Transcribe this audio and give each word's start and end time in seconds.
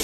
O 0.00 0.03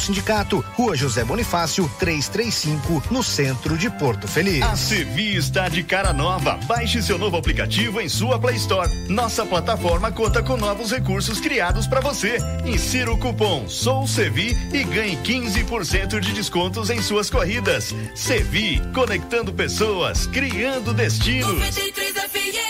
Sindicato, 0.00 0.64
Rua 0.74 0.96
José 0.96 1.24
Bonifácio, 1.24 1.90
335, 1.98 3.02
no 3.10 3.22
centro 3.22 3.76
de 3.76 3.90
Porto 3.90 4.26
Feliz. 4.26 4.62
A 4.62 4.76
Sevi 4.76 5.36
está 5.36 5.68
de 5.68 5.82
cara 5.82 6.12
nova. 6.12 6.58
Baixe 6.66 7.02
seu 7.02 7.18
novo 7.18 7.36
aplicativo 7.36 8.00
em 8.00 8.08
sua 8.08 8.38
Play 8.38 8.56
Store. 8.56 8.88
Nossa 9.08 9.44
plataforma 9.46 10.10
conta 10.10 10.42
com 10.42 10.56
novos 10.56 10.90
recursos 10.90 11.40
criados 11.40 11.86
para 11.86 12.00
você. 12.00 12.38
Insira 12.64 13.12
o 13.12 13.18
cupom 13.18 13.68
Sou 13.68 14.06
Sevi 14.06 14.56
e 14.72 14.84
ganhe 14.84 15.16
15% 15.16 16.20
de 16.20 16.32
descontos 16.32 16.90
em 16.90 17.00
suas 17.02 17.30
corridas. 17.30 17.94
Sevi, 18.14 18.80
conectando 18.94 19.52
pessoas, 19.52 20.26
criando 20.26 20.92
destinos. 20.92 21.52
93 21.58 22.14
FM. 22.14 22.69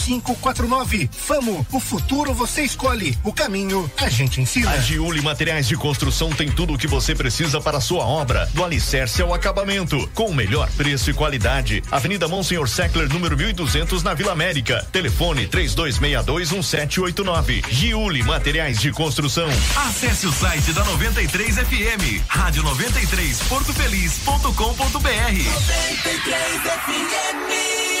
4549. 0.01 1.09
Famo, 1.11 1.65
o 1.71 1.79
futuro 1.79 2.33
você 2.33 2.63
escolhe, 2.63 3.15
o 3.23 3.31
caminho 3.31 3.89
a 3.97 4.09
gente 4.09 4.41
ensina. 4.41 4.71
A 4.71 4.79
Giuli 4.79 5.21
Materiais 5.21 5.67
de 5.67 5.75
Construção 5.75 6.31
tem 6.31 6.51
tudo 6.51 6.73
o 6.73 6.77
que 6.77 6.87
você 6.87 7.13
precisa 7.13 7.61
para 7.61 7.77
a 7.77 7.81
sua 7.81 8.03
obra, 8.05 8.49
do 8.53 8.63
alicerce 8.63 9.21
ao 9.21 9.33
acabamento, 9.33 10.09
com 10.13 10.27
o 10.27 10.33
melhor 10.33 10.69
preço 10.71 11.09
e 11.09 11.13
qualidade. 11.13 11.83
Avenida 11.91 12.27
Monsenhor 12.27 12.67
Seckler, 12.67 13.07
número 13.09 13.37
1200, 13.37 14.03
na 14.03 14.13
Vila 14.13 14.31
América. 14.31 14.85
Telefone 14.91 15.47
32621789. 15.47 17.63
Giuli 17.69 18.23
Materiais 18.23 18.79
de 18.79 18.91
Construção. 18.91 19.47
Acesse 19.87 20.27
o 20.27 20.31
site 20.31 20.73
da 20.73 20.83
93 20.83 21.55
FM, 21.55 22.21
rádio 22.27 22.63
93 22.63 23.39
portofeliz.com.br. 23.43 24.51
93 24.51 26.61
FM. 26.61 28.00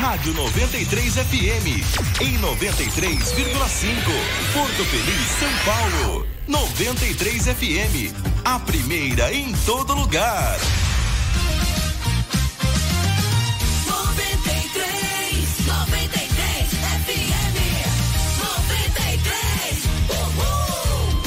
Rádio 0.00 0.32
93 0.32 1.14
FM. 1.14 1.66
Em 2.22 2.38
93,5. 2.38 3.36
Porto 4.54 4.84
Feliz, 4.86 5.28
São 5.38 5.52
Paulo. 5.66 6.26
93 6.48 7.44
FM. 7.44 8.10
A 8.42 8.58
primeira 8.60 9.30
em 9.30 9.52
todo 9.66 9.94
lugar. 9.94 10.58
93, 13.86 15.66
93 15.66 16.70
FM. 17.04 17.56
93. 18.40 19.84
Uhul. 20.08 21.20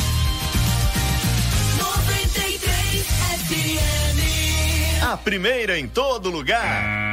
93 1.78 3.06
FM. 3.46 5.04
A 5.04 5.18
primeira 5.18 5.78
em 5.78 5.88
todo 5.88 6.31
lugar. 6.31 7.12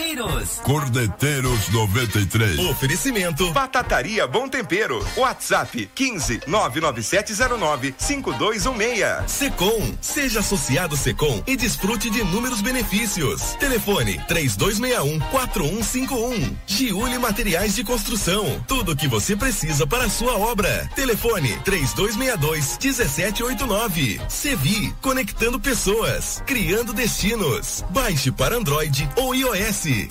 Cordeteiros. 0.21 0.59
Cordeteiros 0.61 1.69
93. 1.69 2.59
Oferecimento. 2.59 3.51
Batataria 3.51 4.27
Bom 4.27 4.47
Tempero. 4.47 5.03
WhatsApp 5.17 5.89
15 5.95 6.41
99709 6.45 7.95
5216. 7.97 9.31
Secom. 9.31 9.93
Seja 9.99 10.39
associado 10.41 10.95
Secom 10.95 11.41
e 11.47 11.55
desfrute 11.55 12.09
de 12.09 12.19
inúmeros 12.19 12.61
benefícios. 12.61 13.55
Telefone 13.59 14.21
3261 14.27 15.19
4151. 15.31 16.55
Giuli 16.67 17.17
Materiais 17.17 17.75
de 17.75 17.83
Construção. 17.83 18.63
Tudo 18.67 18.91
o 18.91 18.95
que 18.95 19.07
você 19.07 19.35
precisa 19.35 19.87
para 19.87 20.05
a 20.05 20.09
sua 20.09 20.37
obra. 20.37 20.87
Telefone 20.95 21.57
3262 21.63 22.77
1789. 22.77 24.21
Sevi. 24.29 24.93
Conectando 25.01 25.59
pessoas. 25.59 26.43
Criando 26.45 26.93
destinos. 26.93 27.83
Baixe 27.89 28.31
para 28.31 28.55
Android 28.55 29.09
ou 29.15 29.33
iOS. 29.33 30.10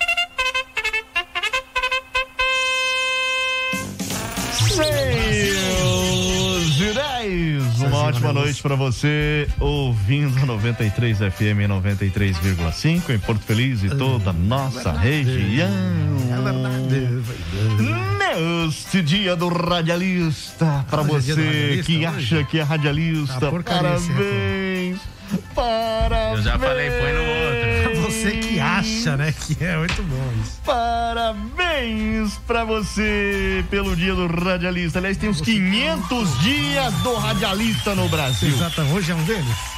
Ótima 8.11 8.33
noite 8.33 8.61
para 8.61 8.75
você, 8.75 9.47
ouvindo 9.57 10.45
93 10.45 11.17
FM 11.17 11.63
93,5 11.69 13.09
em 13.09 13.19
Porto 13.19 13.41
Feliz 13.41 13.83
e 13.83 13.89
toda 13.89 14.31
a 14.31 14.33
nossa 14.33 14.91
região. 14.91 15.69
É 16.29 16.41
verdade. 16.41 17.23
Neste 18.19 19.01
dia 19.01 19.35
do 19.35 19.47
radialista, 19.47 20.85
para 20.89 21.03
é 21.03 21.05
você 21.05 21.31
radialista, 21.31 21.83
que 21.83 21.97
hoje? 21.97 22.05
acha 22.05 22.43
que 22.43 22.59
é 22.59 22.63
radialista, 22.63 23.47
esse 23.47 23.63
parabéns. 23.63 24.99
Parabéns. 25.55 26.37
Eu 26.37 26.43
já 26.43 26.59
falei, 26.59 26.89
põe 26.89 27.13
no 27.13 27.21
outro. 27.21 27.80
Você 28.21 28.31
que 28.37 28.59
acha, 28.59 29.17
né? 29.17 29.33
Que 29.33 29.63
é 29.63 29.77
muito 29.77 30.03
bom 30.03 30.33
isso. 30.41 30.59
Parabéns 30.65 32.39
pra 32.45 32.63
você 32.63 33.63
pelo 33.69 33.95
dia 33.95 34.13
do 34.13 34.27
radialista. 34.27 34.99
Aliás, 34.99 35.17
tem 35.17 35.29
os 35.29 35.41
500 35.41 36.39
dias 36.41 36.93
do 36.95 37.15
radialista 37.15 37.95
no 37.95 38.07
Brasil. 38.09 38.49
Exato, 38.49 38.81
hoje 38.83 39.11
é 39.11 39.15
um 39.15 39.23
deles. 39.23 39.71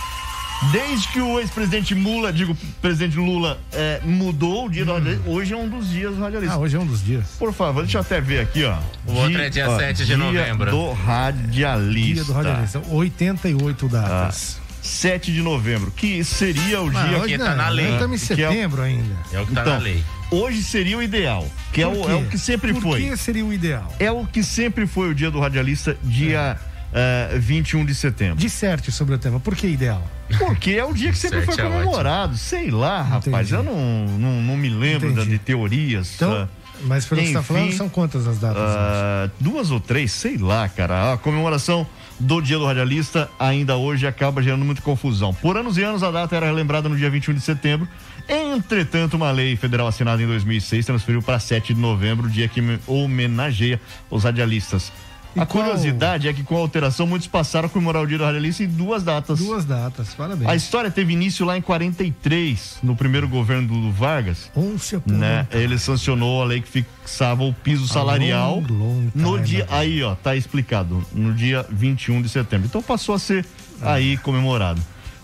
Desde 0.71 1.07
que 1.09 1.19
o 1.19 1.39
ex-presidente 1.39 1.93
Lula, 1.93 2.31
digo, 2.31 2.55
presidente 2.81 3.17
Lula, 3.17 3.59
é, 3.73 3.99
mudou 4.03 4.67
o 4.67 4.69
dia 4.69 4.85
do 4.85 4.93
radialista, 4.93 5.29
hoje 5.29 5.53
é 5.53 5.57
um 5.57 5.67
dos 5.67 5.89
dias 5.89 6.15
do 6.15 6.21
radialista. 6.21 6.55
Ah, 6.55 6.57
hoje 6.57 6.77
é 6.77 6.79
um 6.79 6.85
dos 6.85 7.03
dias. 7.03 7.25
Por 7.37 7.51
favor, 7.51 7.83
deixa 7.83 7.97
eu 7.97 8.01
até 8.01 8.21
ver 8.21 8.39
aqui, 8.41 8.63
ó. 8.63 8.77
O 9.05 9.13
outro 9.13 9.41
é 9.41 9.49
dia 9.49 9.67
7 9.77 10.05
de 10.05 10.15
novembro. 10.15 10.71
do 10.71 10.93
radialista. 10.93 12.13
Dia 12.13 12.23
do 12.23 12.33
radialista. 12.33 12.81
88 12.89 13.89
datas. 13.89 14.61
7 14.83 15.31
de 15.31 15.41
novembro, 15.41 15.89
que 15.91 16.23
seria 16.23 16.81
o 16.81 16.89
dia 16.89 17.17
hoje 17.17 17.27
que 17.33 17.37
não, 17.37 17.45
tá 17.45 17.55
na 17.55 17.69
lei. 17.69 17.93
Estamos 17.93 18.29
em 18.29 18.35
Que 18.35 18.41
é 18.43 18.49
o- 18.49 18.51
setembro 18.51 18.81
ainda. 18.81 19.15
É 19.31 19.39
o 19.39 19.45
que 19.47 19.53
tá 19.53 19.61
Então, 19.61 19.73
na 19.73 19.79
lei. 19.79 20.03
hoje 20.29 20.61
seria 20.61 20.97
o 20.97 21.01
ideal, 21.01 21.47
que 21.71 21.81
é 21.81 21.87
o, 21.87 22.09
é 22.09 22.15
o 22.15 22.25
que 22.25 22.37
sempre 22.37 22.73
Por 22.73 22.81
foi. 22.81 23.01
que 23.09 23.17
seria 23.17 23.45
o 23.45 23.53
ideal? 23.53 23.91
É 23.99 24.11
o 24.11 24.25
que 24.25 24.43
sempre 24.43 24.85
foi 24.85 25.09
o 25.09 25.15
dia 25.15 25.31
do 25.31 25.39
radialista, 25.39 25.97
dia 26.03 26.57
eh, 26.93 27.37
21 27.39 27.85
de 27.85 27.95
setembro. 27.95 28.35
Disserte 28.37 28.91
sobre 28.91 29.15
o 29.15 29.17
tema. 29.17 29.39
Por 29.39 29.55
que 29.55 29.67
ideal? 29.67 30.05
Porque 30.37 30.71
é 30.71 30.83
o 30.83 30.93
dia 30.93 31.11
que 31.11 31.17
sempre 31.17 31.41
foi 31.43 31.53
é 31.55 31.57
comemorado. 31.63 32.35
Sei 32.37 32.69
lá, 32.69 33.01
rapaz. 33.01 33.51
Entendi. 33.51 33.53
Eu 33.53 33.63
não, 33.63 34.05
não, 34.19 34.41
não 34.41 34.57
me 34.57 34.67
lembro 34.69 35.07
da- 35.13 35.21
Entendi. 35.21 35.37
de 35.37 35.39
teorias. 35.39 36.11
Então, 36.15 36.31
ah, 36.33 36.47
mas 36.85 37.05
pelo 37.05 37.21
que 37.21 37.27
você 37.27 37.31
está 37.31 37.39
enfim, 37.39 37.53
falando, 37.53 37.73
são 37.73 37.87
quantas 37.89 38.27
as 38.27 38.37
datas? 38.37 38.61
ah, 38.61 39.29
duas 39.39 39.71
ou 39.71 39.79
três, 39.79 40.11
sei 40.11 40.37
lá, 40.37 40.67
cara. 40.67 41.13
A 41.13 41.17
comemoração 41.17 41.87
do 42.23 42.41
Dia 42.41 42.57
do 42.57 42.65
Radialista 42.65 43.29
ainda 43.37 43.75
hoje 43.75 44.07
acaba 44.07 44.41
gerando 44.41 44.63
muita 44.63 44.81
confusão. 44.81 45.33
Por 45.33 45.57
anos 45.57 45.77
e 45.77 45.83
anos, 45.83 46.03
a 46.03 46.09
data 46.09 46.35
era 46.35 46.51
lembrada 46.51 46.87
no 46.87 46.95
dia 46.95 47.09
21 47.09 47.33
de 47.33 47.41
setembro. 47.41 47.87
Entretanto, 48.27 49.15
uma 49.15 49.29
lei 49.31 49.55
federal 49.57 49.87
assinada 49.87 50.23
em 50.23 50.27
2006 50.27 50.85
transferiu 50.85 51.21
para 51.21 51.37
7 51.39 51.73
de 51.73 51.79
novembro, 51.79 52.29
dia 52.29 52.47
que 52.47 52.61
homenageia 52.87 53.79
os 54.09 54.23
radialistas. 54.23 54.91
E 55.35 55.39
a 55.39 55.45
qual- 55.45 55.63
curiosidade 55.65 56.27
é 56.27 56.33
que 56.33 56.43
com 56.43 56.55
a 56.55 56.59
alteração 56.59 57.07
muitos 57.07 57.27
passaram 57.27 57.65
a 57.65 57.69
comemorar 57.69 58.03
o 58.03 58.07
Dia 58.07 58.17
do 58.19 58.23
Radialista 58.23 58.63
em 58.63 58.67
duas 58.67 59.03
datas. 59.03 59.39
Duas 59.39 59.65
datas, 59.65 60.13
parabéns. 60.13 60.49
A 60.49 60.55
história 60.55 60.91
teve 60.91 61.13
início 61.13 61.45
lá 61.45 61.57
em 61.57 61.61
43, 61.61 62.77
no 62.83 62.95
primeiro 62.95 63.27
governo 63.27 63.67
do 63.67 63.91
Vargas, 63.91 64.51
Onça 64.55 65.01
né? 65.07 65.47
Ele 65.51 65.77
sancionou 65.79 66.41
a 66.41 66.45
lei 66.45 66.61
que 66.61 66.67
fixava 66.67 67.43
o 67.43 67.51
piso 67.53 67.87
salarial 67.87 68.63
long, 68.69 68.75
long 68.75 69.11
no 69.15 69.39
dia 69.39 69.65
aí, 69.71 70.03
ó, 70.03 70.13
tá 70.15 70.35
explicado, 70.35 71.03
no 71.13 71.33
dia 71.33 71.65
21 71.69 72.21
de 72.21 72.29
setembro. 72.29 72.67
Então 72.67 72.81
passou 72.83 73.15
a 73.15 73.19
ser 73.19 73.45
Ah. 73.81 73.93
aí 73.93 74.17
comemorado. 74.17 74.81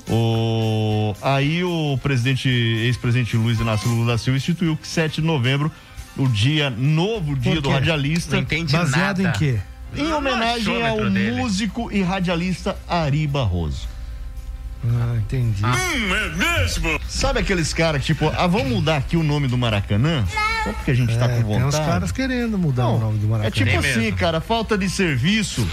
O 0.09 1.13
aí 1.21 1.63
o 1.63 1.97
presidente, 2.01 2.49
ex-presidente 2.49 3.37
Luiz 3.37 3.59
Inácio 3.59 3.87
Lula 3.89 4.13
da 4.13 4.17
Silva 4.17 4.37
instituiu 4.37 4.75
que 4.75 4.87
7 4.87 5.21
de 5.21 5.27
novembro, 5.27 5.71
o 6.17 6.27
dia 6.27 6.69
novo 6.69 7.35
dia 7.35 7.61
do 7.61 7.69
radialista, 7.69 8.35
Não 8.35 8.41
entendi 8.43 8.71
Baseado 8.73 9.21
nada. 9.21 9.35
em 9.37 9.39
quê? 9.39 9.59
Em 9.95 10.11
homenagem 10.13 10.85
ao 10.87 10.97
músico 11.09 11.91
e 11.91 12.01
radialista 12.01 12.77
Ari 12.87 13.25
Barroso. 13.27 13.87
Ah, 14.85 15.15
entendi. 15.17 15.61
Sabe 17.07 17.39
aqueles 17.39 17.73
caras 17.73 17.99
que, 18.01 18.07
tipo, 18.07 18.29
ah, 18.29 18.47
vamos 18.47 18.69
mudar 18.69 18.97
aqui 18.97 19.17
o 19.17 19.23
nome 19.23 19.47
do 19.47 19.57
Maracanã? 19.57 20.25
Só 20.63 20.71
porque 20.73 20.91
a 20.91 20.93
gente 20.93 21.17
tá 21.17 21.25
É, 21.25 21.41
com 21.41 21.49
tem 21.49 21.57
uns 21.57 21.73
vontade. 21.75 21.85
caras 21.85 22.11
querendo 22.11 22.57
mudar 22.57 22.83
Não, 22.83 22.95
o 22.95 22.99
nome 22.99 23.17
do 23.19 23.27
Maracanã. 23.27 23.47
É 23.47 23.51
tipo 23.51 23.69
Tem 23.69 23.77
assim, 23.77 23.99
mesmo. 24.05 24.17
cara, 24.17 24.39
falta 24.39 24.77
de 24.77 24.89
serviço. 24.89 25.67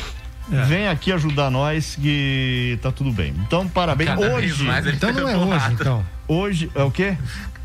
É. 0.53 0.63
Vem 0.65 0.89
aqui 0.89 1.13
ajudar 1.13 1.51
nós 1.51 1.97
que 2.01 2.79
tá 2.83 2.91
tudo 2.93 3.13
bem. 3.13 3.35
Então, 3.47 3.67
parabéns. 3.69 4.11
Cada 4.11 4.35
hoje, 4.35 4.63
mais 4.65 4.87
ele 4.87 4.97
Então 4.97 5.13
tá 5.13 5.21
não 5.21 5.29
é 5.29 5.37
hoje, 5.37 5.73
então. 5.73 6.05
hoje 6.29 6.71
é 6.75 6.83
o 6.83 6.91
quê? 6.91 7.17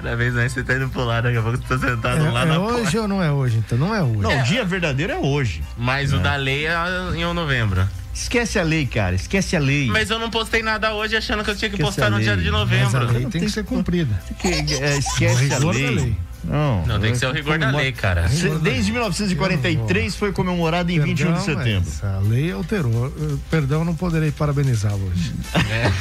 Cada 0.01 0.15
vez 0.15 0.33
mais 0.33 0.51
você 0.51 0.63
tá 0.63 0.73
indo 0.75 0.89
pro 0.89 1.03
lado, 1.05 1.25
daqui 1.25 1.37
a 1.37 1.41
pouco 1.43 1.57
você 1.59 1.63
tá 1.67 1.77
sentado 1.77 2.31
lá 2.31 2.41
É, 2.41 2.45
na 2.45 2.53
é 2.55 2.57
porta. 2.57 2.77
hoje 2.81 2.97
ou 2.97 3.07
não 3.07 3.21
é 3.21 3.31
hoje? 3.31 3.57
Então 3.57 3.77
não 3.77 3.93
é 3.93 4.01
hoje. 4.01 4.17
Não, 4.21 4.39
o 4.39 4.43
dia 4.43 4.65
verdadeiro 4.65 5.13
é 5.13 5.17
hoje. 5.17 5.61
Mas 5.77 6.11
o 6.11 6.17
da 6.17 6.35
lei 6.35 6.65
é 6.65 6.73
em 7.15 7.33
novembro. 7.33 7.87
Esquece 8.13 8.57
a 8.57 8.63
lei, 8.63 8.85
cara. 8.87 9.15
Esquece 9.15 9.55
a 9.55 9.59
lei. 9.59 9.87
Mas 9.87 10.09
eu 10.09 10.17
não 10.17 10.29
postei 10.31 10.63
nada 10.63 10.91
hoje 10.93 11.15
achando 11.15 11.43
que 11.43 11.51
eu 11.51 11.55
tinha 11.55 11.69
que 11.69 11.75
Esquece 11.75 11.91
postar 11.95 12.07
a 12.07 12.09
no 12.09 12.19
dia 12.19 12.35
de 12.35 12.43
Mas 12.49 12.53
a 12.53 12.57
novembro. 12.59 13.11
lei 13.13 13.25
tem 13.27 13.41
que 13.41 13.49
ser 13.49 13.63
cumprida. 13.63 14.19
É, 14.43 14.97
esquece 14.97 15.53
a 15.53 15.59
lei. 15.59 15.95
da 15.95 16.01
lei. 16.01 16.15
Não, 16.43 16.83
Não, 16.87 16.99
tem 16.99 17.11
que 17.11 17.19
ser 17.19 17.27
o 17.27 17.31
rigor 17.31 17.59
da 17.59 17.69
lei, 17.69 17.91
cara. 17.91 18.27
Se- 18.27 18.49
Desde 18.57 18.91
1943 18.91 20.15
foi 20.15 20.31
comemorado 20.31 20.91
em 20.91 20.99
21 20.99 21.33
de 21.33 21.45
Perdão, 21.45 21.63
setembro. 21.63 21.91
A 22.01 22.19
lei 22.27 22.51
alterou. 22.51 23.05
Eu- 23.15 23.39
Perdão, 23.51 23.85
não 23.85 23.93
poderei 23.95 24.31
parabenizá-lo 24.31 25.07
hoje. 25.07 25.31
É 25.69 25.91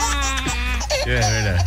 verdade. 1.05 1.63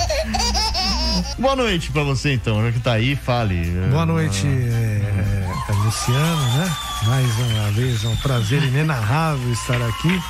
Boa 1.38 1.56
noite 1.56 1.90
pra 1.90 2.02
você, 2.02 2.34
então. 2.34 2.64
Já 2.64 2.72
que 2.72 2.80
tá 2.80 2.92
aí, 2.92 3.16
fale. 3.16 3.64
Boa 3.90 4.06
noite, 4.06 4.46
é, 4.46 5.68
é, 5.68 5.72
Luciano, 5.72 6.58
né? 6.58 6.76
Mais 7.06 7.38
uma 7.38 7.70
vez, 7.72 8.04
é 8.04 8.08
um 8.08 8.16
prazer 8.16 8.62
inenarrável 8.62 9.52
estar 9.52 9.80
aqui. 9.82 10.20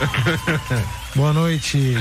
Boa 1.15 1.33
noite, 1.33 1.95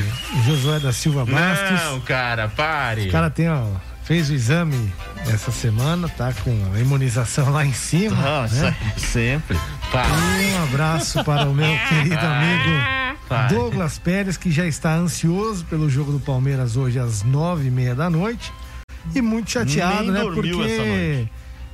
Josué 0.46 0.80
da 0.80 0.92
Silva 0.92 1.26
Bastos. 1.26 1.82
Não, 1.84 2.00
cara, 2.02 2.48
pare. 2.48 3.10
O 3.10 3.12
cara 3.12 3.30
tem, 3.30 3.50
ó, 3.50 3.64
fez 4.04 4.30
o 4.30 4.34
exame 4.34 4.94
essa 5.34 5.52
semana, 5.52 6.10
tá 6.10 6.34
com 6.44 6.52
a 6.74 6.80
imunização 6.80 7.50
lá 7.52 7.66
em 7.66 7.74
cima. 7.74 8.16
Nossa, 8.16 8.72
né? 8.72 8.78
sempre. 8.98 9.58
E 9.58 10.54
um 10.54 10.64
abraço 10.64 11.24
para 11.24 11.48
o 11.48 11.54
meu 11.54 11.78
querido 11.90 12.20
amigo. 12.20 13.04
Douglas 13.50 13.98
Pérez, 13.98 14.38
que 14.38 14.52
já 14.52 14.66
está 14.66 14.94
ansioso 14.96 15.66
pelo 15.66 15.90
jogo 15.90 16.12
do 16.12 16.20
Palmeiras 16.20 16.76
hoje 16.76 17.00
às 17.00 17.24
nove 17.24 17.68
e 17.68 17.72
meia 17.72 17.96
da 17.96 18.10
noite. 18.10 18.52
E 19.16 19.22
muito 19.22 19.52
chateado, 19.52 20.12
Nem 20.12 20.12
né? 20.12 20.22
Porque. 20.22 21.30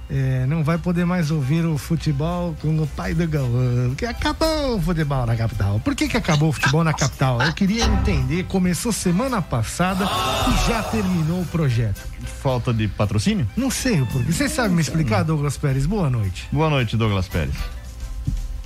É, 0.10 0.46
não 0.48 0.64
vai 0.64 0.78
poder 0.78 1.06
mais 1.06 1.30
ouvir 1.30 1.64
o 1.66 1.78
futebol 1.78 2.56
com 2.62 2.82
o 2.82 2.88
pai 2.88 3.14
do 3.14 3.28
Galvão. 3.28 3.90
Porque 3.90 4.06
acabou 4.06 4.78
o 4.78 4.82
futebol 4.82 5.26
na 5.26 5.36
capital. 5.36 5.80
Por 5.80 5.96
que, 5.96 6.08
que 6.08 6.18
acabou 6.18 6.50
o 6.50 6.52
futebol 6.52 6.84
na 6.84 6.94
capital? 6.94 7.40
Eu 7.42 7.54
queria 7.54 7.86
entender. 7.86 8.44
Começou 8.46 8.92
semana 8.92 9.42
passada 9.42 10.06
e 10.06 10.68
já 10.68 10.82
terminou 10.82 11.42
o 11.42 11.46
projeto. 11.46 12.02
Falta 12.42 12.74
de 12.74 12.88
patrocínio? 12.88 13.48
Não 13.56 13.70
sei 13.70 14.02
o 14.02 14.08
porquê. 14.08 14.32
Você 14.32 14.50
sabe 14.50 14.74
me 14.74 14.82
explicar, 14.82 15.24
Douglas 15.24 15.58
Pérez? 15.58 15.86
Boa 15.86 16.10
noite. 16.10 16.48
Boa 16.52 16.70
noite, 16.70 16.98
Douglas 16.98 17.28
Pérez. 17.28 17.56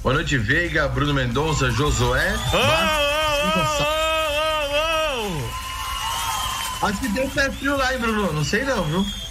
Boa 0.02 0.16
noite, 0.16 0.38
Veiga, 0.38 0.88
Bruno 0.88 1.14
Mendonça, 1.14 1.70
Josué. 1.72 2.36
Acho 6.82 7.00
que 7.00 7.08
deu 7.10 7.30
pé 7.30 7.50
frio 7.52 7.78
lá, 7.78 7.94
hein, 7.94 8.00
Bruno? 8.00 8.34
Não 8.34 8.44
sei 8.44 8.64
não, 8.64 8.84
viu? 8.84 9.23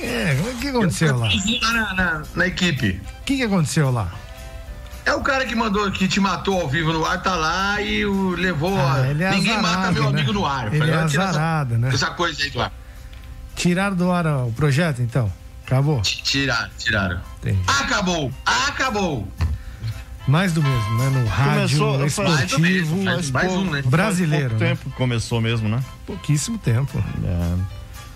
É, 0.00 0.36
o 0.52 0.58
que 0.58 0.68
aconteceu 0.68 1.16
lá? 1.16 1.28
Lá 1.62 1.72
na, 1.72 1.94
na, 1.94 2.22
na 2.34 2.46
equipe. 2.46 3.00
O 3.20 3.24
que, 3.24 3.36
que 3.36 3.42
aconteceu 3.42 3.90
lá? 3.90 4.12
É 5.06 5.12
o 5.12 5.20
cara 5.20 5.44
que 5.44 5.54
mandou, 5.54 5.90
que 5.90 6.08
te 6.08 6.18
matou 6.18 6.60
ao 6.62 6.68
vivo 6.68 6.92
no 6.92 7.04
ar, 7.04 7.22
tá 7.22 7.34
lá 7.34 7.80
e 7.80 8.04
o 8.06 8.30
levou. 8.30 8.78
Ah, 8.78 8.94
a- 8.94 9.08
ele 9.10 9.22
é 9.22 9.30
Ninguém 9.30 9.54
mata 9.60 9.68
azarado, 9.68 9.92
meu 9.94 10.02
né? 10.04 10.08
amigo 10.20 10.32
no 10.32 10.46
ar. 10.46 10.66
Ele 10.68 10.78
Falei, 10.78 10.94
é 10.94 10.96
"Vai 10.98 11.08
tirar 11.08 11.22
essa- 11.24 11.30
azarado, 11.38 11.78
né? 11.78 11.90
Essa 11.92 12.10
coisa 12.12 12.42
aí 12.42 12.50
do 12.50 12.60
ar. 12.62 12.72
Tiraram 13.54 13.94
do 13.96 14.10
ar 14.10 14.26
o 14.26 14.52
projeto, 14.52 15.00
então? 15.02 15.30
Acabou? 15.66 16.00
Tiraram, 16.02 16.70
tiraram. 16.78 17.20
Entendi. 17.38 17.60
Acabou! 17.66 18.32
Acabou! 18.44 19.28
Mais 20.26 20.52
do 20.54 20.62
mesmo, 20.62 20.98
né? 20.98 21.10
No 21.10 21.26
rádio 21.26 21.78
Começou- 21.78 22.06
esportivo 22.06 23.04
faz 23.04 23.30
mais 23.30 23.52
um, 23.52 23.70
né? 23.70 23.82
brasileiro. 23.82 24.50
Faz 24.50 24.58
pouco 24.58 24.64
né? 24.64 24.70
tempo 24.70 24.90
que 24.90 24.96
começou 24.96 25.40
mesmo, 25.40 25.68
né? 25.68 25.80
Pouquíssimo 26.06 26.56
tempo. 26.58 27.02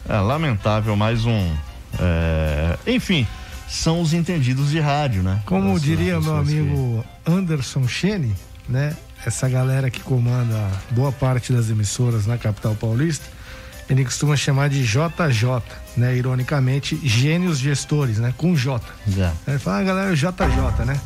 É, 0.08 0.14
é 0.14 0.20
lamentável, 0.20 0.96
mais 0.96 1.26
um. 1.26 1.54
É, 2.00 2.76
enfim, 2.86 3.26
são 3.68 4.00
os 4.00 4.12
entendidos 4.12 4.70
de 4.70 4.80
rádio, 4.80 5.22
né? 5.22 5.40
Como 5.44 5.78
diria 5.78 6.12
meu 6.12 6.20
pessoas 6.20 6.48
que- 6.48 6.58
amigo 6.58 7.04
Anderson 7.26 7.86
Chene, 7.88 8.34
né? 8.68 8.96
Essa 9.26 9.48
galera 9.48 9.90
que 9.90 10.00
comanda 10.00 10.70
boa 10.90 11.10
parte 11.12 11.52
das 11.52 11.68
emissoras 11.70 12.24
na 12.26 12.38
capital 12.38 12.74
paulista, 12.74 13.26
ele 13.90 14.04
costuma 14.04 14.36
chamar 14.36 14.68
de 14.68 14.84
JJ, 14.84 15.62
né? 15.96 16.16
Ironicamente, 16.16 16.98
gênios 17.02 17.58
gestores, 17.58 18.18
né? 18.18 18.32
Com 18.36 18.54
J. 18.54 18.80
É. 19.16 19.32
Ele 19.50 19.58
fala, 19.58 19.78
ah, 19.78 19.82
galera, 19.82 20.12
o 20.12 20.16
JJ, 20.16 20.84
né? 20.86 21.00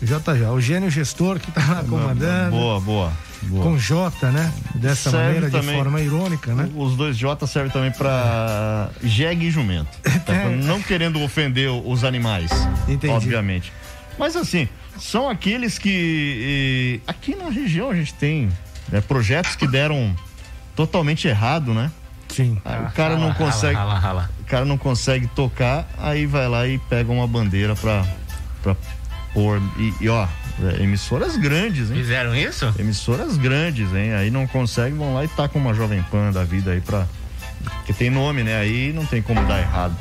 JJ, 0.00 0.46
o 0.54 0.60
gênio 0.60 0.90
gestor 0.90 1.38
que 1.38 1.50
tá 1.50 1.60
lá 1.68 1.84
comandando. 1.84 2.50
Boa, 2.52 2.80
boa. 2.80 3.12
Boa. 3.42 3.62
Com 3.64 3.78
J, 3.78 4.30
né? 4.30 4.52
Dessa 4.74 5.10
Serve 5.10 5.26
maneira, 5.26 5.46
de 5.50 5.52
também- 5.56 5.76
forma 5.76 6.00
irônica, 6.00 6.54
né? 6.54 6.68
Os 6.74 6.96
dois 6.96 7.16
J 7.16 7.46
servem 7.46 7.70
também 7.72 7.90
pra 7.90 8.90
jegue 9.02 9.46
e 9.46 9.50
jumento. 9.50 9.90
Tá? 10.26 10.34
É. 10.34 10.48
Não 10.56 10.80
querendo 10.82 11.20
ofender 11.22 11.70
os 11.70 12.04
animais, 12.04 12.50
Entendi. 12.86 13.12
obviamente. 13.12 13.72
Mas 14.18 14.36
assim, 14.36 14.68
são 14.98 15.28
aqueles 15.30 15.78
que. 15.78 17.00
eh, 17.06 17.10
Aqui 17.10 17.34
na 17.34 17.48
região 17.48 17.90
a 17.90 17.94
gente 17.94 18.12
tem 18.14 18.50
né, 18.90 19.00
projetos 19.00 19.56
que 19.56 19.66
deram 19.66 20.14
totalmente 20.76 21.26
errado, 21.26 21.72
né? 21.72 21.90
Sim. 22.28 22.58
Aí 22.64 22.80
o 22.84 22.90
cara 22.92 23.14
Rala, 23.14 23.26
não 23.26 23.34
consegue. 23.34 23.74
rala, 23.74 23.98
rala. 23.98 24.30
O 24.40 24.44
cara 24.44 24.64
não 24.64 24.76
consegue 24.78 25.26
tocar, 25.28 25.88
aí 25.98 26.26
vai 26.26 26.46
lá 26.48 26.66
e 26.66 26.78
pega 26.78 27.10
uma 27.10 27.26
bandeira 27.26 27.74
pra, 27.74 28.04
pôr. 29.32 29.60
E, 29.78 30.04
e, 30.04 30.08
ó, 30.08 30.26
é, 30.62 30.82
emissoras 30.82 31.36
grandes, 31.36 31.90
hein? 31.90 31.96
Fizeram 31.96 32.34
isso? 32.34 32.72
Emissoras 32.78 33.36
grandes, 33.36 33.92
hein? 33.94 34.14
Aí 34.14 34.30
não 34.30 34.46
consegue, 34.46 34.96
vão 34.96 35.14
lá 35.14 35.24
e 35.24 35.28
tá 35.28 35.48
com 35.48 35.58
uma 35.58 35.74
Jovem 35.74 36.02
Pan 36.10 36.30
da 36.32 36.44
vida 36.44 36.72
aí 36.72 36.80
pra. 36.80 37.06
Que 37.84 37.92
tem 37.92 38.10
nome, 38.10 38.42
né? 38.42 38.56
Aí 38.56 38.92
não 38.92 39.04
tem 39.04 39.20
como 39.20 39.44
dar 39.46 39.60
errado. 39.60 39.94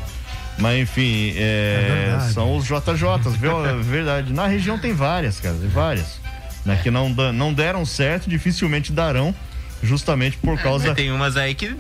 Mas 0.58 0.82
enfim, 0.82 1.34
é, 1.38 2.06
verdade. 2.06 2.34
são 2.34 2.56
os 2.56 2.66
JJs, 2.66 3.36
viu? 3.40 3.60
É 3.66 3.74
verdade. 3.76 4.34
Na 4.34 4.46
região 4.48 4.78
tem 4.78 4.94
várias, 4.94 5.40
cara, 5.40 5.56
tem 5.56 5.70
várias. 5.70 6.20
Né? 6.66 6.80
Que 6.84 6.92
não, 6.92 7.10
não 7.10 7.54
deram 7.54 7.86
certo, 7.86 8.30
dificilmente 8.30 8.92
darão, 8.92 9.34
justamente 9.84 10.38
por 10.38 10.58
causa. 10.60 10.88
Mas 10.88 10.96
tem 10.96 11.12
umas 11.12 11.38
aí 11.38 11.56
que 11.56 11.76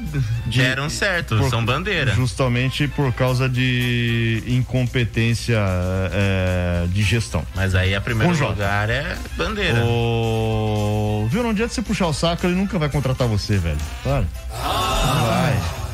deram 0.45 0.89
certo, 0.89 1.37
por- 1.37 1.49
são 1.49 1.63
bandeira. 1.63 2.13
Justamente 2.13 2.87
por 2.87 3.11
causa 3.13 3.47
de 3.49 4.43
incompetência 4.47 5.57
é, 6.11 6.85
de 6.87 7.01
gestão. 7.03 7.43
Mas 7.55 7.75
aí 7.75 7.93
a 7.95 8.01
primeiro 8.01 8.31
Com 8.33 8.37
J. 8.37 8.49
lugar 8.49 8.89
é 8.89 9.17
bandeira. 9.37 9.83
Ô, 9.83 11.27
Viu, 11.29 11.43
não 11.43 11.49
adianta 11.51 11.73
você 11.73 11.81
puxar 11.81 12.07
o 12.07 12.13
saco, 12.13 12.45
ele 12.45 12.55
nunca 12.55 12.79
vai 12.79 12.89
contratar 12.89 13.27
você, 13.27 13.57
velho. 13.57 13.77
Claro. 14.03 14.25
Vai. 14.49 14.78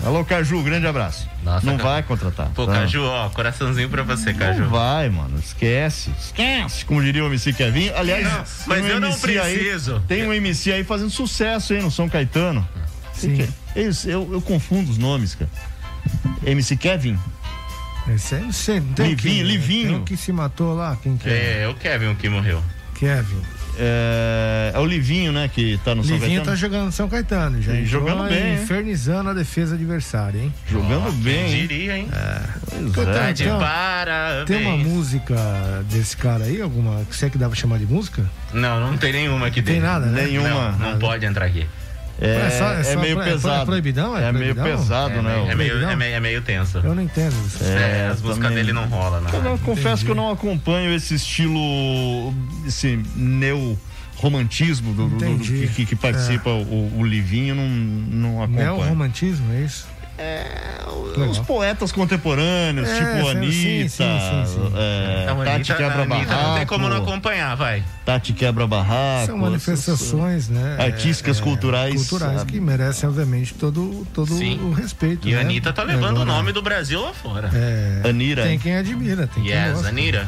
Alô, 0.06 0.24
Caju, 0.24 0.62
grande 0.62 0.86
abraço. 0.86 1.28
Nossa, 1.44 1.66
não 1.66 1.78
cara. 1.78 1.90
vai 1.90 2.04
contratar. 2.04 2.50
Pô, 2.54 2.68
tá? 2.68 2.74
Caju, 2.74 3.02
ó, 3.04 3.28
coraçãozinho 3.30 3.90
pra 3.90 4.04
você, 4.04 4.34
Caju. 4.36 4.62
Não 4.62 4.70
vai, 4.70 5.10
mano. 5.10 5.40
Esquece. 5.40 6.12
Esquece. 6.20 6.86
Como 6.86 7.02
diria 7.04 7.24
o 7.24 7.28
MC 7.28 7.52
Kevin. 7.54 7.90
Aliás, 7.90 8.24
Não, 8.24 8.44
mas 8.68 8.84
um 8.84 8.88
eu 8.88 9.00
não 9.00 9.08
MC 9.10 9.40
aí- 9.40 9.58
preciso. 9.58 10.04
tem 10.08 10.28
um 10.28 10.32
MC 10.34 10.72
aí 10.72 10.84
fazendo 10.84 11.10
sucesso 11.10 11.74
aí 11.74 11.82
no 11.82 11.90
São 11.90 12.08
Caetano. 12.08 12.68
Sim. 13.14 13.48
Eles, 13.76 14.06
eu, 14.06 14.30
eu 14.32 14.42
confundo 14.42 14.92
os 14.92 14.98
nomes, 15.00 15.34
cara. 15.34 15.50
MC 16.46 16.76
Kevin? 16.78 17.18
Esse 18.14 18.36
aí, 18.36 18.42
não 18.44 18.52
sei, 18.52 18.80
não 18.80 18.94
tem 18.94 19.08
Livinho, 19.10 19.34
quem, 19.34 19.44
né? 19.44 19.50
Livinho. 19.52 19.98
Um 19.98 20.04
que 20.06 20.16
se 20.16 20.32
matou 20.32 20.76
lá, 20.76 20.96
quem 21.02 21.18
que 21.18 21.28
é? 21.28 21.32
É, 21.32 21.62
é 21.64 21.68
o 21.68 21.74
Kevin 21.74 22.14
que 22.14 22.30
morreu. 22.30 22.62
Kevin. 22.94 23.42
É, 23.78 24.72
é 24.74 24.80
o 24.80 24.86
Livinho, 24.86 25.32
né? 25.32 25.50
Que 25.54 25.80
tá 25.84 25.94
no 25.96 26.04
São 26.04 26.14
Livinho 26.16 26.38
Caetano. 26.42 26.46
tá 26.46 26.56
jogando 26.56 26.86
no 26.86 26.92
São 26.92 27.10
Caetano, 27.10 27.62
já. 27.62 27.74
E 27.74 27.86
jogando 27.86 28.28
bem, 28.30 28.54
hein? 28.56 28.64
Infernizando 28.64 29.30
a 29.30 29.34
defesa 29.34 29.76
adversária, 29.76 30.40
hein? 30.40 30.54
Jogando 30.70 31.08
Ó, 31.08 31.12
bem. 31.12 31.46
Hein? 31.54 31.68
diria, 31.68 31.98
hein? 31.98 32.08
Pois 32.70 32.82
Então, 32.82 33.04
é. 33.04 33.14
Tá 33.14 33.32
de 33.32 33.44
Tem- 33.44 33.58
parabéns. 33.60 34.46
Tem 34.46 34.66
uma 34.68 34.78
música 34.78 35.36
desse 35.90 36.16
cara 36.18 36.46
aí, 36.46 36.62
alguma 36.62 37.04
que 37.06 37.16
você 37.16 37.30
que 37.30 37.38
dá 37.38 37.48
pra 37.48 37.56
chamar 37.56 37.78
de 37.80 37.86
música? 37.86 38.24
Não, 38.54 38.80
não 38.80 38.98
tem 38.98 39.12
nenhuma 39.14 39.48
aqui 39.48 39.62
Tem 39.62 39.76
dentro. 39.76 39.90
nada, 39.90 40.06
né? 40.08 40.24
Nenhuma. 40.26 40.72
Não, 40.72 40.92
não 40.92 41.00
pode 41.00 41.26
entrar 41.26 41.46
aqui. 41.46 41.66
É, 42.22 42.48
É 42.48 42.50
só- 42.52 42.74
é 42.74 42.80
é 42.80 42.84
só 42.84 43.00
meio 43.02 43.16
pro- 43.18 43.26
é 43.26 43.32
pesado. 43.32 43.66
proibidão? 43.66 44.16
É 44.18 44.32
meio 44.32 44.56
proibidão? 44.56 44.78
pesado, 44.80 45.14
É, 45.16 45.22
né? 45.22 45.36
meio, 45.36 45.52
é, 45.52 45.56
meio, 45.56 45.90
é, 45.90 45.96
meio, 45.98 46.16
é 46.16 46.20
meio 46.22 46.42
tenso. 46.42 46.78
Eu 46.78 46.96
não 46.96 47.04
entendo 47.04 47.36
isso. 47.46 47.62
É, 47.64 48.08
as 48.08 48.18
também. 48.18 48.30
músicas 48.30 48.54
dele 48.54 48.72
não 48.74 48.86
rolam, 48.88 49.22
não. 49.22 49.32
Eu 49.32 49.44
não- 49.44 49.58
confesso 49.58 50.06
que 50.06 50.12
eu 50.12 50.16
não 50.16 50.32
acompanho 50.32 50.94
esse 50.94 51.16
estilo, 51.16 52.34
esse 52.66 52.98
neo 53.16 53.78
romantismo 54.18 54.94
do, 54.94 55.10
do- 55.10 55.38
do- 55.38 55.44
que, 55.74 55.86
que- 55.86 55.96
participa 55.98 56.50
o, 56.50 57.00
o 57.00 57.04
Livinho, 57.06 57.54
não, 57.54 57.68
não 57.68 58.30
É 58.38 58.40
o 58.40 58.44
acompanho. 58.44 58.90
romantismo, 58.90 59.52
é 59.54 59.62
isso? 59.62 59.86
Os 61.12 61.18
Legal. 61.18 61.46
poetas 61.46 61.92
contemporâneos, 61.92 62.88
É, 62.90 62.94
tipo 63.00 63.12
sim, 63.24 63.30
Anitta, 63.30 63.90
sim, 63.90 64.20
sim, 64.20 64.46
sim. 64.54 64.74
é, 64.76 65.26
Não, 65.28 65.38
Tati 65.38 65.50
Anitta- 65.50 65.76
Quebra 65.76 66.02
Anitta 66.04 66.16
Não 66.16 66.26
tem 66.26 66.26
Barraco, 66.28 66.66
como 66.68 66.90
não 66.90 66.98
acompanhar, 66.98 67.56
vai. 67.56 67.84
Tati 68.06 68.34
Quebra 68.34 68.68
Barraco. 68.68 69.26
São 69.28 69.38
manifestações, 69.38 70.50
né? 70.50 70.78
Artísticas, 70.80 71.40
é, 71.40 71.42
culturais, 71.42 71.96
Culturais 71.96 72.40
sabe? 72.40 72.52
que 72.54 72.60
merecem, 72.60 73.08
obviamente, 73.10 73.54
todo, 73.54 74.06
todo 74.14 74.34
o 74.34 74.72
respeito. 74.74 75.28
E 75.28 75.34
a 75.34 75.38
né? 75.38 75.44
Anitta 75.44 75.72
tá 75.74 75.84
levando 75.84 76.18
o 76.18 76.22
Agora, 76.22 76.26
nome 76.26 76.52
do 76.52 76.62
Brasil 76.62 77.02
lá 77.02 77.14
fora. 77.14 77.50
É, 77.54 78.08
Anira. 78.10 78.44
tem 78.44 78.60
quem 78.60 78.76
admira, 78.76 79.28
tem 79.28 79.44
quem 79.44 79.52
Yes, 79.54 79.74
gosta. 79.74 79.88
Anira. 79.90 80.28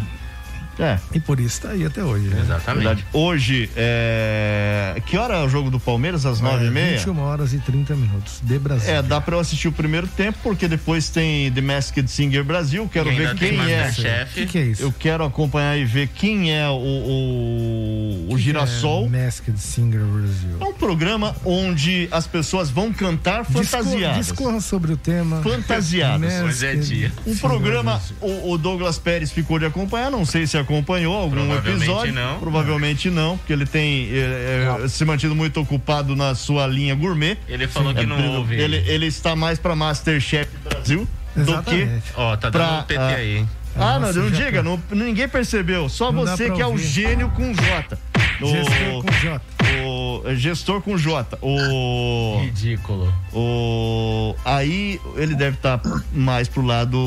É, 0.79 0.98
E 1.13 1.19
por 1.19 1.39
isso 1.39 1.62
tá 1.62 1.69
aí 1.69 1.86
até 1.86 2.03
hoje, 2.03 2.27
né? 2.27 2.39
Exatamente. 2.41 2.84
verdade. 2.86 3.05
Hoje, 3.12 3.69
é... 3.75 5.01
que 5.05 5.17
hora 5.17 5.36
é 5.38 5.43
o 5.43 5.50
jogo 5.50 5.69
do 5.72 5.79
Palmeiras? 5.79 6.25
Às 6.25 6.39
nove 6.39 6.65
e 6.65 6.67
É, 6.67 6.72
meia? 6.72 6.98
21 6.98 7.19
horas 7.19 7.53
e 7.53 7.57
30 7.60 7.96
minutos 7.96 8.39
de 8.43 8.60
Brasil. 8.60 8.93
É, 8.93 9.01
dá 9.01 9.19
pra 9.19 9.36
eu 9.36 9.39
assistir 9.39 9.67
o 9.67 9.72
primeiro 9.72 10.07
tempo, 10.07 10.38
porque 10.43 10.67
depois 10.67 11.10
tem 11.10 11.51
The 11.51 11.62
Masked 11.62 12.07
Singer 12.10 12.43
Brasil. 12.43 12.88
Quero 12.91 13.12
E 13.12 13.15
ver 13.15 13.36
quem 13.36 13.50
é. 13.72 13.81
O 13.81 13.86
Masterchef. 13.86 14.34
que, 14.34 14.46
que 14.46 14.57
é 14.57 14.62
isso? 14.65 14.81
Eu 14.84 14.91
quero 14.91 15.24
acompanhar 15.25 15.77
e 15.77 15.84
ver 15.86 16.07
quem 16.10 16.53
é 16.55 16.67
o, 16.69 16.74
o, 16.74 18.25
o 18.29 18.36
Que 18.36 18.41
Girassol. 18.43 19.05
É 19.13 19.24
Masked 19.25 19.57
Singer 19.60 20.01
Brasil. 20.01 20.57
É 20.60 20.63
um 20.63 20.74
programa 20.74 21.36
onde 21.43 22.07
as 22.12 22.27
pessoas 22.27 22.69
vão 22.69 22.93
cantar 22.93 23.43
fantasiadas. 23.46 24.27
Discorra 24.27 24.62
sobre 24.62 24.93
o 24.93 24.98
tema. 24.98 25.41
Fantasiadas. 25.41 26.41
Hoje 26.43 26.65
é 26.65 26.75
dia. 26.75 27.12
Um 27.25 27.36
programa, 27.38 28.01
o, 28.22 28.51
o 28.51 28.57
Douglas 28.57 28.98
Pérez 29.00 29.31
ficou 29.31 29.57
de 29.60 29.65
acompanhar, 29.65 30.12
não 30.12 30.25
sei 30.25 30.46
se 30.46 30.55
acompanhou 30.55 30.66
algum 30.75 31.36
Provavelmente 31.36 31.83
episódio. 31.83 32.13
não. 32.13 32.39
Provavelmente 32.39 33.09
não, 33.09 33.38
porque 33.38 33.53
ele 33.53 33.65
tem 33.65 34.09
é, 34.12 34.83
é, 34.83 34.88
se 34.88 35.03
mantido 35.05 35.36
muito 35.36 35.59
ocupado 35.59 36.15
na 36.15 36.36
sua 36.36 36.67
linha 36.67 36.95
gourmet. 36.95 37.38
Ele 37.47 37.67
falou 37.67 37.93
que 37.93 38.01
É, 38.01 38.05
não 38.05 38.38
ouve. 38.38 38.55
Ele, 38.55 38.77
ele 38.88 39.05
está 39.05 39.36
mais 39.36 39.59
pra 39.59 39.75
Masterchef 39.75 40.50
Brasil 40.63 41.07
do 41.36 41.63
que. 41.63 41.75
Exatamente. 41.75 42.13
Ó, 42.15 42.36
tá 42.36 42.50
dando 42.50 42.63
pra, 42.63 42.79
um 42.79 42.83
PT 42.83 43.01
ah, 43.01 43.07
aí, 43.07 43.38
hein? 43.38 43.50
Ah, 43.79 44.00
Nossa, 44.00 44.13
não, 44.13 44.24
não 44.24 44.31
diga, 44.31 44.63
não, 44.63 44.81
ninguém 44.89 45.27
percebeu. 45.27 45.88
Só 45.88 46.12
Não 46.12 46.25
você 46.25 46.50
que 46.50 46.62
é 46.62 46.65
o 46.65 46.77
gênio 46.77 47.29
com 47.29 47.53
J. 47.53 47.97
O, 48.41 48.47
Gestor 48.47 49.03
com 49.03 49.12
J. 49.12 49.41
o 49.86 50.21
é, 50.25 50.36
gestor 50.36 50.81
com 50.81 50.97
J. 50.97 51.38
O, 51.41 52.39
Ridículo. 52.41 53.13
o, 53.33 54.36
aí 54.45 55.00
ele 55.15 55.36
deve 55.36 55.57
estar 55.57 55.79
mais 56.12 56.47
pro 56.47 56.63
lado 56.63 56.97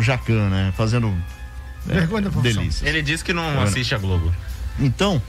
Jacan, 0.00 0.48
né? 0.48 0.72
Fazendo 0.76 1.08
é, 1.08 1.35
Vergonha 1.94 2.22
da 2.22 2.30
profissão. 2.30 2.62
delícia. 2.62 2.88
Ele 2.88 3.02
disse 3.02 3.24
que 3.24 3.32
não 3.32 3.60
assiste 3.62 3.94
a 3.94 3.98
Globo. 3.98 4.32
Então, 4.78 5.20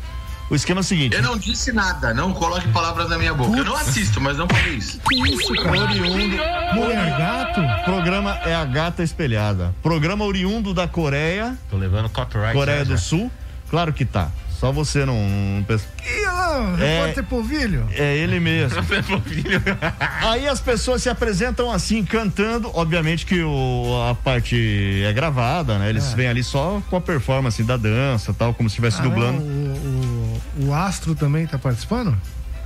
o 0.49 0.55
esquema 0.55 0.79
é 0.79 0.81
o 0.81 0.83
seguinte. 0.83 1.15
Eu 1.15 1.21
não 1.21 1.37
disse 1.37 1.71
nada, 1.71 2.13
não 2.13 2.33
coloque 2.33 2.67
palavras 2.69 3.09
na 3.09 3.17
minha 3.17 3.33
boca. 3.33 3.57
Eu 3.57 3.65
não 3.65 3.75
assisto, 3.75 4.19
mas 4.21 4.37
não 4.37 4.47
falei 4.47 4.75
isso. 4.75 4.99
Isso, 5.11 5.53
cara. 5.55 5.69
Oriundo, 5.81 6.37
Mulher 6.75 7.17
gato? 7.17 7.61
programa 7.85 8.31
é 8.45 8.55
a 8.55 8.65
gata 8.65 9.03
espelhada. 9.03 9.73
Programa 9.81 10.25
oriundo 10.25 10.73
da 10.73 10.87
Coreia, 10.87 11.57
Tô 11.69 11.77
levando 11.77 12.09
copyright. 12.09 12.53
Coreia 12.53 12.79
já, 12.79 12.83
do 12.85 12.89
já. 12.91 12.97
Sul. 12.97 13.31
Claro 13.69 13.91
que 13.93 14.05
tá. 14.05 14.31
Só 14.59 14.71
você 14.71 15.05
não, 15.05 15.15
não 15.29 15.63
pensa. 15.63 15.85
Lá, 16.25 16.75
É. 16.79 16.99
repórter 17.01 17.23
Polvilho. 17.25 17.87
É 17.91 18.15
ele 18.17 18.39
mesmo. 18.39 18.79
Aí 20.23 20.47
as 20.47 20.59
pessoas 20.59 21.03
se 21.03 21.09
apresentam 21.09 21.71
assim, 21.71 22.03
cantando. 22.03 22.71
Obviamente 22.73 23.25
que 23.25 23.41
o, 23.43 24.07
a 24.09 24.15
parte 24.15 25.03
é 25.05 25.13
gravada, 25.13 25.77
né? 25.77 25.89
Eles 25.89 26.11
É. 26.11 26.15
vêm 26.15 26.27
ali 26.27 26.43
só 26.43 26.81
com 26.89 26.95
a 26.95 27.01
performance 27.01 27.61
da 27.63 27.77
dança 27.77 28.33
tal, 28.33 28.51
como 28.53 28.67
se 28.67 28.73
estivesse 28.73 28.99
Ah, 28.99 29.03
dublando. 29.03 29.39
o, 29.41 30.41
o, 30.63 30.67
o 30.69 30.73
Astro 30.73 31.13
também 31.13 31.45
tá 31.45 31.59
participando? 31.59 32.17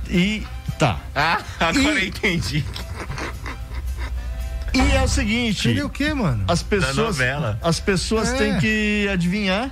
E 0.08 0.46
tá. 0.78 0.98
Ah, 1.14 1.40
agora 1.60 1.78
E- 2.00 2.04
eu 2.04 2.08
entendi. 2.08 2.64
E 4.74 4.80
é 4.96 5.02
o 5.02 5.08
seguinte. 5.08 5.68
Entendeu 5.68 5.86
o 5.86 5.90
quê, 5.90 6.14
mano? 6.14 6.44
As 6.48 6.62
pessoas, 6.62 6.96
novela. 7.18 7.58
as 7.62 7.78
pessoas 7.78 8.30
É. 8.32 8.36
têm 8.38 8.58
que 8.58 9.06
adivinhar 9.12 9.70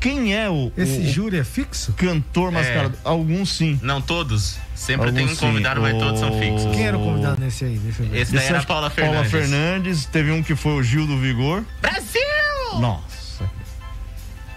quem 0.00 0.34
é 0.34 0.48
o, 0.50 0.72
Esse 0.76 0.98
o- 0.98 1.08
júri 1.12 1.38
é 1.38 1.44
fixo? 1.44 1.92
cantor 1.92 2.50
mascarado. 2.50 2.94
Alguns 3.04 3.50
sim. 3.56 3.78
Não 3.82 4.00
todos. 4.00 4.56
Sempre 4.74 5.12
tem 5.12 5.20
um 5.20 5.28
Alguns 5.28 5.38
sim. 5.38 5.46
convidado, 5.46 5.80
mas 5.82 5.98
todos 5.98 6.18
são 6.20 6.38
fixos. 6.38 6.74
Quem 6.74 6.86
era 6.86 6.96
o 6.96 7.04
convidado 7.04 7.40
nesse 7.40 7.64
aí? 7.66 7.76
Deixa 7.78 8.02
eu 8.02 8.08
ver. 8.08 8.18
Esse 8.18 8.32
daí 8.32 8.40
Esse 8.42 8.50
era 8.52 8.60
a 8.60 8.64
Paula 8.64 8.90
que 8.90 9.00
Paula 9.00 9.24
Fernandes. 9.24 9.50
Fernandes. 9.50 10.04
Teve 10.06 10.32
um 10.32 10.42
que 10.42 10.56
foi 10.56 10.72
o 10.72 10.82
Gil 10.82 11.06
do 11.06 11.18
Vigor. 11.18 11.62
Brasil! 11.82 12.80
Nossa. 12.80 13.19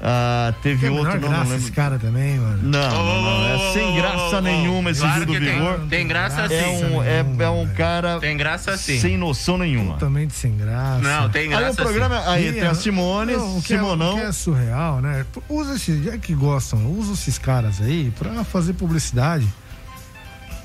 Ah, 0.06 0.54
teve 0.62 0.82
Tem 0.86 0.90
a 0.90 1.00
outro, 1.00 1.14
não, 1.14 1.22
não 1.22 1.30
graça 1.30 1.44
lembro. 1.44 1.58
esse 1.64 1.72
cara 1.72 1.98
também, 1.98 2.38
mano. 2.38 2.60
Não, 2.62 2.90
não, 3.06 3.22
não. 3.22 3.48
É 3.48 3.72
sem 3.74 3.96
graça 3.96 4.42
nenhuma 4.42 4.92
esse 4.92 5.00
Claro 5.00 5.16
Gil 5.16 5.26
do 5.28 5.34
que 5.34 5.40
tem. 5.40 5.54
Vigor. 5.56 5.80
Tem 5.90 6.06
graça 6.08 6.48
sim. 6.50 6.56
É 6.56 6.68
um, 6.68 7.04
é, 7.04 7.26
é 7.46 7.50
um 7.50 7.68
cara 7.70 8.20
Tem 8.20 8.36
graça 8.36 8.76
sim. 8.76 9.00
sem 9.00 9.18
noção 9.18 9.58
nenhuma. 9.58 9.94
Totalmente 9.94 10.34
sem 10.34 10.58
graça. 10.58 11.00
Não, 11.00 11.30
tem 11.30 11.48
graça 11.50 11.66
Aí 11.68 11.72
o 11.72 11.76
programa, 11.76 12.18
sim. 12.22 12.28
aí 12.28 12.48
E 12.50 12.52
tem 12.52 12.64
a 12.64 12.72
é- 12.72 12.74
Simone, 12.74 13.32
Não, 13.38 13.58
o 13.58 13.62
que 13.62 13.74
é- 13.74 13.78
Simonão. 13.78 14.12
o 14.16 14.20
que 14.20 14.26
é 14.26 14.32
surreal, 14.34 15.00
né? 15.00 15.26
Usa 15.48 15.76
esses, 15.76 16.04
já 16.04 16.18
que 16.18 16.34
gostam, 16.34 16.86
usa 16.86 17.14
esses 17.14 17.38
caras 17.38 17.80
aí 17.82 18.12
pra 18.20 18.44
fazer 18.44 18.74
publicidade. 18.74 19.48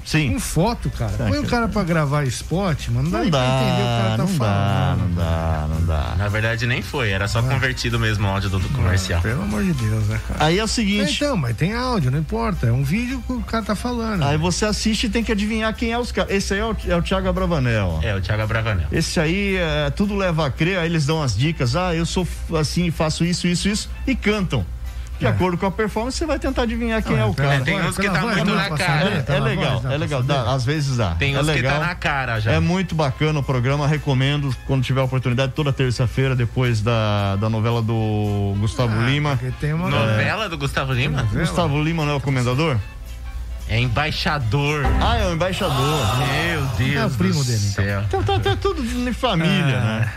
Sim. 0.08 0.32
Com 0.32 0.40
foto, 0.40 0.88
cara. 0.90 1.12
Tá, 1.12 1.26
Põe 1.26 1.38
o 1.38 1.46
cara. 1.46 1.68
pra 1.68 1.84
gravar 1.84 2.24
spot, 2.24 2.88
mano. 2.88 3.02
Não 3.02 3.10
dá 3.10 3.18
Não 3.18 3.22
nem 3.24 3.30
pra 3.30 3.44
entender 3.44 3.72
o 3.72 3.76
que 3.76 3.82
o 3.82 3.84
dá, 3.84 3.98
cara 3.98 4.10
tá 4.10 4.16
não 4.16 4.26
dá, 4.26 4.38
falando. 4.38 4.98
não 5.00 5.14
dá, 5.14 5.66
não 5.68 5.86
dá. 5.86 6.14
Na 6.16 6.28
verdade 6.28 6.66
nem 6.66 6.80
foi, 6.80 7.10
era 7.10 7.28
só 7.28 7.42
convertido 7.42 7.98
mesmo 8.00 8.26
o 8.26 8.30
áudio 8.30 8.48
do, 8.48 8.58
do 8.58 8.68
comercial. 8.70 9.20
Pelo 9.20 9.42
amor 9.42 9.62
de 9.62 9.74
Deus, 9.74 10.06
né, 10.08 10.18
cara? 10.26 10.44
Aí 10.46 10.58
é 10.58 10.64
o 10.64 10.68
seguinte, 10.68 11.14
Então, 11.22 11.36
mas 11.36 11.54
tem 11.56 11.74
áudio, 11.74 12.10
não 12.10 12.18
importa. 12.18 12.68
É 12.68 12.72
um 12.72 12.82
vídeo 12.82 13.22
que 13.26 13.32
o 13.34 13.40
cara 13.42 13.62
tá 13.64 13.74
falando. 13.74 14.22
aí 14.24 14.38
você 14.38 14.64
assiste 14.64 15.04
e 15.04 15.10
tem 15.10 15.22
que 15.22 15.30
adivinhar 15.30 15.74
quem 15.74 15.92
é 15.92 15.98
os 15.98 16.10
caras. 16.10 16.32
Esse 16.32 16.54
aí 16.54 16.60
é 16.60 16.64
o, 16.64 16.76
é 16.88 16.96
o 16.96 17.02
Thiago 17.02 17.28
Abravanel. 17.28 18.00
ó. 18.02 18.06
É, 18.06 18.14
o 18.16 18.20
Thiago 18.22 18.46
Bravanel. 18.46 18.86
Esse 18.90 19.20
aí, 19.20 19.56
é, 19.56 19.90
tudo 19.90 20.16
leva 20.16 20.46
a 20.46 20.50
crer, 20.50 20.78
aí 20.78 20.86
eles 20.86 21.04
dão 21.04 21.22
as 21.22 21.36
dicas, 21.36 21.76
ah, 21.76 21.94
eu 21.94 22.06
sou 22.06 22.26
assim, 22.58 22.90
faço 22.90 23.24
isso, 23.26 23.46
isso, 23.46 23.68
isso, 23.68 23.90
e 24.06 24.14
cantam. 24.14 24.64
De 25.18 25.26
É. 25.26 25.28
acordo 25.30 25.58
com 25.58 25.66
a 25.66 25.70
performance, 25.70 26.16
você 26.16 26.24
vai 26.24 26.38
tentar 26.38 26.62
adivinhar 26.62 27.02
quem 27.02 27.16
é 27.18 27.24
o 27.24 27.30
é, 27.30 27.34
cara. 27.34 27.60
tem 27.62 27.80
uns 27.80 27.96
que 27.96 28.08
tá 28.08 28.20
voz 28.20 28.36
muito 28.36 28.54
na 28.54 28.70
cara. 28.70 29.24
É, 29.28 29.36
é 29.36 29.40
legal, 29.40 29.82
é 29.90 29.96
legal, 29.98 30.22
dá, 30.22 30.52
às 30.52 30.64
vezes 30.64 30.96
dá. 30.96 31.10
Tem 31.16 31.34
é 31.34 31.40
uns 31.40 31.50
que 31.50 31.60
tá 31.62 31.80
na 31.80 31.94
cara 31.96 32.38
já. 32.40 32.52
É 32.52 32.60
muito 32.60 32.94
bacana 32.94 33.40
o 33.40 33.42
programa, 33.42 33.88
recomendo 33.88 34.54
quando 34.64 34.84
tiver 34.84 35.00
a 35.00 35.04
oportunidade, 35.04 35.52
toda 35.54 35.72
terça-feira, 35.72 36.36
depois 36.36 36.80
da, 36.80 37.34
da 37.36 37.48
novela 37.50 37.82
do 37.82 38.54
Gustavo 38.60 38.94
Ah, 38.96 39.06
Lima. 39.10 39.40
tem 39.60 39.72
uma 39.72 39.90
Novela 39.90 40.48
do 40.48 40.56
Gustavo 40.56 40.92
Lima? 40.92 41.24
Gustavo 41.32 41.82
Lima 41.82 42.04
não 42.04 42.12
é 42.12 42.16
o 42.16 42.20
comendador? 42.20 42.76
É 43.68 43.78
embaixador. 43.78 44.82
Ah, 45.00 45.16
é 45.18 45.26
o 45.26 45.34
embaixador. 45.34 46.00
Meu 46.16 46.64
Deus. 46.78 46.96
É 46.96 47.04
o 47.06 47.10
primo 47.10 47.44
dele, 47.44 47.58
então. 47.70 47.84
céu. 47.84 48.02
Então 48.06 48.22
tá, 48.22 48.38
tá 48.38 48.56
tudo 48.56 48.82
de 48.82 49.12
família, 49.12 49.78
Ah. 49.78 50.00
né? 50.00 50.12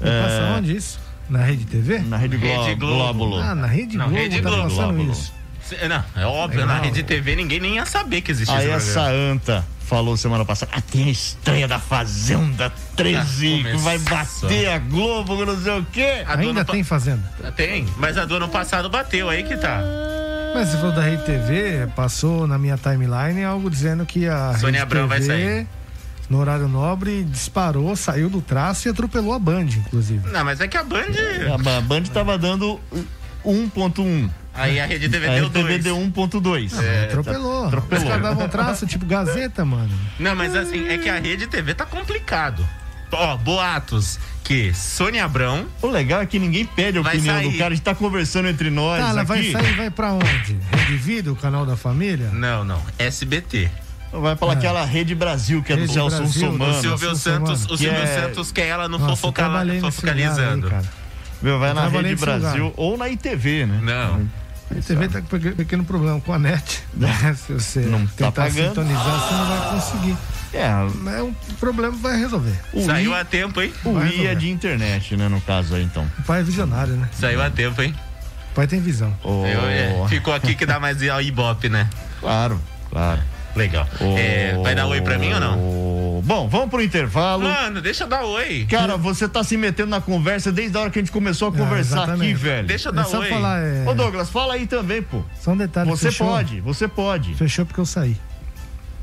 E 0.00 0.04
Passa 0.22 0.54
onde 0.58 0.76
isso? 0.76 1.00
Na 1.28 1.44
Rede 1.44 1.64
TV? 1.64 1.98
Na 2.00 2.16
Rede, 2.16 2.36
Glo 2.36 2.48
Rede 2.64 2.74
Globo. 2.74 2.96
Glóbulo. 2.96 3.38
Ah, 3.38 3.54
na 3.54 3.66
Rede 3.66 3.96
Globo 3.96 4.12
Rede 4.14 4.40
tá 4.42 4.48
Globo, 4.48 4.62
passando 4.64 4.76
Glóbulo. 4.94 5.12
isso. 5.12 5.32
Não, 5.88 6.04
é 6.22 6.26
óbvio, 6.26 6.60
Legal. 6.60 6.76
na 6.76 6.82
Rede 6.82 7.02
TV 7.02 7.34
ninguém 7.36 7.58
nem 7.60 7.76
ia 7.76 7.86
saber 7.86 8.20
que 8.20 8.30
existia 8.30 8.54
Aí 8.58 8.68
essa 8.68 9.02
anta 9.08 9.64
falou 9.80 10.16
semana 10.16 10.44
passada, 10.44 10.72
ah, 10.74 10.80
tem 10.80 11.04
a 11.04 11.10
estreia 11.10 11.68
da 11.68 11.78
Fazenda 11.78 12.70
13, 12.96 13.64
Ah, 13.66 13.70
que 13.70 13.76
vai 13.78 13.98
bater 13.98 14.68
a 14.68 14.78
Globo, 14.78 15.44
não 15.46 15.58
sei 15.58 15.78
o 15.78 15.84
quê. 15.84 16.24
A 16.26 16.36
Ainda 16.38 16.64
tem 16.64 16.82
Fazenda. 16.82 17.22
Tem, 17.56 17.86
mas 17.96 18.18
a 18.18 18.24
do 18.24 18.36
ano 18.36 18.48
passado 18.48 18.88
bateu, 18.90 19.28
aí 19.30 19.42
que 19.44 19.56
tá. 19.56 19.80
Mas 20.54 20.68
se 20.68 20.76
for 20.78 20.92
da 20.92 21.02
Rede 21.02 21.24
TV, 21.24 21.86
passou 21.96 22.46
na 22.46 22.58
minha 22.58 22.76
timeline 22.76 23.42
algo 23.44 23.70
dizendo 23.70 24.04
que 24.04 24.26
a 24.26 24.54
Sônia 24.58 24.82
Abrão 24.82 25.06
vai 25.08 25.22
sair. 25.22 25.66
No 26.32 26.38
horário 26.38 26.66
nobre, 26.66 27.24
disparou, 27.24 27.94
saiu 27.94 28.30
do 28.30 28.40
traço 28.40 28.88
e 28.88 28.90
atropelou 28.90 29.34
a 29.34 29.38
Band, 29.38 29.64
inclusive. 29.66 30.30
Não, 30.30 30.42
mas 30.42 30.60
é 30.62 30.66
que 30.66 30.78
a 30.78 30.82
Band. 30.82 31.04
A 31.76 31.80
Band 31.82 32.04
tava 32.04 32.38
dando 32.38 32.80
1.1. 33.44 34.30
Aí 34.54 34.80
a 34.80 34.86
Rede 34.86 35.08
TV 35.10 35.28
A 35.28 35.34
deu 35.34 35.46
RTV 35.48 35.62
dois. 35.62 35.84
deu 35.84 35.96
1.2. 35.98 36.82
É, 36.82 37.04
atropelou. 37.04 37.66
atropelou. 37.66 38.02
Os 38.04 38.08
caras 38.10 38.22
davam 38.22 38.48
traço, 38.48 38.86
tipo 38.86 39.04
Gazeta, 39.04 39.62
mano. 39.64 39.90
Não, 40.18 40.34
mas 40.34 40.56
assim, 40.56 40.88
é 40.88 40.96
que 40.98 41.08
a 41.08 41.18
Rede 41.18 41.46
TV 41.46 41.74
tá 41.74 41.84
complicado. 41.84 42.66
Ó, 43.14 43.36
boatos 43.36 44.18
que 44.42 44.72
Sônia 44.72 45.24
Abrão. 45.26 45.66
O 45.82 45.86
legal 45.86 46.22
é 46.22 46.26
que 46.26 46.38
ninguém 46.38 46.64
pede 46.64 46.98
a 46.98 47.02
Vai 47.02 47.16
opinião 47.16 47.36
do 47.42 47.48
sair. 47.48 47.58
cara, 47.58 47.72
a 47.72 47.74
gente 47.74 47.84
tá 47.84 47.94
conversando 47.94 48.48
entre 48.48 48.70
nós 48.70 49.02
Tá, 49.02 49.10
ela 49.10 49.22
vai 49.22 49.40
aqui. 49.40 49.52
sair, 49.52 49.74
vai 49.76 49.90
pra 49.90 50.12
onde? 50.14 50.56
Rede 50.72 50.96
Vida, 50.96 51.30
o 51.30 51.36
canal 51.36 51.66
da 51.66 51.76
família? 51.76 52.30
Não, 52.32 52.64
não. 52.64 52.80
SBT. 52.98 53.70
Vai 54.12 54.36
pra 54.36 54.52
aquela 54.52 54.84
Rede 54.84 55.14
Brasil, 55.14 55.62
que 55.62 55.72
é 55.72 55.76
do 55.76 55.82
Rede 55.82 55.94
Celso 55.94 56.18
Brasil. 56.18 56.48
O 56.50 56.80
Silvio 56.80 57.16
Santos, 57.16 57.64
o 57.64 57.68
Que 57.68 57.76
Silvio 57.78 57.98
é- 58.02 58.06
Santos 58.20 58.52
quer 58.52 58.66
ela 58.68 58.88
no 58.88 58.98
Nossa, 58.98 59.12
eu 59.12 59.16
fofoca, 59.16 59.42
trabalhei 59.42 59.80
nesse 59.80 59.84
lugar 59.84 59.92
fofocalizando. 59.92 60.66
aí. 60.74 60.82
Meu, 61.40 61.58
vai 61.58 61.70
Eu 61.70 61.74
na 61.74 61.88
Rede 61.88 62.14
Brasil 62.16 62.64
lugar. 62.66 62.74
ou 62.76 62.96
na 62.98 63.08
ITV, 63.08 63.66
né? 63.66 63.80
Não. 63.82 64.28
A 64.70 64.80
TV 64.80 65.08
tá 65.08 65.20
com 65.20 65.36
um 65.36 65.40
pequeno 65.52 65.84
problema 65.84 66.20
com 66.20 66.32
a 66.32 66.38
net. 66.38 66.82
né? 66.94 67.34
Se 67.34 67.52
você 67.54 67.80
Não 67.80 68.06
tá 68.06 68.12
tentar 68.16 68.32
pagando. 68.42 68.68
sintonizar, 68.68 69.04
você 69.20 69.34
não 69.34 69.46
vai 69.46 69.70
conseguir. 69.70 70.16
É, 70.54 70.68
Mas 71.00 71.20
o 71.22 71.34
problema 71.58 71.96
vai 71.96 72.16
resolver. 72.18 72.54
o 72.72 72.84
Saiu 72.84 73.12
I, 73.12 73.14
a 73.14 73.24
tempo, 73.24 73.60
hein? 73.62 73.72
o 73.84 73.94
vai 73.94 74.08
I 74.10 74.26
é 74.26 74.34
de 74.34 74.50
internet, 74.50 75.16
né, 75.16 75.26
no 75.28 75.40
caso 75.40 75.74
aí, 75.74 75.82
então. 75.82 76.06
O 76.18 76.22
pai 76.22 76.40
é 76.40 76.42
visionário, 76.42 76.94
né? 76.94 77.08
Saiu 77.12 77.42
a 77.42 77.48
tempo, 77.50 77.80
hein? 77.82 77.94
O 78.50 78.54
pai 78.54 78.66
tem 78.66 78.78
visão. 78.80 79.14
Ô, 79.24 79.46
Eu, 79.46 79.62
é, 79.66 80.06
ficou 80.08 80.32
aqui 80.34 80.54
que 80.54 80.66
dá 80.66 80.78
mais 80.78 81.00
ibope, 81.00 81.70
né? 81.70 81.88
Claro, 82.20 82.60
claro. 82.90 83.20
Legal. 83.54 83.86
É, 84.16 84.58
vai 84.62 84.74
dar 84.74 84.86
oi 84.86 85.00
pra 85.00 85.18
mim 85.18 85.32
ou 85.32 85.40
não? 85.40 85.56
não? 85.56 86.22
Bom, 86.24 86.48
vamos 86.48 86.70
pro 86.70 86.80
intervalo. 86.82 87.42
Mano, 87.42 87.80
deixa 87.82 88.04
eu 88.04 88.08
dar 88.08 88.24
oi. 88.24 88.64
Cara, 88.70 88.96
você 88.96 89.28
tá 89.28 89.42
se 89.42 89.56
metendo 89.56 89.90
na 89.90 90.00
conversa 90.00 90.52
desde 90.52 90.76
a 90.76 90.80
hora 90.82 90.90
que 90.90 90.98
a 90.98 91.02
gente 91.02 91.10
começou 91.10 91.48
a 91.48 91.50
Ah, 91.50 91.58
conversar 91.58 92.08
aqui, 92.10 92.32
velho. 92.32 92.66
Deixa 92.66 92.88
eu 92.88 92.92
É 92.92 92.96
dar 92.96 93.04
só 93.04 93.18
oi. 93.18 93.28
falar, 93.28 93.58
é... 93.60 93.84
Ô, 93.88 93.92
Douglas, 93.94 94.30
fala 94.30 94.54
aí 94.54 94.66
também, 94.66 95.02
pô. 95.02 95.22
Só 95.40 95.50
um 95.50 95.56
detalhe. 95.56 95.90
Você 95.90 96.10
fechou? 96.12 96.28
pode, 96.28 96.60
você 96.60 96.86
pode. 96.86 97.34
Fechou 97.34 97.66
porque 97.66 97.80
eu 97.80 97.86
saí. 97.86 98.16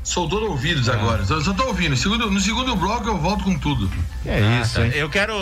Sou 0.02 0.28
todo 0.28 0.46
ouvidos 0.50 0.88
Ah. 0.88 0.94
agora. 0.94 1.24
Só, 1.26 1.40
só 1.40 1.52
tô 1.52 1.64
ouvindo. 1.66 1.94
Segundo- 1.96 2.30
no 2.30 2.40
segundo 2.40 2.74
bloco 2.74 3.06
eu 3.06 3.18
volto 3.18 3.44
com 3.44 3.56
tudo. 3.58 3.88
É 4.24 4.40
Ah, 4.42 4.60
isso, 4.62 4.74
tá. 4.76 4.86
hein? 4.86 4.92
Eu 4.94 5.08
quero 5.10 5.34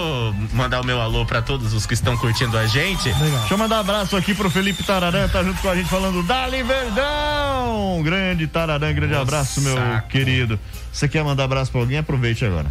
mandar 0.53 0.81
o 0.81 0.85
meu 0.85 1.01
alô 1.01 1.25
pra 1.25 1.41
todos 1.41 1.73
os 1.73 1.87
que 1.87 1.95
estão 1.95 2.17
curtindo 2.17 2.59
a 2.59 2.67
gente. 2.67 3.09
Legal. 3.09 3.39
Deixa 3.41 3.55
eu 3.55 3.59
mandar 3.59 3.77
um 3.77 3.81
abraço 3.81 4.17
aqui 4.17 4.35
pro 4.35 4.51
Felipe 4.51 4.83
Tararã, 4.83 5.29
tá 5.29 5.43
junto 5.45 5.61
com 5.63 5.69
a 5.71 5.77
gente 5.77 5.89
falando 5.89 6.23
Dali 6.25 6.63
Verdão! 6.63 8.03
Grande 8.03 8.47
Tararã, 8.47 8.93
grande 8.93 9.15
abraço, 9.15 9.61
meu 9.61 9.77
saco. 9.77 10.09
querido. 10.09 10.59
Você 10.93 11.09
quer 11.09 11.23
mandar 11.25 11.45
abraço 11.45 11.71
pra 11.71 11.81
alguém? 11.81 11.99
Aproveite 11.99 12.45
agora. 12.45 12.67